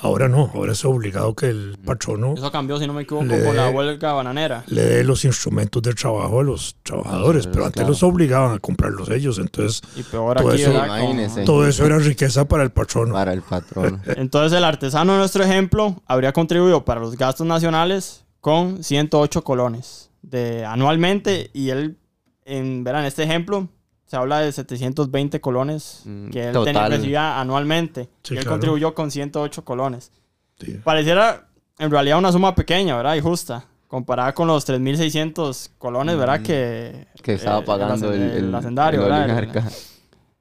Ahora 0.00 0.28
no, 0.28 0.50
ahora 0.54 0.72
es 0.72 0.84
obligado 0.84 1.34
que 1.34 1.46
el 1.46 1.76
patrono 1.84 2.34
Eso 2.36 2.52
cambió, 2.52 2.78
si 2.78 2.86
no 2.86 2.92
me 2.92 3.02
equivoco, 3.02 3.24
Le- 3.26 3.44
con 3.44 3.56
la 3.56 3.68
huelga 3.70 4.12
bananera. 4.12 4.62
le 4.68 4.82
dé 4.84 5.02
los 5.04 5.24
instrumentos 5.24 5.82
de 5.82 5.92
trabajo 5.94 6.38
a 6.40 6.44
los 6.44 6.76
trabajadores, 6.84 7.46
Los 7.46 7.52
pero 7.54 7.66
antes 7.66 7.86
los 7.86 8.02
obligaban 8.04 8.54
a 8.54 8.58
comprarlos 8.60 9.08
ellos, 9.10 9.38
entonces 9.38 9.82
Y 9.96 10.02
peor 10.04 10.36
Todo 10.36 10.50
aquí, 10.50 10.62
eso, 10.62 10.70
imagínese. 10.72 11.42
todo 11.44 11.66
eso 11.66 11.84
era 11.84 11.98
riqueza 11.98 12.46
para 12.46 12.62
el 12.62 12.70
patrono. 12.70 13.12
Para 13.12 13.32
el 13.32 13.42
patrón. 13.42 14.00
Entonces 14.16 14.56
el 14.56 14.64
artesano 14.64 15.12
de 15.14 15.18
nuestro 15.18 15.42
ejemplo 15.42 16.00
habría 16.06 16.32
contribuido 16.32 16.84
para 16.84 17.00
los 17.00 17.16
gastos 17.16 17.46
nacionales 17.46 18.24
con 18.40 18.84
108 18.84 19.42
colones 19.42 20.10
de, 20.22 20.64
anualmente 20.64 21.50
y 21.52 21.70
él, 21.70 21.98
en, 22.44 22.84
verán, 22.84 23.04
este 23.04 23.24
ejemplo 23.24 23.68
se 24.08 24.16
habla 24.16 24.40
de 24.40 24.50
720 24.50 25.40
colones 25.40 26.02
Mm, 26.04 26.30
que 26.30 26.48
él 26.48 26.56
tenía, 26.64 26.88
recibía 26.88 27.40
anualmente 27.40 28.08
Sí, 28.24 28.34
y 28.34 28.38
él 28.38 28.42
claro. 28.42 28.54
contribuyó 28.56 28.94
con 28.94 29.10
108 29.12 29.64
colones. 29.64 30.10
Sí. 30.58 30.80
Pareciera 30.82 31.46
en 31.78 31.90
realidad 31.92 32.18
una 32.18 32.32
suma 32.32 32.54
pequeña, 32.56 32.96
¿verdad? 32.96 33.14
Y 33.14 33.20
justa, 33.20 33.64
comparada 33.86 34.34
con 34.34 34.48
los 34.48 34.66
3.600 34.68 35.70
colones, 35.78 36.16
¿verdad? 36.18 36.40
Mm, 36.40 36.42
Que, 36.42 37.06
Que 37.22 37.34
estaba 37.34 37.60
eh, 37.60 37.64
pagando 37.64 38.12
el, 38.12 38.20
el, 38.22 38.54
hacendario, 38.54 39.00
el 39.00 39.06
¿verdad? 39.08 39.24
El- 39.24 39.30
oligarca. 39.36 39.68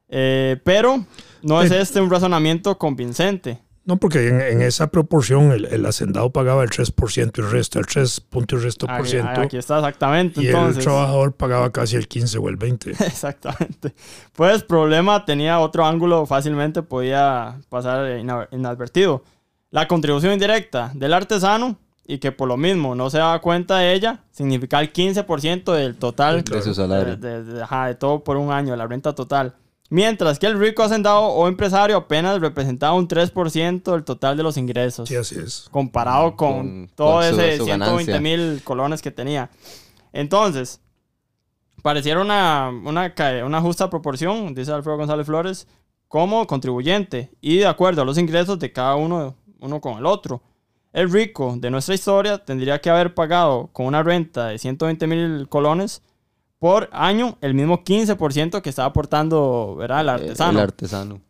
eh, 0.10 0.60
pero 0.64 1.04
no 1.44 1.62
es 1.62 1.72
este 1.72 2.02
un 2.02 2.10
razonamiento 2.10 2.78
convincente. 2.78 3.60
No, 3.88 3.98
porque 3.98 4.28
en, 4.28 4.42
en 4.42 4.62
esa 4.62 4.88
proporción 4.92 5.52
el, 5.54 5.66
el 5.66 5.86
hacendado 5.86 6.30
pagaba 6.30 6.62
el 6.64 6.70
3% 6.70 7.32
y 7.38 7.42
el 7.42 7.50
resto, 7.52 7.80
el 7.80 7.86
3 7.88 8.20
punto 8.20 8.58
y 8.58 8.60
resto 8.60 8.86
por 8.86 8.96
Aquí, 8.98 9.10
ciento. 9.10 9.42
aquí 9.42 9.58
está 9.58 9.78
exactamente. 9.78 10.44
Y 10.44 10.48
entonces, 10.48 10.78
el 10.78 10.84
trabajador 10.84 11.34
pagaba 11.34 11.72
casi 11.72 11.96
el 11.96 12.08
15 12.08 12.38
o 12.38 12.50
el 12.50 12.58
20. 12.58 12.92
Exactamente. 13.06 13.96
Pues 14.34 14.62
problema 14.64 15.24
tenía 15.26 15.60
otro 15.60 15.86
ángulo, 15.86 16.26
fácilmente 16.26 16.84
podía 16.84 17.60
pasar 17.70 18.20
ina- 18.20 18.48
inadvertido. 18.52 19.24
La 19.72 19.88
contribución 19.88 20.34
indirecta 20.34 20.92
del 20.94 21.14
artesano 21.14 21.78
y 22.06 22.20
que 22.20 22.32
por 22.32 22.48
lo 22.48 22.56
mismo 22.58 22.94
no 22.96 23.10
se 23.10 23.18
daba 23.18 23.40
cuenta 23.42 23.78
de 23.80 23.94
ella, 23.94 24.20
significa 24.32 24.80
el 24.80 24.94
15% 24.94 25.74
del 25.74 25.96
total 25.96 26.44
De 26.44 26.62
su 26.62 26.74
salario. 26.74 27.16
de, 27.18 27.44
de- 27.44 27.44
de- 27.54 27.64
ajá, 27.64 27.88
de 27.88 27.96
todo 27.96 28.24
por 28.24 28.38
un 28.38 28.52
año, 28.52 28.76
la 28.76 28.86
renta 28.88 29.14
total. 29.16 29.56
Mientras 29.90 30.38
que 30.40 30.48
el 30.48 30.60
rico 30.60 30.84
hacendado 30.84 31.22
o 31.28 31.48
empresario 31.48 31.96
apenas 31.98 32.42
representaba 32.42 32.94
un 32.94 33.08
3% 33.08 33.92
del 33.94 34.04
total 34.04 34.36
de 34.36 34.44
los 34.44 34.58
ingresos 34.58 35.08
Sí, 35.08 35.16
así 35.16 35.36
es. 35.40 35.68
comparado 35.72 36.36
con, 36.36 36.58
Con- 36.58 36.90
todo 36.96 37.14
con 37.22 37.24
su- 37.24 37.40
ese 37.42 37.58
su 37.58 37.64
120 37.66 38.12
ganancia. 38.12 38.20
mil 38.20 38.62
colones 38.64 39.02
que 39.02 39.12
tenía. 39.12 39.50
Entonces, 40.12 40.82
pareciera 41.82 42.20
una, 42.22 42.70
una, 42.70 43.14
una 43.46 43.62
justa 43.62 43.90
proporción, 43.90 44.54
dice 44.54 44.72
Alfredo 44.72 44.98
González 44.98 45.26
Flores, 45.26 45.68
como 46.08 46.48
contribuyente 46.48 47.32
y 47.42 47.58
de 47.58 47.68
acuerdo 47.68 48.02
a 48.02 48.06
los 48.06 48.18
ingresos 48.18 48.60
de 48.60 48.72
cada 48.72 48.96
uno, 48.96 49.36
uno 49.60 49.80
con 49.82 49.98
el 49.98 50.06
otro. 50.06 50.42
El 50.94 51.12
rico 51.12 51.56
de 51.58 51.70
nuestra 51.70 51.96
historia 51.96 52.38
tendría 52.44 52.80
que 52.82 52.90
haber 52.90 53.14
pagado 53.14 53.70
con 53.74 53.86
una 53.86 54.02
renta 54.04 54.48
de 54.48 54.58
120 54.58 55.06
mil 55.08 55.48
colones 55.50 56.02
por 56.60 56.90
año 56.92 57.38
el 57.42 57.54
mismo 57.54 57.84
15% 57.84 58.62
que 58.62 58.70
estaba 58.70 58.88
aportando 58.90 59.76
¿verdad? 59.78 60.02
el 60.02 60.08
Eh, 60.08 60.12
artesano. 60.12 60.60
El 60.60 60.64
artesano. 60.64 61.22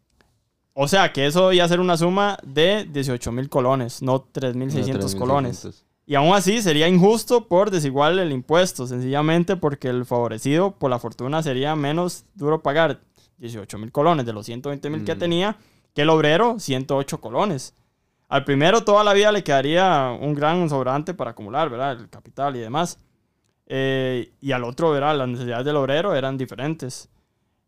O 0.73 0.87
sea 0.87 1.11
que 1.11 1.25
eso 1.25 1.51
iba 1.53 1.65
a 1.65 1.67
ser 1.67 1.79
una 1.79 1.97
suma 1.97 2.37
de 2.43 2.85
18 2.91 3.31
mil 3.31 3.49
colones, 3.49 4.01
no 4.01 4.23
3.600 4.31 5.13
No, 5.13 5.19
colones. 5.19 5.65
3.600. 5.65 5.83
Y 6.05 6.15
aún 6.15 6.33
así 6.33 6.61
sería 6.61 6.87
injusto 6.87 7.47
por 7.47 7.69
desigual 7.71 8.19
el 8.19 8.31
impuesto, 8.31 8.87
sencillamente 8.87 9.57
porque 9.57 9.89
el 9.89 10.05
favorecido 10.05 10.71
por 10.71 10.89
la 10.89 10.99
fortuna 10.99 11.43
sería 11.43 11.75
menos 11.75 12.23
duro 12.35 12.61
pagar 12.61 13.01
18 13.39 13.77
mil 13.77 13.91
colones 13.91 14.25
de 14.25 14.31
los 14.33 14.45
120 14.45 14.89
mil 14.89 15.03
que 15.03 15.15
Mm. 15.15 15.19
tenía 15.19 15.57
que 15.93 16.03
el 16.03 16.09
obrero 16.09 16.59
108 16.59 17.19
colones. 17.19 17.73
Al 18.29 18.45
primero 18.45 18.83
toda 18.85 19.03
la 19.03 19.13
vida 19.13 19.31
le 19.31 19.43
quedaría 19.43 20.15
un 20.21 20.33
gran 20.33 20.69
sobrante 20.69 21.13
para 21.13 21.31
acumular, 21.31 21.69
¿verdad? 21.69 21.93
El 21.99 22.09
capital 22.09 22.55
y 22.55 22.59
demás. 22.59 22.99
Eh, 23.67 24.33
y 24.39 24.53
al 24.53 24.63
otro, 24.63 24.91
¿verdad? 24.91 25.17
Las 25.17 25.27
necesidades 25.27 25.65
del 25.65 25.75
obrero 25.75 26.15
eran 26.15 26.37
diferentes. 26.37 27.09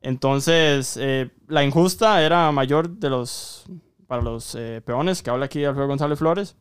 Entonces, 0.01 0.97
eh, 0.97 1.29
la 1.47 1.63
injusta 1.63 2.23
era 2.23 2.51
mayor 2.51 2.89
de 2.89 3.09
los, 3.09 3.65
para 4.07 4.21
los 4.21 4.55
eh, 4.55 4.81
peones, 4.85 5.21
que 5.21 5.29
habla 5.29 5.45
aquí 5.45 5.63
Alfredo 5.65 5.87
González 5.87 6.17
Flores, 6.17 6.55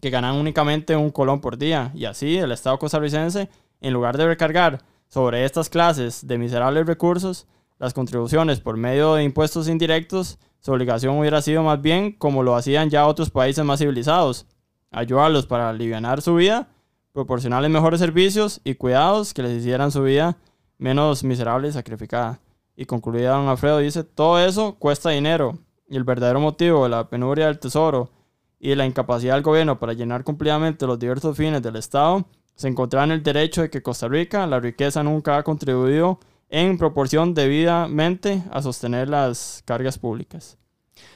que 0.00 0.08
ganan 0.10 0.36
únicamente 0.36 0.96
un 0.96 1.10
colón 1.10 1.40
por 1.40 1.58
día. 1.58 1.90
Y 1.94 2.06
así 2.06 2.38
el 2.38 2.52
Estado 2.52 2.78
costarricense, 2.78 3.50
en 3.80 3.92
lugar 3.92 4.16
de 4.16 4.26
recargar 4.26 4.82
sobre 5.08 5.44
estas 5.44 5.68
clases 5.68 6.26
de 6.26 6.38
miserables 6.38 6.86
recursos, 6.86 7.46
las 7.78 7.92
contribuciones 7.92 8.60
por 8.60 8.78
medio 8.78 9.14
de 9.14 9.24
impuestos 9.24 9.68
indirectos, 9.68 10.38
su 10.60 10.72
obligación 10.72 11.18
hubiera 11.18 11.42
sido 11.42 11.62
más 11.62 11.82
bien 11.82 12.12
como 12.12 12.42
lo 12.42 12.56
hacían 12.56 12.88
ya 12.88 13.06
otros 13.06 13.30
países 13.30 13.62
más 13.64 13.80
civilizados, 13.80 14.46
ayudarlos 14.90 15.44
para 15.46 15.68
aliviar 15.68 16.22
su 16.22 16.36
vida, 16.36 16.68
proporcionarles 17.14 17.70
mejores 17.70 18.00
servicios 18.00 18.60
y 18.64 18.74
cuidados 18.74 19.32
que 19.32 19.42
les 19.42 19.52
hicieran 19.52 19.92
su 19.92 20.02
vida 20.02 20.36
menos 20.78 21.22
miserable 21.22 21.68
y 21.68 21.72
sacrificada. 21.72 22.40
Y 22.76 22.86
concluida 22.86 23.30
don 23.30 23.48
Alfredo 23.48 23.78
dice, 23.78 24.02
todo 24.02 24.44
eso 24.44 24.74
cuesta 24.74 25.10
dinero 25.10 25.56
y 25.88 25.96
el 25.96 26.02
verdadero 26.02 26.40
motivo 26.40 26.82
de 26.82 26.90
la 26.90 27.08
penuria 27.08 27.46
del 27.46 27.60
tesoro 27.60 28.10
y 28.58 28.74
la 28.74 28.84
incapacidad 28.84 29.34
del 29.34 29.44
gobierno 29.44 29.78
para 29.78 29.92
llenar 29.92 30.24
cumplidamente 30.24 30.86
los 30.88 30.98
diversos 30.98 31.36
fines 31.36 31.62
del 31.62 31.76
Estado 31.76 32.26
se 32.56 32.66
encontraba 32.66 33.04
en 33.04 33.12
el 33.12 33.22
derecho 33.22 33.62
de 33.62 33.70
que 33.70 33.82
Costa 33.82 34.08
Rica, 34.08 34.46
la 34.46 34.58
riqueza 34.58 35.04
nunca 35.04 35.36
ha 35.36 35.44
contribuido 35.44 36.18
en 36.48 36.78
proporción 36.78 37.32
debidamente 37.32 38.42
a 38.50 38.60
sostener 38.60 39.08
las 39.08 39.62
cargas 39.64 39.98
públicas. 39.98 40.58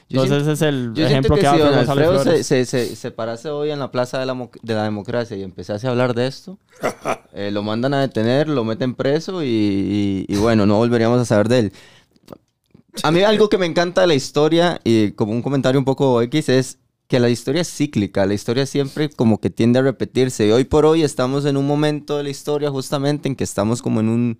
Entonces 0.09 0.41
ese 0.41 0.51
es 0.53 0.61
el 0.63 0.93
ejemplo 0.97 1.35
que, 1.35 1.41
que 1.41 1.49
si 1.49 1.57
don 1.57 1.73
Alfredo 1.73 2.23
se, 2.23 2.43
se, 2.43 2.65
se, 2.65 2.95
se, 2.95 3.11
parase 3.11 3.49
hoy 3.49 3.69
en 3.69 3.79
la 3.79 3.91
Plaza 3.91 4.19
de 4.19 4.25
la, 4.25 4.49
de 4.61 4.73
la 4.73 4.83
Democracia 4.83 5.37
y 5.37 5.43
empezase 5.43 5.87
a 5.87 5.91
hablar 5.91 6.15
de 6.15 6.25
esto, 6.25 6.57
eh, 7.33 7.51
lo 7.51 7.61
mandan 7.61 7.93
a 7.93 8.01
detener, 8.01 8.49
lo 8.49 8.63
meten 8.63 8.95
preso 8.95 9.43
y, 9.43 9.47
y, 9.47 10.25
y, 10.27 10.37
bueno, 10.37 10.65
no 10.65 10.77
volveríamos 10.77 11.19
a 11.21 11.25
saber 11.25 11.47
de 11.47 11.59
él. 11.59 11.73
A 13.03 13.11
mí 13.11 13.21
algo 13.21 13.49
que 13.49 13.59
me 13.59 13.67
encanta 13.67 14.01
de 14.01 14.07
la 14.07 14.15
historia 14.15 14.81
y 14.83 15.11
como 15.11 15.31
un 15.31 15.43
comentario 15.43 15.79
un 15.79 15.85
poco 15.85 16.21
X 16.23 16.49
es 16.49 16.79
que 17.07 17.19
la 17.19 17.29
historia 17.29 17.61
es 17.61 17.71
cíclica, 17.71 18.25
la 18.25 18.33
historia 18.33 18.65
siempre 18.65 19.09
como 19.09 19.39
que 19.39 19.49
tiende 19.49 19.79
a 19.79 19.83
repetirse. 19.83 20.47
Y 20.47 20.51
hoy 20.51 20.63
por 20.63 20.85
hoy 20.85 21.03
estamos 21.03 21.45
en 21.45 21.55
un 21.55 21.67
momento 21.67 22.17
de 22.17 22.23
la 22.23 22.29
historia 22.29 22.71
justamente 22.71 23.27
en 23.27 23.35
que 23.35 23.43
estamos 23.43 23.81
como 23.81 23.99
en 23.99 24.09
un 24.09 24.39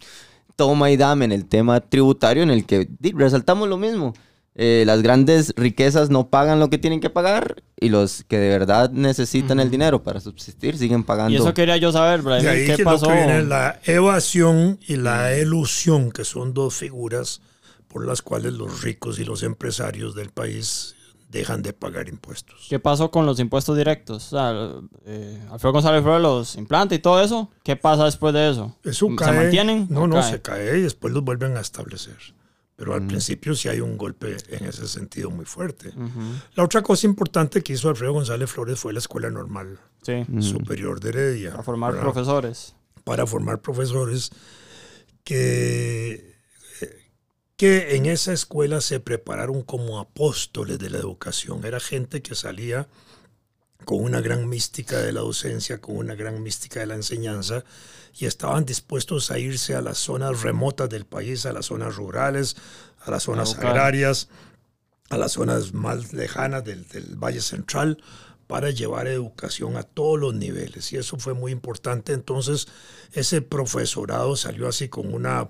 toma 0.55 0.91
y 0.91 0.97
dame 0.97 1.25
en 1.25 1.31
el 1.31 1.45
tema 1.45 1.79
tributario 1.79 2.43
en 2.43 2.49
el 2.49 2.65
que 2.65 2.89
resaltamos 3.13 3.69
lo 3.69 3.77
mismo 3.77 4.13
eh, 4.61 4.83
las 4.85 5.01
grandes 5.01 5.53
riquezas 5.55 6.09
no 6.09 6.27
pagan 6.27 6.59
lo 6.59 6.69
que 6.69 6.77
tienen 6.77 6.99
que 6.99 7.09
pagar 7.09 7.63
y 7.79 7.87
los 7.87 8.25
que 8.25 8.37
de 8.39 8.49
verdad 8.49 8.91
necesitan 8.91 9.57
uh 9.57 9.61
-huh. 9.61 9.63
el 9.63 9.71
dinero 9.71 10.03
para 10.03 10.19
subsistir 10.19 10.77
siguen 10.77 11.05
pagando. 11.05 11.31
Y 11.31 11.37
eso 11.37 11.53
quería 11.53 11.77
yo 11.77 11.93
saber, 11.93 12.21
Brian. 12.21 12.41
De 12.41 12.49
ahí 12.49 12.65
¿Qué 12.65 12.75
que 12.75 12.83
pasó? 12.83 13.07
Que 13.07 13.13
viene 13.13 13.43
la 13.43 13.79
evasión 13.85 14.77
y 14.85 14.97
la 14.97 15.31
elusión, 15.33 16.11
que 16.11 16.25
son 16.25 16.53
dos 16.53 16.75
figuras 16.75 17.39
por 17.87 18.05
las 18.05 18.21
cuales 18.21 18.51
los 18.51 18.83
ricos 18.83 19.17
y 19.17 19.23
los 19.23 19.43
empresarios 19.43 20.13
del 20.13 20.29
país 20.31 20.93
dejan 21.29 21.61
de 21.61 21.71
pagar 21.71 22.09
impuestos. 22.09 22.67
¿Qué 22.69 22.79
pasó 22.79 23.11
con 23.11 23.25
los 23.25 23.39
impuestos 23.39 23.77
directos? 23.77 24.33
O 24.33 24.37
sea, 24.37 24.73
eh, 25.05 25.41
Alfredo 25.49 25.71
González 25.71 26.03
Flores 26.03 26.21
los 26.21 26.55
implanta 26.57 26.93
y 26.95 26.99
todo 26.99 27.21
eso. 27.21 27.49
¿Qué 27.63 27.77
pasa 27.77 28.03
después 28.03 28.33
de 28.33 28.49
eso? 28.49 28.75
Eso 28.83 29.07
¿Se 29.07 29.15
cae, 29.15 29.37
mantienen? 29.37 29.87
No, 29.89 30.05
no, 30.05 30.15
cae? 30.15 30.31
se 30.31 30.41
cae 30.41 30.79
y 30.79 30.81
después 30.81 31.13
los 31.13 31.23
vuelven 31.23 31.55
a 31.55 31.61
establecer. 31.61 32.17
Pero 32.79 32.93
al 32.93 33.01
Mm. 33.01 33.07
principio 33.09 33.53
sí 33.55 33.67
hay 33.67 33.81
un 33.81 33.97
golpe 33.97 34.37
en 34.47 34.63
ese 34.63 34.87
sentido 34.87 35.29
muy 35.29 35.43
fuerte. 35.43 35.91
La 36.55 36.63
otra 36.63 36.81
cosa 36.81 37.05
importante 37.07 37.61
que 37.61 37.73
hizo 37.73 37.89
Alfredo 37.89 38.13
González 38.13 38.49
Flores 38.49 38.79
fue 38.79 38.93
la 38.93 38.99
Escuela 38.99 39.29
Normal 39.29 39.77
Sí, 40.01 40.25
Superior 40.39 41.01
de 41.01 41.09
Heredia. 41.09 41.55
a 41.55 41.61
formar 41.61 41.91
¿verdad? 41.91 42.05
profesores. 42.05 42.73
Para 43.03 43.27
formar 43.27 43.59
profesores 43.61 44.31
que, 45.25 46.35
que 47.57 47.95
en 47.97 48.05
esa 48.05 48.31
escuela 48.33 48.79
se 48.81 48.99
prepararon 49.01 49.61
como 49.61 49.99
apóstoles 49.99 50.79
de 50.79 50.89
la 50.89 50.99
educación. 50.99 51.65
Era 51.65 51.79
gente 51.81 52.21
que 52.21 52.33
salía 52.35 52.87
con 53.85 54.03
una 54.03 54.21
gran 54.21 54.47
mística 54.47 54.99
de 54.99 55.11
la 55.11 55.21
docencia, 55.21 55.79
con 55.79 55.97
una 55.97 56.15
gran 56.15 56.41
mística 56.41 56.79
de 56.79 56.87
la 56.87 56.95
enseñanza, 56.95 57.63
y 58.17 58.25
estaban 58.25 58.65
dispuestos 58.65 59.31
a 59.31 59.39
irse 59.39 59.75
a 59.75 59.81
las 59.81 59.97
zonas 59.97 60.41
remotas 60.41 60.89
del 60.89 61.05
país, 61.05 61.45
a 61.45 61.53
las 61.53 61.67
zonas 61.67 61.95
rurales, 61.95 62.55
a 63.01 63.11
las 63.11 63.23
zonas 63.23 63.57
agrarias, 63.57 64.29
a 65.09 65.17
las 65.17 65.33
zonas 65.33 65.73
más 65.73 66.13
lejanas 66.13 66.63
del, 66.63 66.87
del 66.87 67.15
Valle 67.15 67.41
Central, 67.41 68.03
para 68.47 68.71
llevar 68.71 69.07
educación 69.07 69.77
a 69.77 69.83
todos 69.83 70.19
los 70.19 70.33
niveles. 70.33 70.91
Y 70.91 70.97
eso 70.97 71.17
fue 71.17 71.35
muy 71.35 71.51
importante. 71.51 72.13
Entonces, 72.13 72.67
ese 73.13 73.43
profesorado 73.43 74.35
salió 74.35 74.67
así 74.67 74.89
con 74.89 75.13
una 75.13 75.47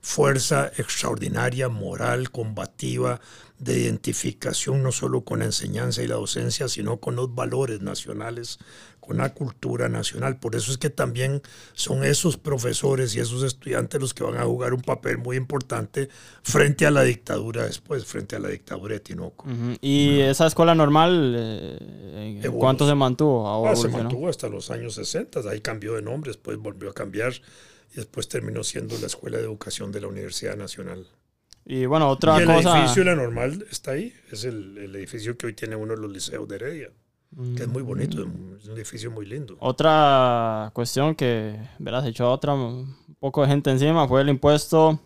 fuerza 0.00 0.70
extraordinaria, 0.76 1.68
moral, 1.68 2.30
combativa, 2.30 3.20
de 3.58 3.78
identificación 3.78 4.82
no 4.82 4.90
solo 4.90 5.20
con 5.20 5.40
la 5.40 5.44
enseñanza 5.44 6.02
y 6.02 6.06
la 6.06 6.14
docencia, 6.14 6.66
sino 6.68 6.96
con 6.96 7.14
los 7.14 7.34
valores 7.34 7.82
nacionales, 7.82 8.58
con 9.00 9.18
la 9.18 9.34
cultura 9.34 9.90
nacional. 9.90 10.38
Por 10.38 10.56
eso 10.56 10.72
es 10.72 10.78
que 10.78 10.88
también 10.88 11.42
son 11.74 12.02
esos 12.02 12.38
profesores 12.38 13.14
y 13.14 13.20
esos 13.20 13.42
estudiantes 13.42 14.00
los 14.00 14.14
que 14.14 14.24
van 14.24 14.38
a 14.38 14.44
jugar 14.44 14.72
un 14.72 14.80
papel 14.80 15.18
muy 15.18 15.36
importante 15.36 16.08
frente 16.42 16.86
a 16.86 16.90
la 16.90 17.02
dictadura 17.02 17.66
después, 17.66 18.06
frente 18.06 18.34
a 18.34 18.38
la 18.38 18.48
dictadura 18.48 18.94
de 18.94 19.00
Tinoco. 19.00 19.46
Ujú. 19.46 19.76
¿Y 19.82 20.20
esa 20.20 20.46
escuela 20.46 20.74
normal, 20.74 21.34
eh, 21.36 22.50
cuánto 22.58 22.88
se 22.88 22.94
mantuvo? 22.94 23.44
¿O 23.44 23.68
Ah, 23.68 23.76
se 23.76 23.88
mantuvo 23.88 24.28
hasta 24.28 24.48
los 24.48 24.70
años 24.70 24.94
60, 24.94 25.40
ahí 25.50 25.60
cambió 25.60 25.94
de 25.94 26.02
nombre, 26.02 26.30
después 26.30 26.56
volvió 26.56 26.88
a 26.88 26.94
cambiar 26.94 27.34
y 27.92 27.96
después 27.96 28.28
terminó 28.28 28.62
siendo 28.64 28.96
la 28.98 29.06
Escuela 29.06 29.38
de 29.38 29.44
Educación 29.44 29.92
de 29.92 30.00
la 30.00 30.08
Universidad 30.08 30.56
Nacional. 30.56 31.06
Y 31.64 31.86
bueno, 31.86 32.08
otra 32.08 32.38
y 32.38 32.42
el 32.42 32.46
cosa... 32.46 32.78
edificio 32.78 33.04
La 33.04 33.14
Normal 33.14 33.66
está 33.70 33.92
ahí, 33.92 34.12
es 34.30 34.44
el, 34.44 34.78
el 34.78 34.96
edificio 34.96 35.36
que 35.36 35.46
hoy 35.46 35.52
tiene 35.54 35.76
uno 35.76 35.94
de 35.94 36.00
los 36.00 36.10
liceos 36.10 36.48
de 36.48 36.56
Heredia, 36.56 36.90
que 37.56 37.62
es 37.62 37.68
muy 37.68 37.82
bonito, 37.82 38.22
es 38.58 38.66
un 38.66 38.76
edificio 38.76 39.10
muy 39.10 39.26
lindo. 39.26 39.56
Otra 39.60 40.70
cuestión 40.74 41.14
que, 41.14 41.60
verás, 41.78 42.04
echó 42.06 42.26
a 42.26 42.30
otra 42.32 42.54
un 42.54 42.96
poco 43.20 43.42
de 43.42 43.48
gente 43.48 43.70
encima 43.70 44.08
fue 44.08 44.22
el 44.22 44.30
impuesto 44.30 44.98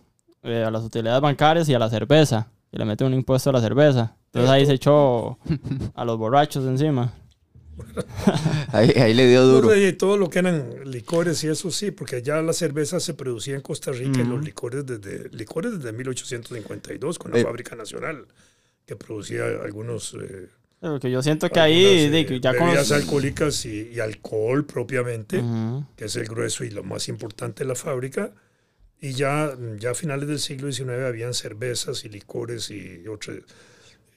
eh, 0.43 0.63
a 0.65 0.71
las 0.71 0.85
utilidades 0.85 1.21
bancarias 1.21 1.69
y 1.69 1.75
a 1.75 1.79
la 1.79 1.91
cerveza. 1.91 2.49
Y 2.73 2.79
le 2.79 2.85
mete 2.85 3.05
un 3.05 3.15
impuesto 3.15 3.51
a 3.51 3.53
la 3.53 3.61
cerveza. 3.61 4.17
Entonces 4.27 4.51
ahí 4.51 4.67
se 4.67 4.73
echó 4.73 5.39
a 5.95 6.05
los 6.05 6.19
borrachos 6.19 6.65
encima. 6.65 7.13
Ahí, 8.69 8.91
ahí 8.97 9.15
le 9.15 9.29
dio 9.29 9.45
duro. 9.47 9.69
No, 9.69 9.77
y 9.77 9.93
todo 9.93 10.17
lo 10.17 10.29
que 10.31 10.39
eran 10.41 10.91
licores 10.91 11.43
y 11.45 11.49
eso 11.49 11.71
sí, 11.71 11.91
porque 11.91 12.23
ya 12.23 12.41
la 12.43 12.53
cerveza 12.53 13.01
se 13.01 13.15
producía 13.15 13.55
en 13.55 13.61
Costa 13.61 13.93
Rica 13.93 14.19
y 14.19 14.23
Ujú. 14.23 14.33
los 14.37 14.45
licores 14.45 14.85
desde, 14.87 15.29
licores 15.31 15.77
desde 15.79 15.93
1852 15.93 17.19
con 17.19 17.33
la 17.33 17.39
Eh. 17.39 17.45
fábrica 17.45 17.77
nacional 17.77 18.27
que 18.87 18.97
producía 18.97 19.45
algunos 19.63 20.15
eh, 20.21 20.49
Porque 20.81 21.11
yo 21.11 21.23
siento 21.23 21.49
que 21.49 21.61
ahí, 21.61 21.85
algunas, 21.87 22.13
di, 22.13 22.19
eh, 22.19 22.27
que 22.27 22.41
ya 22.41 22.55
con 22.55 22.67
bebidas 22.67 22.93
alcohólicas 22.93 23.65
y, 23.65 23.89
y 23.95 24.01
alcohol 24.01 24.67
propiamente, 24.67 25.39
Ujú. 25.39 25.87
que 25.97 26.05
es 26.07 26.17
el 26.17 26.27
grueso 26.27 26.65
y 26.65 26.71
lo 26.71 26.83
más 26.85 27.09
importante 27.09 27.65
de 27.65 27.69
la 27.69 27.75
fábrica. 27.75 28.33
Y 29.01 29.13
ya, 29.13 29.57
ya 29.79 29.91
a 29.91 29.95
finales 29.95 30.29
del 30.29 30.39
siglo 30.39 30.71
XIX 30.73 30.91
habían 31.07 31.35
cervezas 31.35 32.05
y 32.05 32.09
licores 32.09 32.71
y, 32.71 33.07
otras 33.09 33.39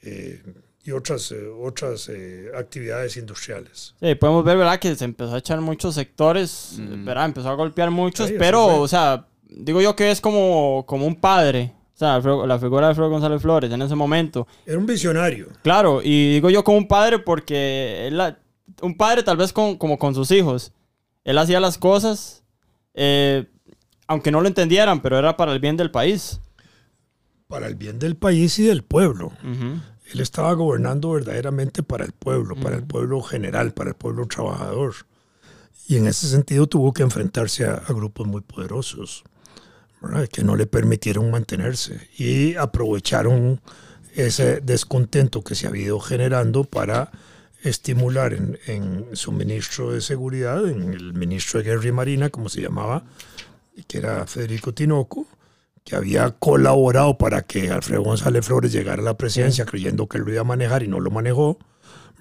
eh, 0.01 0.41
y 0.87 0.91
otras, 0.91 1.31
eh, 1.33 1.47
otras 1.61 2.07
eh, 2.09 2.49
actividades 2.57 3.17
industriales. 3.17 3.93
Sí, 3.99 4.15
podemos 4.15 4.43
ver, 4.45 4.57
¿verdad? 4.57 4.79
Que 4.79 4.95
se 4.95 5.03
empezó 5.05 5.35
a 5.35 5.39
echar 5.39 5.59
muchos 5.61 5.93
sectores, 5.95 6.75
Mm. 6.79 7.03
¿verdad? 7.05 7.25
Empezó 7.25 7.49
a 7.49 7.53
golpear 7.55 7.91
muchos, 7.91 8.29
Sí, 8.29 8.35
pero, 8.39 8.79
o 8.79 8.87
sea, 8.87 9.27
digo 9.49 9.81
yo 9.81 9.95
que 9.95 10.09
es 10.11 10.21
como, 10.21 10.85
como 10.87 11.05
un 11.05 11.15
padre. 11.15 11.73
O 11.93 11.97
sea, 11.97 12.19
la 12.19 12.59
figura 12.59 12.85
de 12.85 12.89
Alfredo 12.91 13.09
González 13.09 13.41
Flores 13.41 13.71
en 13.71 13.81
ese 13.81 13.95
momento. 13.95 14.47
Era 14.65 14.77
un 14.77 14.85
visionario. 14.85 15.47
Claro, 15.63 15.99
y 16.03 16.33
digo 16.35 16.49
yo 16.49 16.63
como 16.63 16.77
un 16.77 16.87
padre 16.87 17.19
porque 17.19 18.07
él, 18.07 18.21
un 18.81 18.95
padre 18.95 19.23
tal 19.23 19.35
vez 19.35 19.51
con, 19.51 19.77
como 19.77 19.97
con 19.97 20.13
sus 20.15 20.29
hijos. 20.31 20.71
Él 21.25 21.37
hacía 21.39 21.59
las 21.59 21.77
cosas, 21.77 22.43
eh, 22.93 23.45
aunque 24.07 24.31
no 24.31 24.39
lo 24.41 24.47
entendieran, 24.47 25.01
pero 25.01 25.17
era 25.17 25.35
para 25.35 25.51
el 25.51 25.59
bien 25.59 25.75
del 25.75 25.91
país. 25.91 26.39
para 27.47 27.67
el 27.67 27.75
bien 27.75 27.97
del 27.97 28.15
país 28.15 28.59
y 28.59 28.63
del 28.63 28.83
pueblo. 28.83 29.27
Ujú. 29.43 29.81
Él 30.13 30.21
estaba 30.21 30.53
gobernando 30.53 31.11
verdaderamente 31.11 31.83
para 31.83 32.05
el 32.05 32.13
pueblo, 32.13 32.55
para 32.55 32.75
el 32.75 32.83
pueblo 32.83 33.21
general, 33.21 33.73
para 33.73 33.89
el 33.89 33.95
pueblo 33.95 34.25
trabajador. 34.25 34.93
Y 35.87 35.97
en 35.97 36.07
ese 36.07 36.27
sentido 36.27 36.67
tuvo 36.67 36.93
que 36.93 37.03
enfrentarse 37.03 37.65
a, 37.65 37.73
a 37.73 37.93
grupos 37.93 38.27
muy 38.27 38.41
poderosos, 38.41 39.23
¿verdad? 40.01 40.27
que 40.27 40.43
no 40.43 40.55
le 40.55 40.65
permitieron 40.65 41.31
mantenerse 41.31 42.09
y 42.17 42.55
aprovecharon 42.55 43.61
ese 44.15 44.61
descontento 44.61 45.43
que 45.43 45.55
se 45.55 45.67
había 45.67 45.85
ido 45.85 45.99
generando 45.99 46.63
para 46.63 47.11
estimular 47.63 48.33
en, 48.33 48.57
en 48.65 49.15
su 49.15 49.31
ministro 49.31 49.91
de 49.91 50.01
Seguridad, 50.01 50.67
en 50.67 50.93
el 50.93 51.13
ministro 51.13 51.59
de 51.59 51.69
Guerra 51.69 51.87
y 51.87 51.91
Marina, 51.91 52.29
como 52.29 52.49
se 52.49 52.61
llamaba, 52.61 53.03
que 53.87 53.97
era 53.97 54.25
Federico 54.25 54.73
Tinoco, 54.73 55.27
que 55.87 55.95
había 55.95 56.31
colaborado 56.31 57.17
para 57.17 57.43
que 57.43 57.69
Alfredo 57.69 58.01
González 58.03 58.45
Flores 58.45 58.73
llegara 58.73 59.01
a 59.01 59.05
la 59.05 59.17
presidencia 59.17 59.63
creyendo 59.65 60.07
que 60.07 60.17
él 60.17 60.25
lo 60.25 60.33
iba 60.33 60.41
a 60.41 60.43
manejar 60.43 60.83
y 60.83 60.89
no 60.89 60.99
lo 60.99 61.11
manejó, 61.11 61.57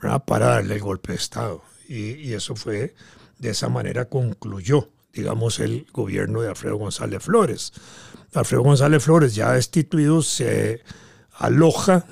¿verdad? 0.00 0.22
para 0.24 0.46
darle 0.46 0.74
el 0.76 0.80
golpe 0.80 1.10
de 1.12 1.18
Estado. 1.18 1.62
Y, 1.88 2.12
y 2.12 2.34
eso 2.34 2.54
fue, 2.54 2.94
de 3.40 3.50
esa 3.50 3.68
manera 3.68 4.04
concluyó, 4.04 4.88
digamos, 5.12 5.58
el 5.58 5.84
gobierno 5.92 6.42
de 6.42 6.48
Alfredo 6.50 6.76
González 6.76 7.20
Flores. 7.24 7.72
Alfredo 8.34 8.62
González 8.62 9.02
Flores, 9.02 9.34
ya 9.34 9.50
destituido, 9.52 10.22
se 10.22 10.82
aloja, 11.38 12.04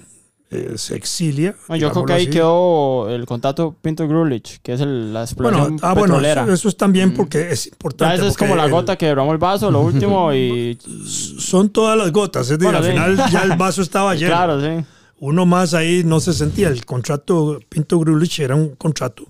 eh, 0.50 0.74
se 0.76 0.94
exilia. 0.94 1.56
No, 1.68 1.74
yo 1.76 1.90
creo 1.90 2.04
que 2.04 2.12
ahí 2.12 2.22
así. 2.24 2.30
quedó 2.32 3.08
el 3.10 3.26
contacto 3.26 3.74
Pinto 3.82 4.06
Grulich, 4.06 4.60
que 4.62 4.74
es 4.74 4.80
el- 4.80 5.12
la 5.12 5.22
exploración 5.24 5.76
Bueno, 5.76 5.78
ah, 5.82 5.94
bueno, 5.94 6.14
petrolera. 6.14 6.42
eso, 6.44 6.52
eso 6.52 6.68
es 6.68 6.76
también 6.76 7.12
porque 7.14 7.50
es 7.50 7.64
ya 7.64 7.70
importante. 7.70 8.14
esa 8.16 8.26
es 8.28 8.36
como 8.36 8.54
la 8.54 8.66
el- 8.66 8.70
gota 8.70 8.96
que 8.96 9.06
derramó 9.06 9.32
el 9.32 9.38
vaso, 9.38 9.70
lo 9.70 9.80
último, 10.14 10.32
y 10.32 10.78
Son 11.44 11.70
todas 11.70 11.96
las 11.96 12.10
gotas, 12.12 12.50
es 12.50 12.58
decir, 12.58 12.64
Bueno, 12.72 12.78
al 12.78 12.84
sí. 12.84 12.90
final 12.90 13.30
ya 13.30 13.42
el 13.42 13.56
vaso 13.58 13.82
estaba 13.82 14.14
lleno. 14.14 14.30
claro, 14.30 14.60
sí. 14.60 14.84
Uno 15.20 15.46
más 15.46 15.74
ahí 15.74 16.02
no 16.04 16.20
se 16.20 16.32
sentía. 16.32 16.68
El 16.68 16.84
contrato 16.84 17.60
Pinto 17.68 17.98
Grulich 17.98 18.40
era 18.40 18.54
un 18.56 18.74
contrato 18.76 19.24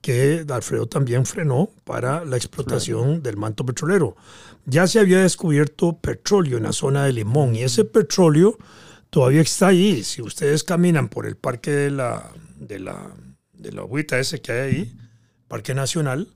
que 0.00 0.44
Alfredo 0.50 0.86
también 0.86 1.24
frenó 1.24 1.70
para 1.84 2.24
la 2.24 2.36
explotación 2.36 3.22
del 3.22 3.36
manto 3.36 3.64
petrolero. 3.64 4.16
Ya 4.66 4.86
se 4.86 4.98
había 4.98 5.20
descubierto 5.20 5.96
petróleo 5.98 6.56
en 6.58 6.64
la 6.64 6.72
zona 6.72 7.04
de 7.04 7.12
Limón 7.12 7.54
y 7.54 7.62
ese 7.62 7.84
petróleo 7.84 8.58
todavía 9.10 9.40
está 9.42 9.68
ahí. 9.68 10.02
Si 10.02 10.20
ustedes 10.20 10.64
caminan 10.64 11.08
por 11.08 11.26
el 11.26 11.36
parque 11.36 11.70
de 11.70 11.90
la, 11.92 12.30
de 12.58 12.80
la, 12.80 13.12
de 13.52 13.72
la 13.72 13.82
agüita 13.82 14.18
ese 14.18 14.40
que 14.40 14.52
hay 14.52 14.60
ahí, 14.74 14.96
Parque 15.48 15.72
Nacional, 15.74 16.28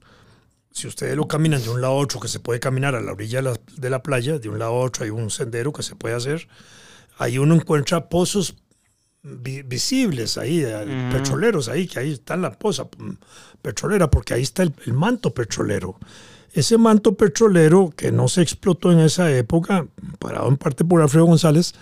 si 0.77 0.87
ustedes 0.87 1.17
lo 1.17 1.27
caminan 1.27 1.63
de 1.63 1.71
un 1.71 1.81
lado 1.81 1.95
a 1.95 1.97
otro, 1.97 2.21
que 2.21 2.29
se 2.29 2.39
puede 2.39 2.61
caminar 2.61 2.95
a 2.95 3.01
la 3.01 3.13
orilla 3.13 3.39
de 3.39 3.43
la, 3.51 3.57
de 3.79 3.89
la 3.91 4.03
playa, 4.03 4.39
de 4.39 4.49
un 4.51 4.59
lado 4.59 4.73
a 4.73 4.81
otro 4.81 5.05
hay 5.05 5.11
un 5.11 5.31
sendero 5.31 5.73
que 5.73 5.83
se 5.83 5.97
puede 5.97 6.15
hacer, 6.15 6.49
ahí 7.17 7.39
uno 7.39 7.55
encuentra 7.55 8.09
pozos 8.11 8.55
vi- 9.23 9.63
visibles 9.63 10.37
ahí, 10.37 10.63
eh, 10.63 11.09
petroleros 11.11 11.69
ahí, 11.69 11.87
que 11.87 11.99
ahí 12.01 12.13
está 12.13 12.37
la 12.37 12.53
poza 12.53 12.85
mm, 12.85 13.13
petrolera, 13.63 14.11
porque 14.11 14.35
ahí 14.35 14.43
está 14.43 14.63
el, 14.65 14.75
el 14.85 14.93
manto 14.93 15.33
petrolero. 15.33 15.99
Ese 16.53 16.77
manto 16.79 17.15
petrolero 17.17 17.91
que 17.97 18.13
no 18.13 18.29
se 18.29 18.43
explotó 18.43 18.93
en 18.93 19.01
esa 19.01 19.31
época, 19.31 19.87
parado 20.19 20.49
en 20.49 20.57
parte 20.59 20.85
por 20.85 21.01
Alfredo 21.01 21.25
González, 21.27 21.75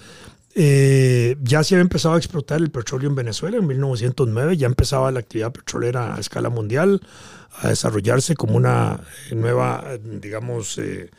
eh, 0.54 1.36
ya 1.42 1.64
se 1.64 1.74
había 1.74 1.82
empezado 1.82 2.14
a 2.14 2.18
explotar 2.18 2.60
el 2.60 2.70
petróleo 2.70 3.08
en 3.08 3.16
Venezuela 3.16 3.56
en 3.56 3.66
1909, 3.66 4.56
ya 4.56 4.66
empezaba 4.66 5.10
la 5.10 5.20
actividad 5.20 5.52
petrolera 5.52 6.14
a 6.14 6.20
escala 6.20 6.48
mundial 6.48 7.00
a 7.58 7.68
desarrollarse 7.68 8.34
como 8.34 8.56
una 8.56 9.00
eh, 9.30 9.34
nueva, 9.34 9.84
eh, 9.86 10.00
digamos, 10.02 10.78
eh, 10.78 11.10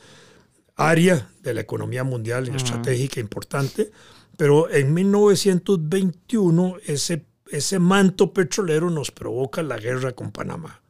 área 0.75 1.29
de 1.41 1.53
la 1.53 1.61
economía 1.61 2.03
mundial 2.03 2.53
estratégica 2.53 3.19
importante. 3.19 3.91
Pero 4.37 4.69
en 4.69 4.93
1921 4.93 6.77
ese, 6.85 7.25
ese 7.49 7.79
manto 7.79 8.33
petrolero 8.33 8.89
nos 8.89 9.11
provoca 9.11 9.63
la 9.63 9.77
guerra 9.77 10.11
con 10.11 10.31
Panamá. 10.31 10.81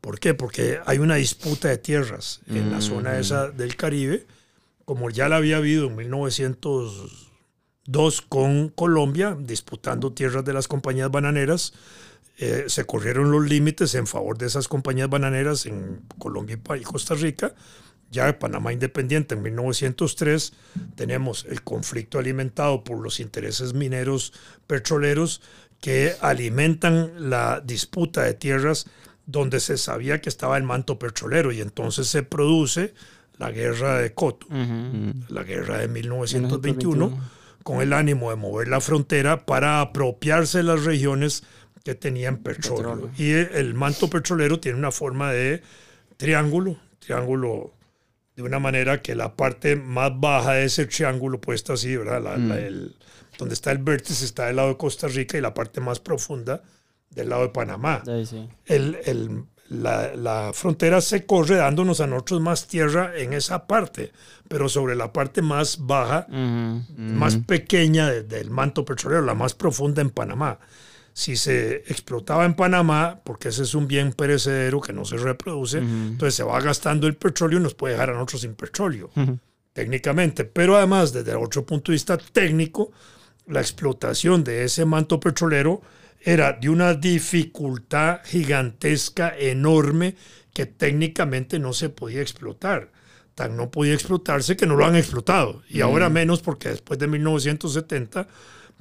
¿Por 0.00 0.18
qué? 0.18 0.34
Porque 0.34 0.80
hay 0.84 0.98
una 0.98 1.14
disputa 1.14 1.68
de 1.68 1.78
tierras 1.78 2.40
en 2.48 2.70
la 2.72 2.80
zona 2.80 3.18
esa 3.18 3.48
del 3.50 3.76
Caribe, 3.76 4.26
como 4.84 5.08
ya 5.08 5.28
la 5.28 5.36
había 5.36 5.58
habido 5.58 5.86
en 5.86 5.96
1902 7.86 8.22
con 8.22 8.68
Colombia, 8.70 9.36
disputando 9.38 10.12
tierras 10.12 10.44
de 10.44 10.52
las 10.52 10.68
compañías 10.68 11.10
bananeras. 11.10 11.72
Eh, 12.36 12.64
se 12.66 12.84
corrieron 12.84 13.30
los 13.30 13.48
límites 13.48 13.94
en 13.94 14.06
favor 14.06 14.36
de 14.38 14.46
esas 14.46 14.66
compañías 14.66 15.08
bananeras 15.08 15.66
en 15.66 16.00
Colombia 16.18 16.58
y 16.78 16.82
Costa 16.82 17.14
Rica. 17.14 17.54
Ya 18.10 18.38
Panamá 18.38 18.72
independiente 18.72 19.34
en 19.34 19.42
1903 19.42 20.52
tenemos 20.94 21.46
el 21.48 21.62
conflicto 21.62 22.18
alimentado 22.18 22.84
por 22.84 23.00
los 23.00 23.18
intereses 23.18 23.74
mineros 23.74 24.32
petroleros 24.66 25.40
que 25.80 26.14
alimentan 26.20 27.30
la 27.30 27.60
disputa 27.60 28.22
de 28.22 28.34
tierras 28.34 28.86
donde 29.26 29.60
se 29.60 29.78
sabía 29.78 30.20
que 30.20 30.28
estaba 30.28 30.56
el 30.56 30.62
manto 30.62 30.98
petrolero 30.98 31.50
y 31.50 31.60
entonces 31.60 32.06
se 32.08 32.22
produce 32.22 32.94
la 33.38 33.50
guerra 33.50 33.98
de 33.98 34.14
Coto, 34.14 34.46
la 35.28 35.42
guerra 35.42 35.78
de 35.78 35.88
1921, 35.88 37.18
con 37.64 37.80
el 37.82 37.92
ánimo 37.92 38.30
de 38.30 38.36
mover 38.36 38.68
la 38.68 38.80
frontera 38.80 39.44
para 39.44 39.80
apropiarse 39.80 40.58
de 40.58 40.64
las 40.64 40.84
regiones 40.84 41.42
que 41.82 41.94
tenían 41.96 42.36
petróleo. 42.38 43.08
Petróleo. 43.08 43.10
Y 43.18 43.32
el 43.56 43.74
manto 43.74 44.08
petrolero 44.08 44.60
tiene 44.60 44.78
una 44.78 44.92
forma 44.92 45.32
de 45.32 45.62
triángulo, 46.16 46.78
triángulo 47.00 47.74
de 48.36 48.42
una 48.42 48.58
manera 48.58 49.02
que 49.02 49.14
la 49.14 49.34
parte 49.36 49.76
más 49.76 50.12
baja 50.14 50.52
de 50.52 50.64
ese 50.66 50.86
triángulo 50.86 51.40
puesta 51.40 51.72
así, 51.74 51.96
¿verdad? 51.96 52.22
La- 52.22 52.36
la- 52.36 52.58
el- 52.60 52.94
donde 53.38 53.54
está 53.54 53.72
el 53.72 53.78
vértice 53.78 54.24
está 54.24 54.46
del 54.46 54.56
lado 54.56 54.68
de 54.68 54.76
Costa 54.76 55.08
Rica 55.08 55.36
y 55.36 55.40
la 55.40 55.54
parte 55.54 55.80
más 55.80 55.98
profunda 56.00 56.62
del 57.10 57.28
lado 57.28 57.42
de 57.42 57.48
Panamá 57.48 58.02
Sí, 58.04 58.26
sí. 58.26 58.48
el- 58.66 58.98
el- 59.04 59.44
la, 59.68 60.14
la 60.14 60.52
frontera 60.52 61.00
se 61.00 61.24
corre 61.26 61.56
dándonos 61.56 62.00
a 62.00 62.06
nosotros 62.06 62.40
más 62.40 62.66
tierra 62.66 63.12
en 63.16 63.32
esa 63.32 63.66
parte, 63.66 64.12
pero 64.48 64.68
sobre 64.68 64.94
la 64.94 65.12
parte 65.12 65.40
más 65.42 65.78
baja, 65.86 66.26
más 66.96 67.36
pequeña 67.36 68.10
de- 68.10 68.22
del 68.24 68.50
manto 68.50 68.84
petrolero, 68.84 69.22
la 69.22 69.34
más 69.34 69.54
profunda 69.54 70.02
en 70.02 70.10
Panamá. 70.10 70.58
Si 71.12 71.36
se 71.36 71.76
explotaba 71.86 72.44
en 72.44 72.54
Panamá, 72.54 73.20
porque 73.24 73.48
ese 73.48 73.62
es 73.62 73.74
un 73.74 73.86
bien 73.86 74.12
perecedero 74.12 74.80
que 74.80 74.92
no 74.92 75.04
se 75.04 75.16
reproduce, 75.16 75.78
entonces 75.78 76.34
se 76.34 76.42
va 76.42 76.60
gastando 76.60 77.06
el 77.06 77.14
petróleo 77.16 77.58
y 77.60 77.62
nos 77.62 77.74
puede 77.74 77.94
dejar 77.94 78.10
a 78.10 78.14
nosotros 78.14 78.40
sin 78.42 78.54
petróleo 78.54 79.10
técnicamente, 79.72 80.44
pero 80.44 80.76
además 80.76 81.12
desde 81.12 81.34
otro 81.34 81.64
punto 81.64 81.90
de 81.90 81.94
vista 81.96 82.16
técnico, 82.18 82.92
la 83.46 83.60
explotación 83.60 84.42
de 84.44 84.64
ese 84.64 84.84
manto 84.84 85.18
petrolero 85.20 85.82
era 86.24 86.54
de 86.54 86.70
una 86.70 86.94
dificultad 86.94 88.20
gigantesca, 88.24 89.34
enorme, 89.38 90.16
que 90.54 90.64
técnicamente 90.64 91.58
no 91.58 91.74
se 91.74 91.90
podía 91.90 92.22
explotar. 92.22 92.90
Tan 93.34 93.56
no 93.56 93.70
podía 93.70 93.92
explotarse 93.92 94.56
que 94.56 94.66
no 94.66 94.76
lo 94.76 94.86
han 94.86 94.96
explotado. 94.96 95.62
Y 95.68 95.82
ahora 95.82 96.08
menos 96.08 96.40
porque 96.40 96.70
después 96.70 96.98
de 96.98 97.08
1970, 97.08 98.26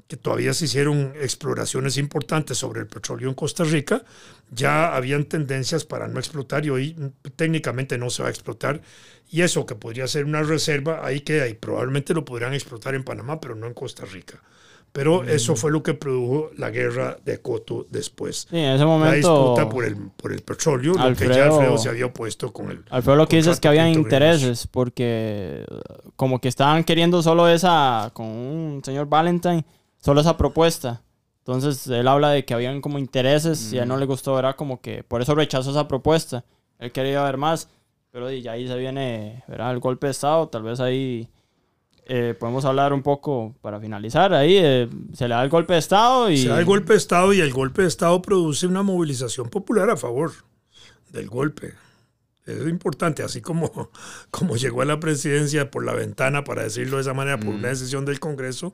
que 0.07 0.15
todavía 0.15 0.53
se 0.53 0.65
hicieron 0.65 1.13
exploraciones 1.19 1.97
importantes 1.97 2.57
sobre 2.57 2.81
el 2.81 2.87
petróleo 2.87 3.27
en 3.27 3.35
Costa 3.35 3.63
Rica, 3.65 4.03
ya 4.49 4.95
habían 4.95 5.25
tendencias 5.25 5.83
para 5.83 6.07
no 6.07 6.19
explotar 6.19 6.65
y 6.65 6.69
hoy 6.69 6.93
mm, 6.93 7.29
técnicamente 7.35 7.97
no 7.97 8.09
se 8.09 8.21
va 8.23 8.29
a 8.29 8.31
explotar. 8.31 8.81
Y 9.29 9.41
eso 9.41 9.65
que 9.65 9.75
podría 9.75 10.07
ser 10.07 10.25
una 10.25 10.43
reserva, 10.43 11.05
ahí 11.05 11.21
queda 11.21 11.47
y 11.49 11.55
probablemente 11.55 12.13
lo 12.13 12.23
podrían 12.23 12.53
explotar 12.53 12.95
en 12.95 13.03
Panamá, 13.03 13.41
pero 13.41 13.55
no 13.55 13.67
en 13.67 13.73
Costa 13.73 14.05
Rica. 14.05 14.41
Pero 14.93 15.23
eso 15.23 15.55
fue 15.55 15.71
lo 15.71 15.81
que 15.81 15.95
produjo 15.95 16.51
la 16.55 16.69
guerra 16.69 17.17
de 17.25 17.41
Coto 17.41 17.87
después. 17.89 18.45
Sí, 18.49 18.57
en 18.57 18.65
ese 18.73 18.77
La 18.79 18.85
momento. 18.85 19.15
disputa 19.55 19.67
por 19.67 19.85
el, 19.85 19.95
por 20.15 20.31
el 20.31 20.41
petróleo, 20.43 20.93
lo 20.93 21.15
que 21.15 21.27
ya 21.27 21.45
Alfredo- 21.47 21.53
Alfredo 21.55 21.77
se 21.79 21.89
había 21.89 22.05
opuesto 22.05 22.53
con 22.53 22.69
el... 22.69 22.85
Alfredo 22.91 23.15
lo 23.17 23.27
que 23.27 23.37
dice 23.37 23.49
es 23.49 23.59
que 23.59 23.67
habían 23.67 23.89
intereses, 23.89 24.67
porque 24.67 25.65
eh, 25.67 25.77
como 26.15 26.39
que 26.39 26.47
estaban 26.47 26.83
queriendo 26.83 27.23
solo 27.23 27.47
esa, 27.49 28.11
con 28.13 28.27
un 28.27 28.81
señor 28.85 29.07
Valentine, 29.07 29.65
solo 29.97 30.21
esa 30.21 30.37
propuesta. 30.37 31.01
Entonces 31.39 31.87
él 31.87 32.07
habla 32.07 32.29
de 32.29 32.45
que 32.45 32.53
habían 32.53 32.79
como 32.79 32.99
intereses 32.99 33.73
y 33.73 33.79
a 33.79 33.83
él 33.83 33.89
no 33.89 33.97
le 33.97 34.05
gustó, 34.05 34.37
era 34.37 34.53
como 34.55 34.79
que 34.79 35.03
por 35.03 35.21
eso 35.23 35.33
rechazó 35.33 35.71
esa 35.71 35.87
propuesta. 35.87 36.45
Él 36.77 36.91
quería 36.91 37.23
ver 37.23 37.37
más, 37.37 37.67
pero 38.11 38.29
ya 38.31 38.51
ahí 38.51 38.67
se 38.67 38.77
viene, 38.77 39.43
¿verdad? 39.47 39.71
El 39.73 39.79
golpe 39.79 40.05
de 40.07 40.11
Estado, 40.11 40.47
tal 40.49 40.61
vez 40.63 40.79
ahí 40.79 41.27
eh, 42.05 42.35
podemos 42.39 42.65
hablar 42.65 42.93
un 42.93 43.01
poco 43.03 43.55
para 43.61 43.79
finalizar. 43.79 44.33
Ahí 44.33 44.57
eh, 44.57 44.89
se 45.13 45.27
le 45.27 45.33
da 45.35 45.43
el 45.43 45.49
golpe 45.49 45.73
de 45.73 45.79
Estado 45.79 46.29
y... 46.29 46.37
Se 46.37 46.49
da 46.49 46.59
el 46.59 46.65
golpe 46.65 46.93
de 46.93 46.97
Estado 46.97 47.33
y 47.33 47.39
el 47.41 47.53
golpe 47.53 47.81
de 47.83 47.87
Estado 47.87 48.21
produce 48.21 48.67
una 48.67 48.83
movilización 48.83 49.49
popular 49.49 49.89
a 49.89 49.97
favor 49.97 50.31
del 51.11 51.27
golpe. 51.27 51.73
Eso 52.45 52.63
es 52.63 52.69
importante, 52.69 53.23
así 53.23 53.39
como, 53.41 53.89
como 54.31 54.57
llegó 54.57 54.81
a 54.81 54.85
la 54.85 54.99
presidencia 54.99 55.71
por 55.71 55.85
la 55.85 55.93
ventana, 55.93 56.43
para 56.43 56.63
decirlo 56.63 56.97
de 56.97 57.03
esa 57.03 57.13
manera, 57.13 57.37
por 57.39 57.49
una 57.55 57.69
decisión 57.69 58.03
del 58.05 58.19
Congreso, 58.19 58.73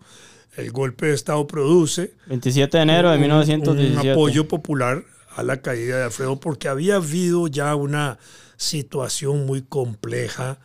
el 0.58 0.72
golpe 0.72 1.06
de 1.08 1.14
Estado 1.14 1.46
produce 1.46 2.14
27 2.28 2.78
de 2.78 2.84
enero 2.84 3.10
de 3.10 3.16
un- 3.18 3.22
1917. 3.22 4.02
un 4.08 4.12
apoyo 4.12 4.48
popular 4.48 5.04
a 5.36 5.44
la 5.44 5.62
caída 5.62 5.98
de 6.00 6.04
Alfredo 6.06 6.40
porque 6.40 6.68
había 6.68 6.96
habido 6.96 7.48
ya 7.48 7.76
una 7.76 8.18
situación 8.58 9.46
muy 9.46 9.62
compleja 9.62 10.58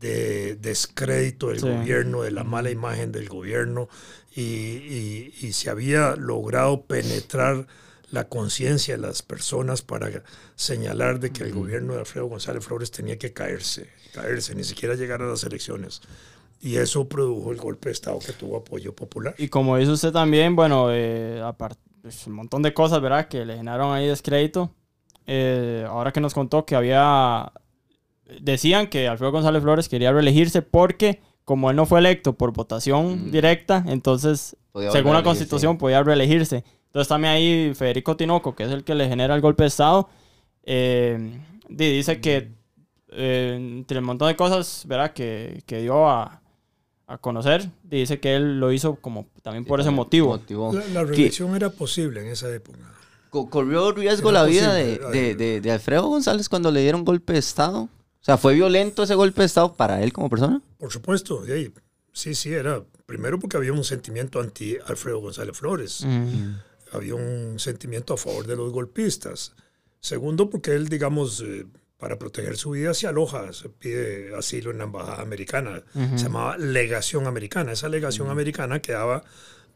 de 0.00 0.56
descrédito 0.56 1.48
del 1.48 1.60
Sí. 1.60 1.68
gobierno, 1.68 2.22
de 2.22 2.30
la 2.30 2.44
mala 2.44 2.70
imagen 2.70 3.12
del 3.12 3.28
gobierno 3.28 3.88
y, 4.34 4.42
y- 4.42 5.34
y 5.42 5.52
se 5.52 5.70
había 5.70 6.16
logrado 6.16 6.82
penetrar 6.86 7.66
la 8.10 8.28
conciencia 8.28 8.96
de 8.96 9.02
las 9.02 9.22
personas 9.22 9.82
para 9.82 10.10
señalar 10.56 11.20
de 11.20 11.30
que 11.30 11.44
el 11.44 11.52
gobierno 11.52 11.92
de 11.94 12.00
Alfredo 12.00 12.26
González 12.26 12.64
Flores 12.64 12.90
tenía 12.90 13.18
que 13.18 13.32
caerse, 13.32 13.88
caerse, 14.12 14.54
ni 14.54 14.64
siquiera 14.64 14.94
llegar 14.96 15.22
a 15.22 15.26
las 15.26 15.44
elecciones. 15.44 16.00
Y 16.62 16.76
eso 16.76 17.08
produjo 17.08 17.52
el 17.52 17.58
golpe 17.58 17.88
de 17.88 17.92
Estado 17.92 18.18
que 18.18 18.32
tuvo 18.32 18.56
apoyo 18.58 18.94
popular. 18.94 19.34
Y 19.38 19.48
como 19.48 19.76
dice 19.76 19.92
usted 19.92 20.12
también, 20.12 20.56
bueno, 20.56 20.88
eh, 20.90 21.40
aparte, 21.42 21.80
pues, 22.02 22.26
un 22.26 22.32
montón 22.34 22.62
de 22.62 22.74
cosas, 22.74 23.00
¿verdad? 23.00 23.28
Que 23.28 23.44
le 23.44 23.56
generaron 23.56 23.94
ahí 23.94 24.08
descrédito. 24.08 24.74
Eh, 25.26 25.84
ahora 25.88 26.12
que 26.12 26.20
nos 26.20 26.34
contó 26.34 26.66
que 26.66 26.74
había... 26.74 27.52
Decían 28.40 28.88
que 28.88 29.08
Alfredo 29.08 29.32
González 29.32 29.62
Flores 29.62 29.88
quería 29.88 30.12
reelegirse 30.12 30.62
porque 30.62 31.20
como 31.44 31.70
él 31.70 31.76
no 31.76 31.86
fue 31.86 31.98
electo 31.98 32.34
por 32.34 32.52
votación 32.52 33.28
Mm. 33.28 33.30
directa, 33.32 33.84
entonces, 33.88 34.56
Podía 34.72 34.92
según 34.92 35.14
la 35.14 35.22
constitución, 35.22 35.78
podía 35.78 36.02
reelegirse. 36.02 36.62
Entonces 36.86 37.08
también 37.08 37.32
ahí 37.34 37.72
Federico 37.74 38.16
Tinoco, 38.16 38.54
que 38.54 38.64
es 38.64 38.70
el 38.70 38.84
que 38.84 38.94
le 38.94 39.08
genera 39.08 39.34
el 39.34 39.40
golpe 39.40 39.64
de 39.64 39.68
Estado, 39.68 40.08
eh, 40.64 41.40
dice 41.68 42.20
que 42.20 42.52
eh, 43.12 43.56
entre 43.58 43.98
el 43.98 44.04
montón 44.04 44.28
de 44.28 44.36
cosas 44.36 44.84
¿verdad? 44.86 45.12
Que, 45.12 45.62
que 45.66 45.80
dio 45.82 46.08
a, 46.08 46.40
a, 47.08 47.18
conocer, 47.18 47.68
dice 47.82 48.20
que 48.20 48.36
él 48.36 48.60
lo 48.60 48.70
hizo 48.72 48.96
como 48.96 49.26
también 49.42 49.64
por 49.64 49.80
ese 49.80 49.90
motivo. 49.90 50.40
La, 50.72 50.84
la 50.92 51.04
reelección 51.04 51.56
era 51.56 51.70
posible 51.70 52.20
en 52.20 52.28
esa 52.28 52.52
época. 52.54 52.78
¿Corrió 53.30 53.90
riesgo 53.92 54.30
la 54.32 54.44
vida 54.44 54.72
de, 54.74 54.98
de, 54.98 55.34
de, 55.34 55.60
de, 55.60 55.70
Alfredo 55.72 56.08
González 56.08 56.48
cuando 56.48 56.70
le 56.70 56.80
dieron 56.82 57.04
golpe 57.04 57.32
de 57.32 57.38
Estado? 57.40 57.88
O 58.20 58.24
sea, 58.24 58.36
¿fue 58.36 58.54
violento 58.54 59.02
ese 59.02 59.14
golpe 59.14 59.40
de 59.40 59.46
Estado 59.46 59.74
para 59.74 60.02
él 60.02 60.12
como 60.12 60.28
persona? 60.28 60.60
Por 60.78 60.92
supuesto, 60.92 61.42
sí, 62.12 62.34
sí, 62.34 62.52
era. 62.52 62.82
Primero 63.06 63.38
porque 63.40 63.56
había 63.56 63.72
un 63.72 63.82
sentimiento 63.82 64.40
anti 64.40 64.76
Alfredo 64.86 65.20
González 65.20 65.56
Flores. 65.56 66.04
Mm. 66.06 66.54
Había 66.92 67.14
un 67.14 67.58
sentimiento 67.58 68.14
a 68.14 68.16
favor 68.16 68.46
de 68.46 68.56
los 68.56 68.72
golpistas. 68.72 69.54
Segundo, 70.00 70.50
porque 70.50 70.72
él, 70.72 70.88
digamos, 70.88 71.40
eh, 71.40 71.66
para 72.00 72.18
proteger 72.18 72.56
su 72.56 72.70
vida 72.70 72.94
se 72.94 73.06
aloja, 73.06 73.52
se 73.52 73.68
pide 73.68 74.34
asilo 74.36 74.70
en 74.70 74.78
la 74.78 74.84
embajada 74.84 75.22
americana. 75.22 75.82
Se 75.92 76.24
llamaba 76.24 76.56
legación 76.56 77.26
americana. 77.26 77.72
Esa 77.72 77.88
legación 77.88 78.30
americana 78.30 78.80
quedaba 78.80 79.22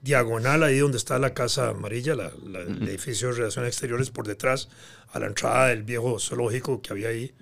diagonal 0.04 0.62
ahí 0.62 0.78
donde 0.78 0.98
está 0.98 1.18
la 1.18 1.32
Casa 1.32 1.70
Amarilla, 1.70 2.12
el 2.12 2.88
edificio 2.88 3.28
de 3.28 3.34
Relaciones 3.34 3.70
Exteriores 3.70 4.10
por 4.10 4.26
detrás, 4.26 4.68
a 5.12 5.18
la 5.18 5.26
entrada 5.26 5.68
del 5.68 5.82
viejo 5.82 6.18
zoológico 6.18 6.82
que 6.82 6.92
había 6.92 7.08
ahí, 7.08 7.32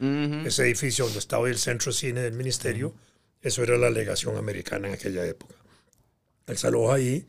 ese 0.47 0.63
edificio 0.63 1.05
donde 1.05 1.19
estaba 1.19 1.49
el 1.49 1.59
centro 1.59 1.91
de 1.91 1.99
cine 1.99 2.21
del 2.21 2.35
ministerio, 2.35 2.95
eso 3.41 3.65
era 3.65 3.77
la 3.77 3.91
legación 3.91 4.37
americana 4.37 4.87
en 4.87 4.95
aquella 4.95 5.27
época. 5.27 5.57
Él 6.47 6.57
se 6.57 6.69
aloja 6.69 6.95
ahí 6.95 7.27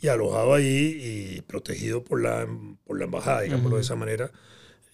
y 0.00 0.08
alojado 0.08 0.54
ahí 0.54 1.36
y 1.36 1.40
protegido 1.42 2.02
por 2.02 2.20
la, 2.20 2.48
por 2.84 2.98
la 2.98 3.04
embajada, 3.04 3.42
digámoslo 3.42 3.76
de 3.76 3.82
esa 3.82 3.94
manera. 3.94 4.32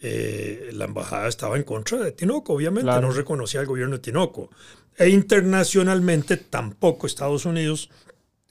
Eh, 0.03 0.71
la 0.75 0.85
embajada 0.85 1.29
estaba 1.29 1.57
en 1.57 1.63
contra 1.63 1.99
de 1.99 2.13
Tinoco, 2.13 2.53
obviamente, 2.53 2.91
no 3.01 3.13
reconocía 3.13 3.61
al 3.61 3.67
gobierno 3.67 3.97
de 3.97 4.03
Tinoco. 4.03 4.51
E 4.99 5.09
internacionalmente 5.09 6.37
tampoco 6.37 7.07
Estados 7.07 7.47
Unidos 7.47 7.91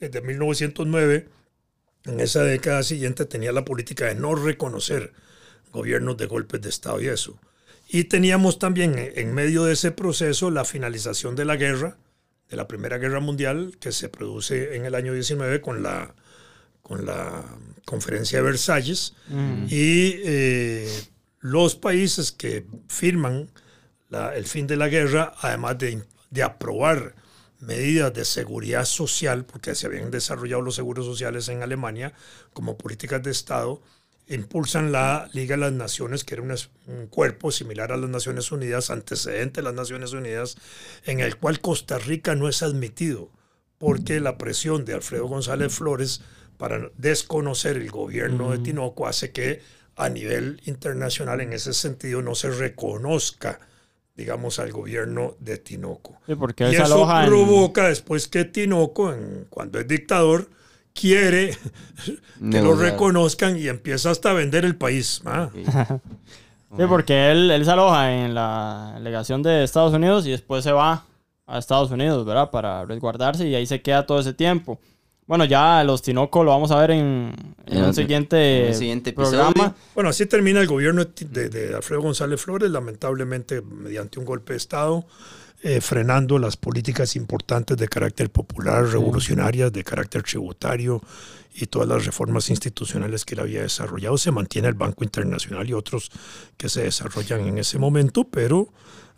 desde 0.00 0.22
1909, 0.22 1.28
en 2.06 2.20
esa 2.20 2.42
década 2.42 2.82
siguiente, 2.82 3.26
tenía 3.26 3.52
la 3.52 3.64
política 3.64 4.06
de 4.06 4.14
no 4.14 4.34
reconocer 4.34 5.12
gobiernos 5.70 6.16
de 6.16 6.26
golpes 6.26 6.60
de 6.62 6.70
Estado 6.70 7.00
y 7.00 7.08
eso. 7.08 7.38
Y 7.88 8.04
teníamos 8.04 8.58
también 8.58 8.94
en 8.96 9.34
medio 9.34 9.64
de 9.64 9.74
ese 9.74 9.90
proceso 9.90 10.50
la 10.50 10.64
finalización 10.64 11.36
de 11.36 11.44
la 11.44 11.56
guerra, 11.56 11.98
de 12.48 12.56
la 12.56 12.66
Primera 12.66 12.98
Guerra 12.98 13.20
Mundial, 13.20 13.76
que 13.78 13.92
se 13.92 14.08
produce 14.08 14.76
en 14.76 14.86
el 14.86 14.94
año 14.94 15.12
19 15.12 15.60
con 15.60 15.82
la, 15.82 16.14
con 16.82 17.04
la 17.04 17.44
Conferencia 17.84 18.38
de 18.38 18.44
Versalles. 18.44 19.14
Mm. 19.28 19.66
Y 19.68 20.20
eh, 20.24 20.88
los 21.40 21.76
países 21.76 22.32
que 22.32 22.64
firman 22.88 23.50
el 24.34 24.46
fin 24.46 24.66
de 24.66 24.76
la 24.76 24.88
guerra, 24.88 25.32
además 25.40 25.78
de, 25.78 26.02
de 26.30 26.42
aprobar 26.42 27.14
medidas 27.60 28.12
de 28.14 28.24
seguridad 28.24 28.84
social, 28.84 29.44
porque 29.44 29.74
se 29.74 29.86
habían 29.86 30.10
desarrollado 30.10 30.62
los 30.62 30.74
seguros 30.74 31.06
sociales 31.06 31.48
en 31.48 31.62
Alemania 31.62 32.12
como 32.52 32.76
políticas 32.76 33.22
de 33.22 33.30
Estado, 33.30 33.82
impulsan 34.28 34.92
la 34.92 35.28
Liga 35.32 35.56
de 35.56 35.62
las 35.62 35.72
Naciones, 35.72 36.24
que 36.24 36.34
era 36.34 36.42
un, 36.42 37.06
cuerpo 37.08 37.50
similar 37.50 37.92
a 37.92 37.96
las 37.96 38.08
Naciones 38.08 38.52
Unidas, 38.52 38.90
antecedente 38.90 39.60
de 39.60 39.64
las 39.64 39.74
Naciones 39.74 40.12
Unidas, 40.12 40.56
en 41.04 41.20
el 41.20 41.36
cual 41.36 41.60
Costa 41.60 41.98
Rica 41.98 42.34
no 42.34 42.48
es 42.48 42.62
admitido, 42.62 43.30
porque 43.78 44.20
la 44.20 44.38
presión 44.38 44.84
de 44.84 44.94
Alfredo 44.94 45.26
González 45.26 45.74
Flores 45.74 46.22
para 46.58 46.90
desconocer 46.96 47.76
el 47.76 47.90
gobierno 47.90 48.52
de 48.52 48.58
Tinoco 48.58 49.06
hace 49.06 49.32
que 49.32 49.62
a 49.96 50.08
nivel 50.08 50.60
internacional 50.64 51.40
en 51.40 51.52
ese 51.52 51.74
sentido 51.74 52.22
no 52.22 52.34
se 52.34 52.50
reconozca 52.50 53.60
digamos, 54.16 54.58
al 54.58 54.72
gobierno 54.72 55.34
de 55.40 55.58
Tinoco. 55.58 56.18
porque 56.38 56.70
y 56.70 56.74
eso 56.74 57.08
provoca 57.26 57.88
después 57.88 58.28
que 58.28 58.44
Tinoco, 58.44 59.12
en, 59.12 59.46
cuando 59.48 59.78
es 59.78 59.88
dictador, 59.88 60.48
quiere 60.92 61.56
que 62.50 62.62
lo 62.62 62.74
reconozcan 62.74 63.56
y 63.56 63.68
empieza 63.68 64.10
hasta 64.10 64.30
a 64.30 64.34
vender 64.34 64.64
el 64.64 64.76
país. 64.76 65.22
Sí, 66.76 66.84
porque 66.88 67.32
él, 67.32 67.50
él 67.50 67.64
se 67.64 67.70
aloja 67.72 68.14
en 68.14 68.32
la 68.32 68.96
legación 69.00 69.42
de 69.42 69.64
Estados 69.64 69.92
Unidos 69.92 70.24
y 70.24 70.30
después 70.30 70.62
se 70.62 70.70
va 70.70 71.04
a 71.44 71.58
Estados 71.58 71.90
Unidos, 71.90 72.24
¿verdad? 72.24 72.52
Para 72.52 72.84
resguardarse 72.84 73.48
y 73.48 73.56
ahí 73.56 73.66
se 73.66 73.82
queda 73.82 74.06
todo 74.06 74.20
ese 74.20 74.34
tiempo. 74.34 74.78
Bueno, 75.30 75.44
ya 75.44 75.84
los 75.84 76.02
Tinoco 76.02 76.42
lo 76.42 76.50
vamos 76.50 76.72
a 76.72 76.80
ver 76.80 76.90
en, 76.90 77.32
un 77.68 77.94
siguiente, 77.94 79.12
programa. 79.14 79.76
Bueno, 79.94 80.10
así 80.10 80.26
termina 80.26 80.60
el 80.60 80.66
gobierno 80.66 81.04
de, 81.04 81.72
Alfredo 81.72 82.02
González 82.02 82.40
Flores, 82.40 82.68
lamentablemente 82.68 83.62
mediante 83.62 84.18
un 84.18 84.24
golpe 84.24 84.54
de 84.54 84.56
Estado, 84.56 85.06
eh, 85.62 85.80
frenando 85.80 86.36
las 86.40 86.56
políticas 86.56 87.14
importantes 87.14 87.76
de 87.76 87.86
carácter 87.86 88.30
popular, 88.30 88.84
revolucionarias, 88.88 89.72
de 89.72 89.84
carácter 89.84 90.24
tributario 90.24 91.00
y 91.54 91.66
todas 91.66 91.86
las 91.86 92.04
reformas 92.04 92.50
institucionales 92.50 93.24
que 93.24 93.34
él 93.34 93.40
había 93.42 93.62
desarrollado. 93.62 94.18
Se 94.18 94.32
mantiene 94.32 94.66
el 94.66 94.74
Banco 94.74 95.04
Internacional 95.04 95.70
y 95.70 95.74
otros 95.74 96.10
que 96.56 96.68
se 96.68 96.82
desarrollan 96.82 97.46
en 97.46 97.58
ese 97.58 97.78
momento, 97.78 98.24
pero 98.24 98.72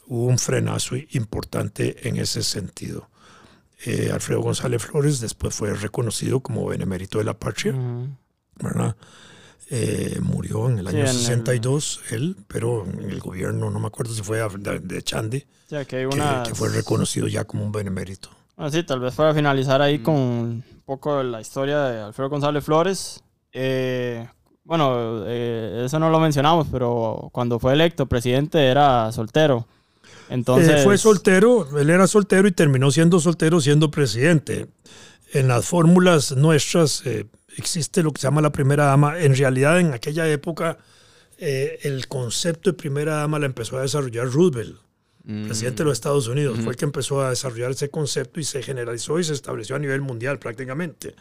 hubo 0.09 0.27
un 0.27 0.39
frenazo 0.39 0.95
importante 1.13 2.07
en 2.07 2.19
ese 2.19 2.43
sentido. 2.43 3.09
Eh, 3.85 4.11
Alfredo 4.12 4.41
González 4.41 4.83
Flores 4.83 5.20
después 5.20 5.55
fue 5.55 5.74
reconocido 5.74 6.41
como 6.41 6.66
benemérito 6.66 7.18
de 7.18 7.24
la 7.24 7.35
patria, 7.35 7.74
¿verdad? 8.61 8.97
Eh, 9.70 10.18
murió 10.22 10.68
en 10.68 10.78
el 10.78 10.87
año 10.87 11.07
62 11.07 12.01
él, 12.11 12.37
pero 12.47 12.85
en 12.85 13.11
el 13.11 13.20
gobierno, 13.20 13.70
no 13.70 13.80
me 13.80 13.87
acuerdo 13.87 14.12
si 14.12 14.22
fue 14.22 14.39
de, 14.39 15.03
Chande, 15.03 15.47
que, 15.89 16.09
fue 16.55 16.68
reconocido 16.68 17.26
ya 17.26 17.45
como 17.45 17.64
un 17.64 17.72
benemérito. 17.72 18.28
Ah, 18.57 18.70
sí, 18.70 18.83
tal 18.85 19.01
vez 19.01 19.14
para 19.14 19.35
finalizar 19.35 19.80
ahí 19.83 20.01
con 20.01 20.14
un 20.14 20.83
poco 20.85 21.22
la 21.22 21.41
historia 21.41 21.85
de 21.85 22.01
Alfredo 22.03 22.30
González 22.30 22.62
Flores. 22.62 23.24
Eh, 23.53 24.28
bueno, 24.62 25.26
eso 25.26 25.99
no 25.99 26.11
lo 26.11 26.20
mencionamos, 26.20 26.68
pero 26.70 27.30
cuando 27.33 27.59
fue 27.59 27.72
electo 27.72 28.07
presidente 28.07 28.64
era 28.64 29.11
soltero. 29.11 29.66
Entonces... 30.29 30.81
Eh, 30.81 30.85
fue 30.85 30.99
soltero, 30.99 31.79
él 31.79 31.91
era 31.91 32.07
soltero 32.07 32.49
y 32.49 32.53
terminó 32.53 32.91
siendo 32.91 33.20
soltero 33.20 33.61
siendo 33.61 33.91
presidente. 33.91 34.68
En 35.33 35.49
las 35.49 35.64
fórmulas 35.66 36.37
nuestras 36.37 37.05
eh, 37.07 37.27
existe 37.57 38.03
lo 38.03 38.12
que 38.12 38.20
se 38.20 38.27
llama 38.27 38.41
la 38.41 38.53
primera 38.53 38.85
dama. 38.87 39.18
En 39.18 39.35
realidad, 39.35 39.81
en 39.81 39.93
aquella 39.93 40.29
época, 40.29 40.79
eh, 41.39 41.79
el 41.83 42.07
concepto 42.09 42.70
de 42.70 42.77
primera 42.77 43.16
dama 43.16 43.39
la 43.39 43.47
empezó 43.47 43.79
a 43.79 43.83
desarrollar 43.83 44.31
Roosevelt, 44.31 44.77
mm. 45.25 45.47
presidente 45.47 45.83
de 45.83 45.85
los 45.87 45.95
Estados 45.95 46.29
Unidos. 46.29 46.61
Fue 46.61 46.73
el 46.73 46.77
que 46.77 46.85
empezó 46.85 47.23
a 47.23 47.31
desarrollar 47.31 47.70
ese 47.70 47.91
concepto 47.91 48.41
y 48.41 48.45
se 48.45 48.62
generalizó 48.62 49.18
y 49.18 49.25
se 49.25 49.33
estableció 49.33 49.77
a 49.77 49.79
nivel 49.79 50.03
mundial 50.03 50.39
prácticamente. 50.39 51.14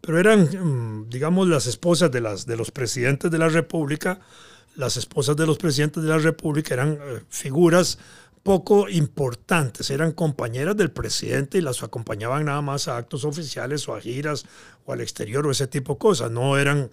Pero 0.00 0.18
eran, 0.18 0.42
mm, 0.42 1.08
digamos, 1.08 1.48
las 1.48 1.66
esposas 1.66 2.10
de, 2.10 2.20
las, 2.20 2.46
de 2.46 2.56
los 2.56 2.70
presidentes 2.70 3.30
de 3.30 3.38
la 3.38 3.48
República. 3.48 4.20
Las 4.76 4.96
esposas 4.96 5.36
de 5.36 5.46
los 5.46 5.58
presidentes 5.58 6.02
de 6.02 6.08
la 6.08 6.18
República 6.18 6.74
eran 6.74 6.98
figuras 7.28 7.98
poco 8.42 8.88
importantes, 8.88 9.90
eran 9.90 10.12
compañeras 10.12 10.76
del 10.76 10.90
presidente 10.90 11.58
y 11.58 11.60
las 11.60 11.82
acompañaban 11.82 12.46
nada 12.46 12.62
más 12.62 12.88
a 12.88 12.96
actos 12.96 13.24
oficiales 13.24 13.86
o 13.88 13.94
a 13.94 14.00
giras 14.00 14.46
o 14.86 14.92
al 14.92 15.02
exterior 15.02 15.46
o 15.46 15.50
ese 15.50 15.66
tipo 15.66 15.94
de 15.94 15.98
cosas, 15.98 16.30
no 16.30 16.56
eran 16.56 16.90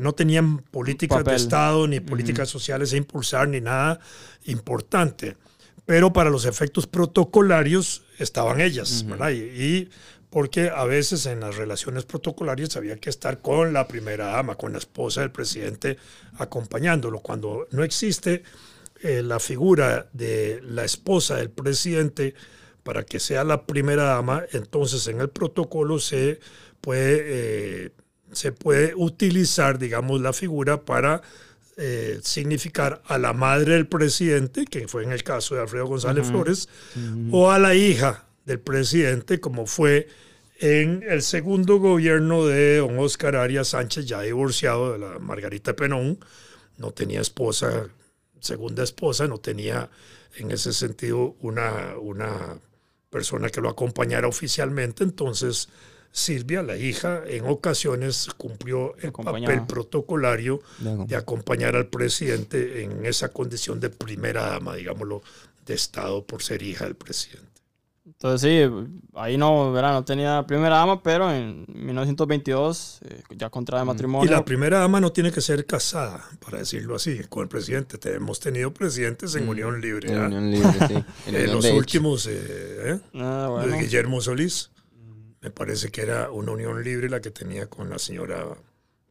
no 0.00 0.12
tenían 0.12 0.58
políticas 0.58 1.24
de 1.24 1.34
Estado 1.34 1.88
ni 1.88 1.98
políticas 1.98 2.48
sociales 2.48 2.92
a 2.92 2.96
impulsar 2.96 3.48
ni 3.48 3.60
nada 3.60 3.98
importante, 4.44 5.36
pero 5.84 6.12
para 6.12 6.30
los 6.30 6.44
efectos 6.44 6.86
protocolarios 6.86 8.02
estaban 8.18 8.60
ellas, 8.60 9.04
¿verdad? 9.04 9.30
y 9.30 9.88
porque 10.30 10.70
a 10.70 10.84
veces 10.84 11.26
en 11.26 11.40
las 11.40 11.56
relaciones 11.56 12.04
protocolarias 12.04 12.76
había 12.76 12.96
que 12.96 13.10
estar 13.10 13.40
con 13.40 13.72
la 13.72 13.88
primera 13.88 14.26
dama, 14.26 14.56
con 14.56 14.72
la 14.72 14.78
esposa 14.78 15.22
del 15.22 15.30
presidente 15.30 15.96
acompañándolo. 16.38 17.20
Cuando 17.20 17.66
no 17.70 17.82
existe 17.82 18.42
eh, 19.02 19.22
la 19.22 19.40
figura 19.40 20.08
de 20.12 20.60
la 20.62 20.84
esposa 20.84 21.36
del 21.36 21.50
presidente 21.50 22.34
para 22.82 23.04
que 23.04 23.20
sea 23.20 23.44
la 23.44 23.64
primera 23.64 24.04
dama, 24.04 24.44
entonces 24.52 25.06
en 25.08 25.20
el 25.20 25.30
protocolo 25.30 25.98
se 25.98 26.40
puede, 26.80 27.86
eh, 27.86 27.90
se 28.32 28.52
puede 28.52 28.94
utilizar, 28.94 29.78
digamos, 29.78 30.20
la 30.20 30.34
figura 30.34 30.82
para 30.82 31.22
eh, 31.78 32.18
significar 32.22 33.02
a 33.06 33.16
la 33.18 33.32
madre 33.32 33.74
del 33.74 33.86
presidente, 33.86 34.66
que 34.66 34.88
fue 34.88 35.04
en 35.04 35.12
el 35.12 35.22
caso 35.22 35.54
de 35.54 35.62
Alfredo 35.62 35.86
González 35.86 36.26
Flores, 36.26 36.68
o 37.30 37.50
a 37.50 37.58
la 37.58 37.74
hija 37.74 38.27
del 38.48 38.58
presidente, 38.58 39.38
como 39.38 39.66
fue 39.66 40.08
en 40.58 41.04
el 41.08 41.22
segundo 41.22 41.78
gobierno 41.78 42.46
de 42.46 42.78
don 42.78 42.98
Oscar 42.98 43.36
Arias 43.36 43.68
Sánchez, 43.68 44.06
ya 44.06 44.22
divorciado 44.22 44.92
de 44.92 44.98
la 44.98 45.20
Margarita 45.20 45.76
Penón, 45.76 46.18
no 46.78 46.90
tenía 46.90 47.20
esposa 47.20 47.88
segunda 48.40 48.82
esposa 48.82 49.26
no 49.26 49.38
tenía 49.38 49.90
en 50.36 50.50
ese 50.50 50.72
sentido 50.72 51.36
una, 51.40 51.96
una 52.00 52.58
persona 53.10 53.48
que 53.48 53.60
lo 53.60 53.68
acompañara 53.68 54.28
oficialmente, 54.28 55.04
entonces 55.04 55.68
Silvia, 56.10 56.62
la 56.62 56.76
hija, 56.76 57.22
en 57.26 57.46
ocasiones 57.46 58.28
cumplió 58.36 58.96
el 58.96 59.12
papel 59.12 59.66
protocolario 59.66 60.60
de 60.78 61.16
acompañar 61.16 61.76
al 61.76 61.88
presidente 61.88 62.82
en 62.82 63.04
esa 63.04 63.28
condición 63.28 63.78
de 63.78 63.90
primera 63.90 64.46
dama, 64.46 64.74
digámoslo, 64.74 65.22
de 65.66 65.74
Estado 65.74 66.24
por 66.24 66.42
ser 66.42 66.62
hija 66.62 66.86
del 66.86 66.94
presidente. 66.94 67.47
Entonces 68.08 68.40
sí, 68.40 68.88
ahí 69.14 69.36
no, 69.36 69.70
¿verdad? 69.70 69.92
no 69.92 70.04
tenía 70.04 70.44
primera 70.46 70.76
dama, 70.76 71.02
pero 71.02 71.30
en 71.32 71.66
1922 71.68 73.00
eh, 73.04 73.22
ya 73.36 73.50
contrae 73.50 73.82
Y 73.82 73.86
matrimonio. 73.86 74.30
la 74.30 74.44
primera 74.44 74.78
dama 74.78 75.00
no 75.00 75.12
tiene 75.12 75.30
que 75.30 75.40
ser 75.40 75.66
casada, 75.66 76.24
para 76.44 76.58
decirlo 76.58 76.96
así, 76.96 77.20
con 77.28 77.42
el 77.42 77.48
presidente. 77.48 77.98
Te- 77.98 78.14
Hemos 78.14 78.40
tenido 78.40 78.72
presidentes 78.72 79.34
en 79.34 79.48
unión 79.48 79.80
libre. 79.80 80.10
En 80.10 80.18
¿ah? 80.18 80.26
Unión 80.26 80.50
Libre, 80.50 80.72
sí. 80.88 80.94
En 81.26 81.34
Eh, 81.36 81.46
los 81.46 81.64
últimos, 81.66 82.26
eh, 82.26 82.32
¿eh? 82.94 83.00
Ah, 83.14 83.42
de 83.44 83.48
bueno. 83.68 83.78
Guillermo 83.78 84.20
Solís, 84.20 84.70
me 85.40 85.50
parece 85.50 85.90
que 85.90 86.00
era 86.02 86.30
una 86.30 86.52
unión 86.52 86.82
libre 86.82 87.08
la 87.08 87.20
que 87.20 87.30
tenía 87.30 87.68
con 87.68 87.88
la 87.90 87.98
señora 87.98 88.44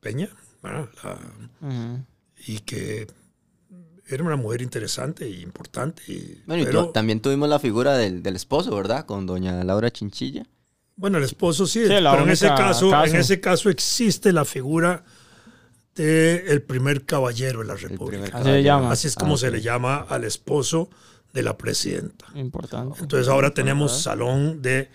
Peña, 0.01 0.29
¿verdad? 0.63 0.89
La- 1.03 1.67
Ujú. 1.67 1.99
y 2.47 2.59
que 2.59 3.07
era 4.09 4.23
una 4.23 4.35
mujer 4.35 4.61
interesante 4.61 5.25
e 5.25 5.41
importante. 5.41 6.01
y- 6.07 6.41
Bueno, 6.45 6.63
y 6.63 6.65
tu- 6.71 6.91
también 6.91 7.19
tuvimos 7.21 7.47
la 7.49 7.59
figura 7.59 7.97
del, 7.97 8.23
del 8.23 8.35
esposo, 8.35 8.75
¿verdad? 8.75 9.05
Con 9.05 9.25
doña 9.25 9.63
Laura 9.63 9.91
Chinchilla. 9.91 10.45
bueno, 10.95 11.17
el 11.19 11.23
esposo 11.25 11.67
sí, 11.67 11.81
Sí, 11.83 11.87
pero 11.89 12.23
en 12.23 12.29
ese, 12.29 12.47
caso, 12.47 12.89
caso. 12.89 13.05
en 13.13 13.15
ese 13.19 13.39
caso 13.39 13.69
existe 13.69 14.33
la 14.33 14.45
figura 14.45 15.03
del 15.95 16.61
primer 16.61 17.05
caballero 17.05 17.59
de 17.61 17.65
la 17.65 17.75
República. 17.75 18.23
Así 18.25 18.31
se 18.31 18.31
caballero. 18.43 18.61
llama. 18.63 18.91
Así 18.91 19.07
es 19.07 19.15
como 19.15 19.33
Ah, 19.35 19.37
se 19.37 19.51
le 19.51 19.61
llama 19.61 20.05
al 20.09 20.23
esposo 20.23 20.89
de 21.33 21.41
la 21.43 21.57
presidenta. 21.57 22.25
Importante. 22.35 22.99
Entonces 23.01 23.27
ahora 23.27 23.53
tenemos 23.53 24.01
salón 24.01 24.61
de 24.61 24.89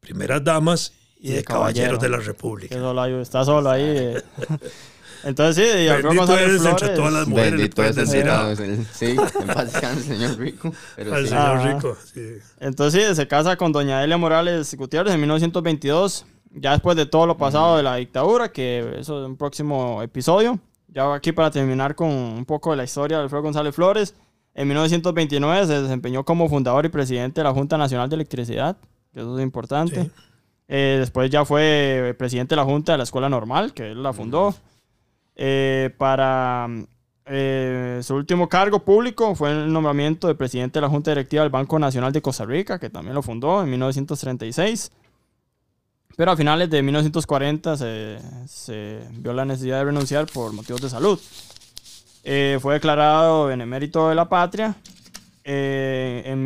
primeras 0.00 0.42
damas 0.44 0.92
y, 1.18 1.28
Y 1.28 1.30
de 1.30 1.36
de 1.38 1.44
caballeros 1.44 1.98
caballero. 1.98 1.98
de 1.98 2.08
la 2.08 2.18
República. 2.26 2.74
solo 2.74 3.00
hay- 3.02 3.14
está 3.20 3.44
solo 3.44 3.70
ahí. 3.70 4.14
Entonces 5.24 5.56
sí, 5.64 5.86
Bendito 5.88 6.08
González 6.14 6.42
eres 6.48 6.64
entre 6.64 6.70
Flores. 6.78 6.94
todas 6.96 7.12
las 7.12 7.28
mujeres, 7.28 7.50
le 7.52 7.56
Bendito 7.58 7.84
el 7.84 7.94
decir 7.94 8.28
a- 8.28 8.56
Sí, 8.56 9.06
en 9.40 9.46
paz 9.46 9.72
descanse, 9.72 10.02
señor 10.04 10.38
Rico. 10.38 10.72
Pero 10.96 11.14
al 11.14 11.22
sí. 11.24 11.28
señor. 11.28 11.62
Rico. 11.62 11.96
sí. 12.12 12.20
Entonces 12.60 13.08
sí, 13.08 13.14
se 13.14 13.28
casa 13.28 13.56
con 13.56 13.72
doña 13.72 14.02
Elia 14.04 14.16
Morales 14.16 14.74
Gutiérrez 14.74 15.12
en 15.14 15.20
1922, 15.20 16.26
ya 16.52 16.72
después 16.72 16.96
de 16.96 17.06
todo 17.06 17.26
lo 17.26 17.36
pasado 17.36 17.76
de 17.76 17.82
la 17.82 17.96
dictadura, 17.96 18.50
que 18.50 18.96
eso 18.98 19.22
es 19.22 19.26
un 19.28 19.36
próximo 19.36 20.02
episodio. 20.02 20.58
Ya 20.88 21.14
aquí 21.14 21.32
para 21.32 21.50
terminar 21.50 21.94
con 21.94 22.08
un 22.08 22.44
poco 22.44 22.70
de 22.72 22.76
la 22.76 22.84
historia 22.84 23.18
de 23.18 23.22
Alfredo 23.24 23.42
González 23.42 23.74
Flores. 23.74 24.14
En 24.54 24.66
1929 24.66 25.66
se 25.66 25.82
desempeñó 25.82 26.24
como 26.24 26.48
fundador 26.48 26.84
y 26.84 26.88
presidente 26.88 27.40
de 27.40 27.44
la 27.44 27.52
Junta 27.52 27.78
Nacional 27.78 28.08
de 28.08 28.16
Electricidad, 28.16 28.76
que 29.14 29.20
eso 29.20 29.38
es 29.38 29.42
importante. 29.44 30.02
Sí. 30.04 30.10
Eh, 30.66 30.96
después 30.98 31.30
ya 31.30 31.44
fue 31.44 32.14
presidente 32.18 32.54
de 32.54 32.56
la 32.56 32.64
Junta 32.64 32.92
de 32.92 32.98
la 32.98 33.04
Escuela 33.04 33.28
Normal, 33.28 33.72
que 33.72 33.92
él 33.92 34.02
la 34.02 34.12
fundó. 34.12 34.54
Eh, 35.42 35.88
para 35.96 36.68
eh, 37.24 38.00
su 38.02 38.14
último 38.14 38.46
cargo 38.46 38.80
público 38.80 39.34
fue 39.34 39.50
el 39.52 39.72
nombramiento 39.72 40.28
de 40.28 40.34
presidente 40.34 40.78
de 40.78 40.82
la 40.82 40.90
Junta 40.90 41.12
Directiva 41.12 41.42
del 41.42 41.50
Banco 41.50 41.78
Nacional 41.78 42.12
de 42.12 42.20
Costa 42.20 42.44
Rica, 42.44 42.78
que 42.78 42.90
también 42.90 43.14
lo 43.14 43.22
fundó 43.22 43.62
en 43.62 43.70
1936. 43.70 44.92
Pero 46.14 46.32
a 46.32 46.36
finales 46.36 46.68
de 46.68 46.82
1940 46.82 47.76
se, 47.78 49.00
vio 49.12 49.32
la 49.32 49.46
necesidad 49.46 49.78
de 49.78 49.84
renunciar 49.84 50.26
por 50.26 50.52
motivos 50.52 50.82
de 50.82 50.90
salud. 50.90 51.18
Eh, 52.22 52.58
fue 52.60 52.74
declarado 52.74 53.46
benemérito 53.46 54.10
de 54.10 54.14
la 54.14 54.28
patria 54.28 54.74
eh, 55.44 56.22
en 56.26 56.42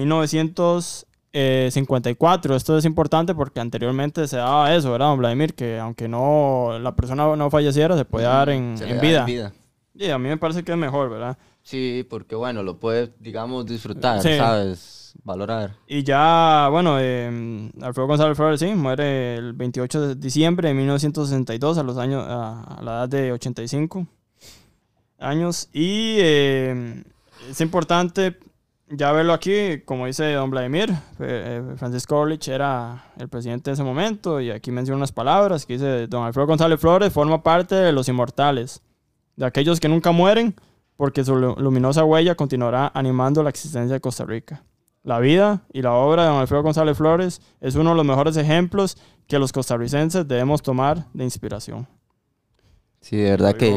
1954. 1.35 2.55
Esto 2.55 2.79
es 2.79 2.85
importante 2.85 3.35
porque 3.35 3.61
anteriormente 3.61 4.27
se 4.29 4.37
daba 4.37 4.75
eso, 4.75 4.93
¿verdad, 4.93 5.09
don 5.09 5.19
Vladimir? 5.19 5.55
Que 5.55 5.79
aunque 5.79 6.09
no 6.09 6.79
la 6.81 6.95
persona 6.95 7.35
no 7.37 7.51
falleciera, 7.51 7.97
se 7.97 8.05
puede 8.05 8.27
dar 8.27 8.49
en, 8.49 8.77
vida. 9.01 9.25
vida. 9.25 9.53
Y 9.95 10.11
a 10.11 10.19
mí 10.19 10.29
me 10.29 10.37
parece 10.37 10.63
que 10.63 10.73
es 10.73 10.79
mejor, 10.79 11.11
¿verdad? 11.11 11.37
Sí, 11.63 12.07
porque 12.09 12.35
bueno, 12.35 12.63
lo 12.63 12.79
puedes, 12.79 13.11
digamos, 13.21 13.67
disfrutar, 13.67 14.21
Sí. 14.21 14.37
¿sabes? 14.37 15.15
Valorar. 15.23 15.77
Y 15.87 16.03
ya, 16.03 16.69
bueno, 16.71 16.97
eh, 17.01 17.71
Alfredo 17.81 18.09
González 18.09 18.37
Flores, 18.37 18.61
sí, 18.61 18.67
muere 18.75 19.37
el 19.37 19.53
28 19.53 20.09
de 20.09 20.15
diciembre 20.17 20.69
de 20.69 20.75
1962 20.75 21.79
a, 21.79 21.83
los 21.83 21.97
años, 21.97 22.25
a, 22.27 22.63
a 22.63 22.83
la 22.83 22.93
edad 22.93 23.09
de 23.09 23.33
85 23.33 24.07
años. 25.19 25.69
Y 25.73 26.17
eh, 26.19 27.03
es 27.49 27.61
importante 27.61 28.37
ya 28.97 29.13
verlo 29.13 29.33
aquí, 29.33 29.81
como 29.85 30.07
dice 30.07 30.33
don 30.33 30.51
Vladimir, 30.51 30.91
eh, 30.91 30.97
eh, 31.21 31.63
Francisco 31.77 32.19
Orlich 32.19 32.49
era 32.49 33.05
el 33.19 33.29
presidente 33.29 33.71
en 33.71 33.75
ese 33.75 33.83
momento 33.85 34.41
y 34.41 34.51
aquí 34.51 34.71
menciona 34.71 34.97
unas 34.99 35.13
palabras 35.13 35.67
que 35.67 35.75
dice, 35.75 36.07
don 36.07 36.25
Alfredo 36.25 36.47
González 36.47 36.81
Flores 36.81 37.13
forma 37.13 37.43
parte 37.43 37.75
de 37.75 37.93
los 37.93 38.09
inmortales, 38.09 38.83
de 39.37 39.47
aquellos 39.47 39.81
que 39.81 39.89
nunca 39.89 40.13
mueren, 40.13 40.55
porque 40.97 41.25
su 41.25 41.35
lu- 41.37 41.57
luminosa 41.59 42.05
huella 42.05 42.35
continuará 42.35 42.91
animando 42.95 43.43
la 43.43 43.51
existencia 43.51 43.95
de 43.95 44.01
Costa 44.01 44.25
Rica. 44.25 44.63
La 45.03 45.19
vida 45.19 45.63
y 45.73 45.83
la 45.83 45.93
obra 45.93 46.23
de 46.23 46.29
don 46.29 46.39
Alfredo 46.39 46.63
González 46.63 46.97
Flores 46.97 47.43
es 47.61 47.75
uno 47.75 47.91
de 47.91 47.97
los 47.97 48.07
mejores 48.07 48.37
ejemplos 48.37 48.97
que 49.27 49.39
los 49.39 49.53
costarricenses 49.53 50.27
debemos 50.27 50.63
tomar 50.63 51.07
de 51.13 51.25
inspiración. 51.25 51.87
Sí, 53.05 53.17
de 53.19 53.31
verdad 53.31 53.55
que... 53.55 53.69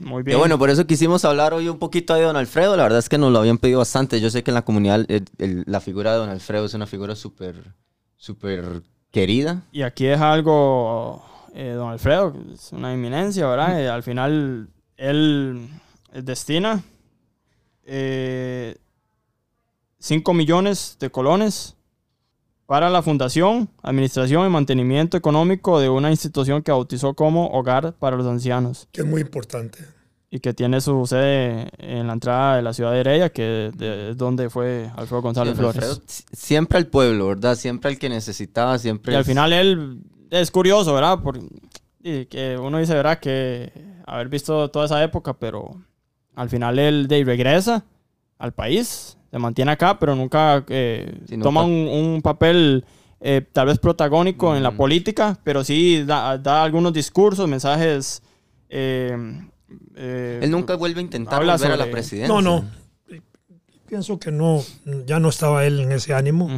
Muy 0.00 0.22
Que 0.22 0.26
bien. 0.28 0.38
bueno, 0.38 0.58
por 0.58 0.68
eso 0.68 0.86
quisimos 0.86 1.24
hablar 1.24 1.54
hoy 1.54 1.66
un 1.70 1.78
poquito 1.78 2.12
de 2.14 2.20
don 2.20 2.36
Alfredo. 2.36 2.76
La 2.76 2.82
verdad 2.82 2.98
es 2.98 3.08
que 3.08 3.16
nos 3.16 3.32
lo 3.32 3.38
habían 3.38 3.56
pedido 3.56 3.78
bastante. 3.78 4.20
Yo 4.20 4.28
sé 4.28 4.42
que 4.42 4.50
en 4.50 4.54
la 4.56 4.66
comunidad 4.66 5.06
el- 5.08 5.24
el- 5.38 5.64
la 5.66 5.80
figura 5.80 6.12
de 6.12 6.18
don 6.18 6.28
Alfredo 6.28 6.66
es 6.66 6.74
una 6.74 6.86
figura 6.86 7.16
súper, 7.16 7.72
súper 8.18 8.82
querida. 9.10 9.62
Y 9.72 9.80
aquí 9.80 10.04
deja 10.04 10.30
algo 10.30 11.24
eh, 11.54 11.70
don 11.70 11.88
Alfredo, 11.88 12.34
que 12.34 12.52
es 12.52 12.70
una 12.72 12.92
eminencia, 12.92 13.46
¿verdad? 13.46 13.80
Eh, 13.80 13.88
al 13.88 14.02
final 14.02 14.68
él 14.98 15.66
eh, 16.12 16.20
destina 16.22 16.82
5 19.98 20.34
millones 20.34 20.98
de 21.00 21.10
colones 21.10 21.75
para 22.66 22.90
la 22.90 23.00
fundación, 23.02 23.68
administración 23.82 24.46
y 24.46 24.50
mantenimiento 24.50 25.16
económico 25.16 25.78
de 25.80 25.88
una 25.88 26.10
institución 26.10 26.62
que 26.62 26.72
bautizó 26.72 27.14
como 27.14 27.46
Hogar 27.48 27.94
para 27.94 28.16
los 28.16 28.26
Ancianos 28.26 28.88
Que 28.92 29.02
es 29.02 29.06
muy 29.06 29.20
importante. 29.20 29.78
y 30.30 30.40
que 30.40 30.52
tiene 30.52 30.80
su 30.80 31.06
sede 31.06 31.68
en 31.78 32.08
la 32.08 32.14
entrada 32.14 32.56
de 32.56 32.62
la 32.62 32.72
ciudad 32.72 32.92
de 32.92 33.00
Heredia, 33.00 33.30
que 33.30 33.70
es 34.10 34.16
donde 34.16 34.50
fue 34.50 34.90
Alfredo 34.96 35.22
González 35.22 35.54
Sí, 35.54 35.58
Flores. 35.60 35.82
Alfredo, 35.84 36.02
siempre 36.32 36.78
al 36.78 36.86
pueblo, 36.88 37.28
¿verdad? 37.28 37.54
Siempre 37.54 37.90
al 37.92 37.98
que 37.98 38.08
necesitaba, 38.08 38.78
siempre... 38.78 39.12
Y 39.12 39.16
al 39.16 39.20
es- 39.22 39.26
final 39.28 39.52
él 39.52 40.00
es 40.30 40.50
curioso, 40.50 40.92
¿verdad? 40.92 41.20
Por, 41.22 41.38
y 42.02 42.26
que 42.26 42.58
uno 42.60 42.78
dice, 42.78 42.94
¿verdad? 42.94 43.20
Que 43.20 43.72
haber 44.06 44.28
visto 44.28 44.68
toda 44.70 44.86
esa 44.86 45.02
época, 45.04 45.34
pero 45.34 45.80
al 46.34 46.50
final 46.50 46.78
él 46.80 47.06
de, 47.06 47.22
regresa 47.24 47.84
al 48.38 48.52
país, 48.52 49.15
se 49.30 49.38
mantiene 49.38 49.72
acá, 49.72 49.98
pero 49.98 50.14
nunca, 50.14 50.64
eh, 50.68 51.18
Sí, 51.28 51.36
nunca- 51.36 51.44
toma 51.44 51.62
un, 51.64 51.72
un 51.72 52.22
papel 52.22 52.84
eh, 53.20 53.42
tal 53.52 53.66
vez 53.68 53.78
protagónico 53.78 54.54
en 54.54 54.62
la 54.62 54.70
Mm. 54.72 54.76
política, 54.76 55.38
pero 55.42 55.64
sí 55.64 56.04
da, 56.04 56.36
da 56.38 56.62
algunos 56.62 56.92
discursos, 56.92 57.48
mensajes. 57.48 58.22
eh, 58.68 59.16
eh, 59.96 60.40
Él 60.42 60.50
nunca 60.50 60.76
vuelve 60.76 61.00
a 61.00 61.02
intentar 61.02 61.44
volver 61.44 61.72
a 61.72 61.76
la 61.76 61.90
presidencia. 61.90 62.28
No, 62.28 62.42
no. 62.42 62.64
Pienso 63.88 64.18
que 64.18 64.32
no, 64.32 64.62
ya 65.06 65.20
no 65.20 65.28
estaba 65.28 65.64
él 65.64 65.80
en 65.80 65.92
ese 65.92 66.12
ánimo. 66.12 66.48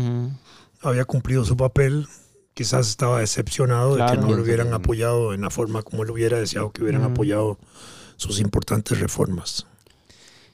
Había 0.83 1.05
cumplido 1.05 1.45
su 1.45 1.57
papel. 1.57 2.07
Quizás 2.55 2.89
estaba 2.89 3.21
decepcionado 3.21 3.97
de 3.97 4.05
que 4.07 4.17
no 4.17 4.33
lo 4.35 4.43
hubieran 4.43 4.73
apoyado 4.75 5.33
en 5.35 5.43
la 5.43 5.51
forma 5.51 5.83
como 5.83 6.03
él 6.03 6.11
hubiera 6.11 6.39
deseado 6.41 6.73
que 6.73 6.83
hubieran 6.83 7.05
apoyado 7.05 7.59
sus 8.17 8.41
importantes 8.41 8.99
reformas. 8.99 9.67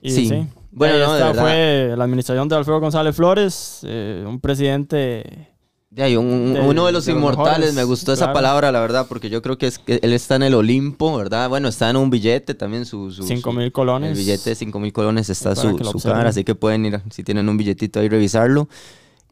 Y 0.02 0.10
Sí. 0.10 0.28
sí. 0.28 0.46
Bueno, 0.76 0.98
no, 0.98 1.14
esta 1.16 1.34
fue 1.34 1.94
la 1.96 2.04
administración 2.04 2.48
de 2.48 2.56
Alfredo 2.56 2.80
González 2.80 3.14
Flores, 3.14 3.80
eh, 3.84 4.24
un 4.26 4.40
presidente 4.40 5.48
De 5.90 6.02
ahí, 6.02 6.16
un- 6.16 6.26
un- 6.26 6.54
de- 6.54 6.60
uno 6.60 6.86
de 6.86 6.92
los 6.92 7.04
de 7.06 7.12
los 7.12 7.16
inmortales, 7.20 7.58
mejores, 7.58 7.74
me 7.74 7.84
gustó 7.84 8.12
esa 8.12 8.32
palabra, 8.32 8.72
la 8.72 8.80
verdad, 8.80 9.06
porque 9.08 9.30
yo 9.30 9.40
creo 9.42 9.56
que, 9.58 9.68
es 9.68 9.78
que 9.78 10.00
él 10.02 10.12
está 10.12 10.34
en 10.34 10.42
el 10.42 10.54
Olimpo, 10.54 11.16
¿verdad? 11.16 11.48
Bueno, 11.48 11.68
está 11.68 11.88
en 11.90 11.96
un 11.96 12.10
billete 12.10 12.54
también, 12.54 12.84
su... 12.84 13.12
su 13.12 13.22
5 13.22 13.52
su- 13.52 13.56
mil 13.56 13.70
colones. 13.70 14.10
El 14.10 14.16
billete 14.16 14.50
de 14.50 14.56
5 14.56 14.80
mil 14.80 14.92
colones 14.92 15.30
está 15.30 15.54
su, 15.54 15.78
su 15.78 16.00
cámara, 16.00 16.30
así 16.30 16.42
que 16.42 16.56
pueden 16.56 16.84
ir, 16.86 17.00
si 17.10 17.22
tienen 17.22 17.48
un 17.48 17.56
billetito 17.56 18.00
ahí, 18.00 18.08
revisarlo. 18.08 18.68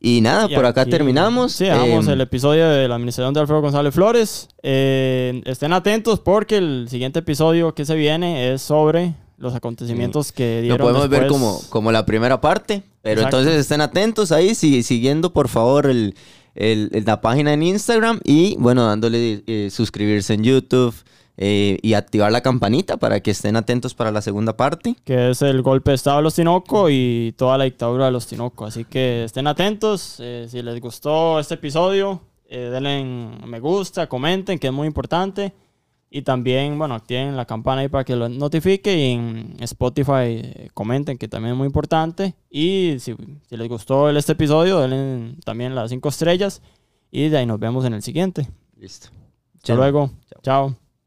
Y 0.01 0.21
nada, 0.21 0.47
Y 0.51 0.55
por 0.55 0.65
acá 0.67 0.83
aquí- 0.83 0.91
terminamos. 0.93 1.51
Sí, 1.53 1.65
dejamos 1.65 2.07
Eh, 2.09 2.13
el 2.13 2.21
episodio 2.21 2.69
de 2.69 2.87
la 2.89 2.95
administración 2.97 3.35
de 3.35 3.41
Alfredo 3.41 3.61
González 3.61 3.93
Flores. 3.95 4.49
Eh, 4.63 5.43
estén 5.45 5.73
atentos 5.73 6.21
porque 6.21 6.57
el 6.59 6.87
siguiente 6.89 7.21
episodio 7.21 7.75
que 7.75 7.85
se 7.85 7.95
viene 7.97 8.53
es 8.53 8.63
sobre 8.63 9.15
los 9.43 9.55
acontecimientos 9.55 10.33
que 10.33 10.57
Lo 10.57 10.63
dieron 10.63 10.79
podemos 10.87 11.09
ver 11.09 11.23
después. 11.25 11.41
como, 11.41 11.61
como 11.69 11.93
la 11.93 12.07
primera 12.07 12.41
parte, 12.41 12.83
pero 13.03 13.21
Exacto. 13.23 13.39
entonces 13.41 13.61
estén 13.61 13.81
atentos 13.81 14.33
ahí, 14.33 14.55
si- 14.55 14.83
siguiendo 14.83 15.33
por 15.33 15.49
favor 15.49 15.87
el, 15.87 16.15
el- 16.55 16.89
el- 16.93 17.05
la 17.05 17.21
página 17.21 17.53
en 17.53 17.63
Instagram 17.63 18.21
y 18.25 18.57
bueno, 18.59 18.87
dándole 18.87 19.43
eh, 19.47 19.69
suscribirse 19.71 20.35
en 20.35 20.45
YouTube 20.45 20.95
eh, 21.39 21.79
y 21.83 21.95
activar 21.95 22.31
la 22.31 22.41
campanita 22.43 22.99
para 22.99 23.21
que 23.21 23.31
estén 23.33 23.57
atentos 23.57 23.95
para 23.95 24.13
la 24.13 24.21
segunda 24.23 24.57
parte. 24.57 24.95
que 25.05 25.31
es 25.31 25.43
el 25.43 25.63
golpe 25.63 25.91
de 25.91 25.95
Estado 25.97 26.19
de 26.19 26.23
los 26.23 26.35
Tinoco 26.35 26.89
y 26.91 27.35
toda 27.37 27.59
la 27.59 27.65
dictadura 27.65 28.05
de 28.07 28.13
los 28.13 28.27
Tinoco. 28.27 28.65
Así 28.67 28.85
que 28.85 29.25
estén 29.25 29.47
atentos. 29.47 30.17
eh, 30.21 30.47
si 30.49 30.63
les 30.63 30.79
gustó 30.81 31.41
este 31.41 31.55
episodio, 31.55 32.21
eh, 32.49 32.69
denle 32.71 33.03
me 33.47 33.59
gusta, 33.61 34.07
comenten, 34.09 34.59
que 34.59 34.67
es 34.69 34.73
muy 34.73 34.87
importante. 34.87 35.53
Y 36.15 36.21
también, 36.23 36.79
bueno, 36.79 36.95
activen 36.95 37.39
la 37.39 37.47
campana 37.47 37.81
ahí 37.81 37.89
para 37.89 38.05
que 38.05 38.15
lo 38.15 38.29
notifique. 38.29 38.95
Y 38.95 39.13
en 39.13 39.57
Spotify 39.61 40.13
eh, 40.27 40.69
comenten, 40.75 41.17
que 41.17 41.27
también 41.27 41.53
es 41.55 41.59
muy 41.59 41.67
importante. 41.67 42.35
Y 42.51 42.97
si, 42.99 43.17
si 43.49 43.57
les 43.57 43.67
gustó 43.67 44.11
este 44.11 44.33
episodio, 44.33 44.79
denle 44.81 45.37
también 45.43 45.75
las 45.75 45.89
cinco 45.89 46.11
estrellas. 46.11 46.61
Y 47.11 47.31
de 47.31 47.39
ahí 47.39 47.47
nos 47.47 47.59
vemos 47.59 47.87
en 47.87 47.95
el 47.95 48.03
siguiente. 48.03 48.47
Listo. 48.77 49.09
Hasta 49.57 49.75
luego. 49.75 50.11
Chao. 50.43 50.77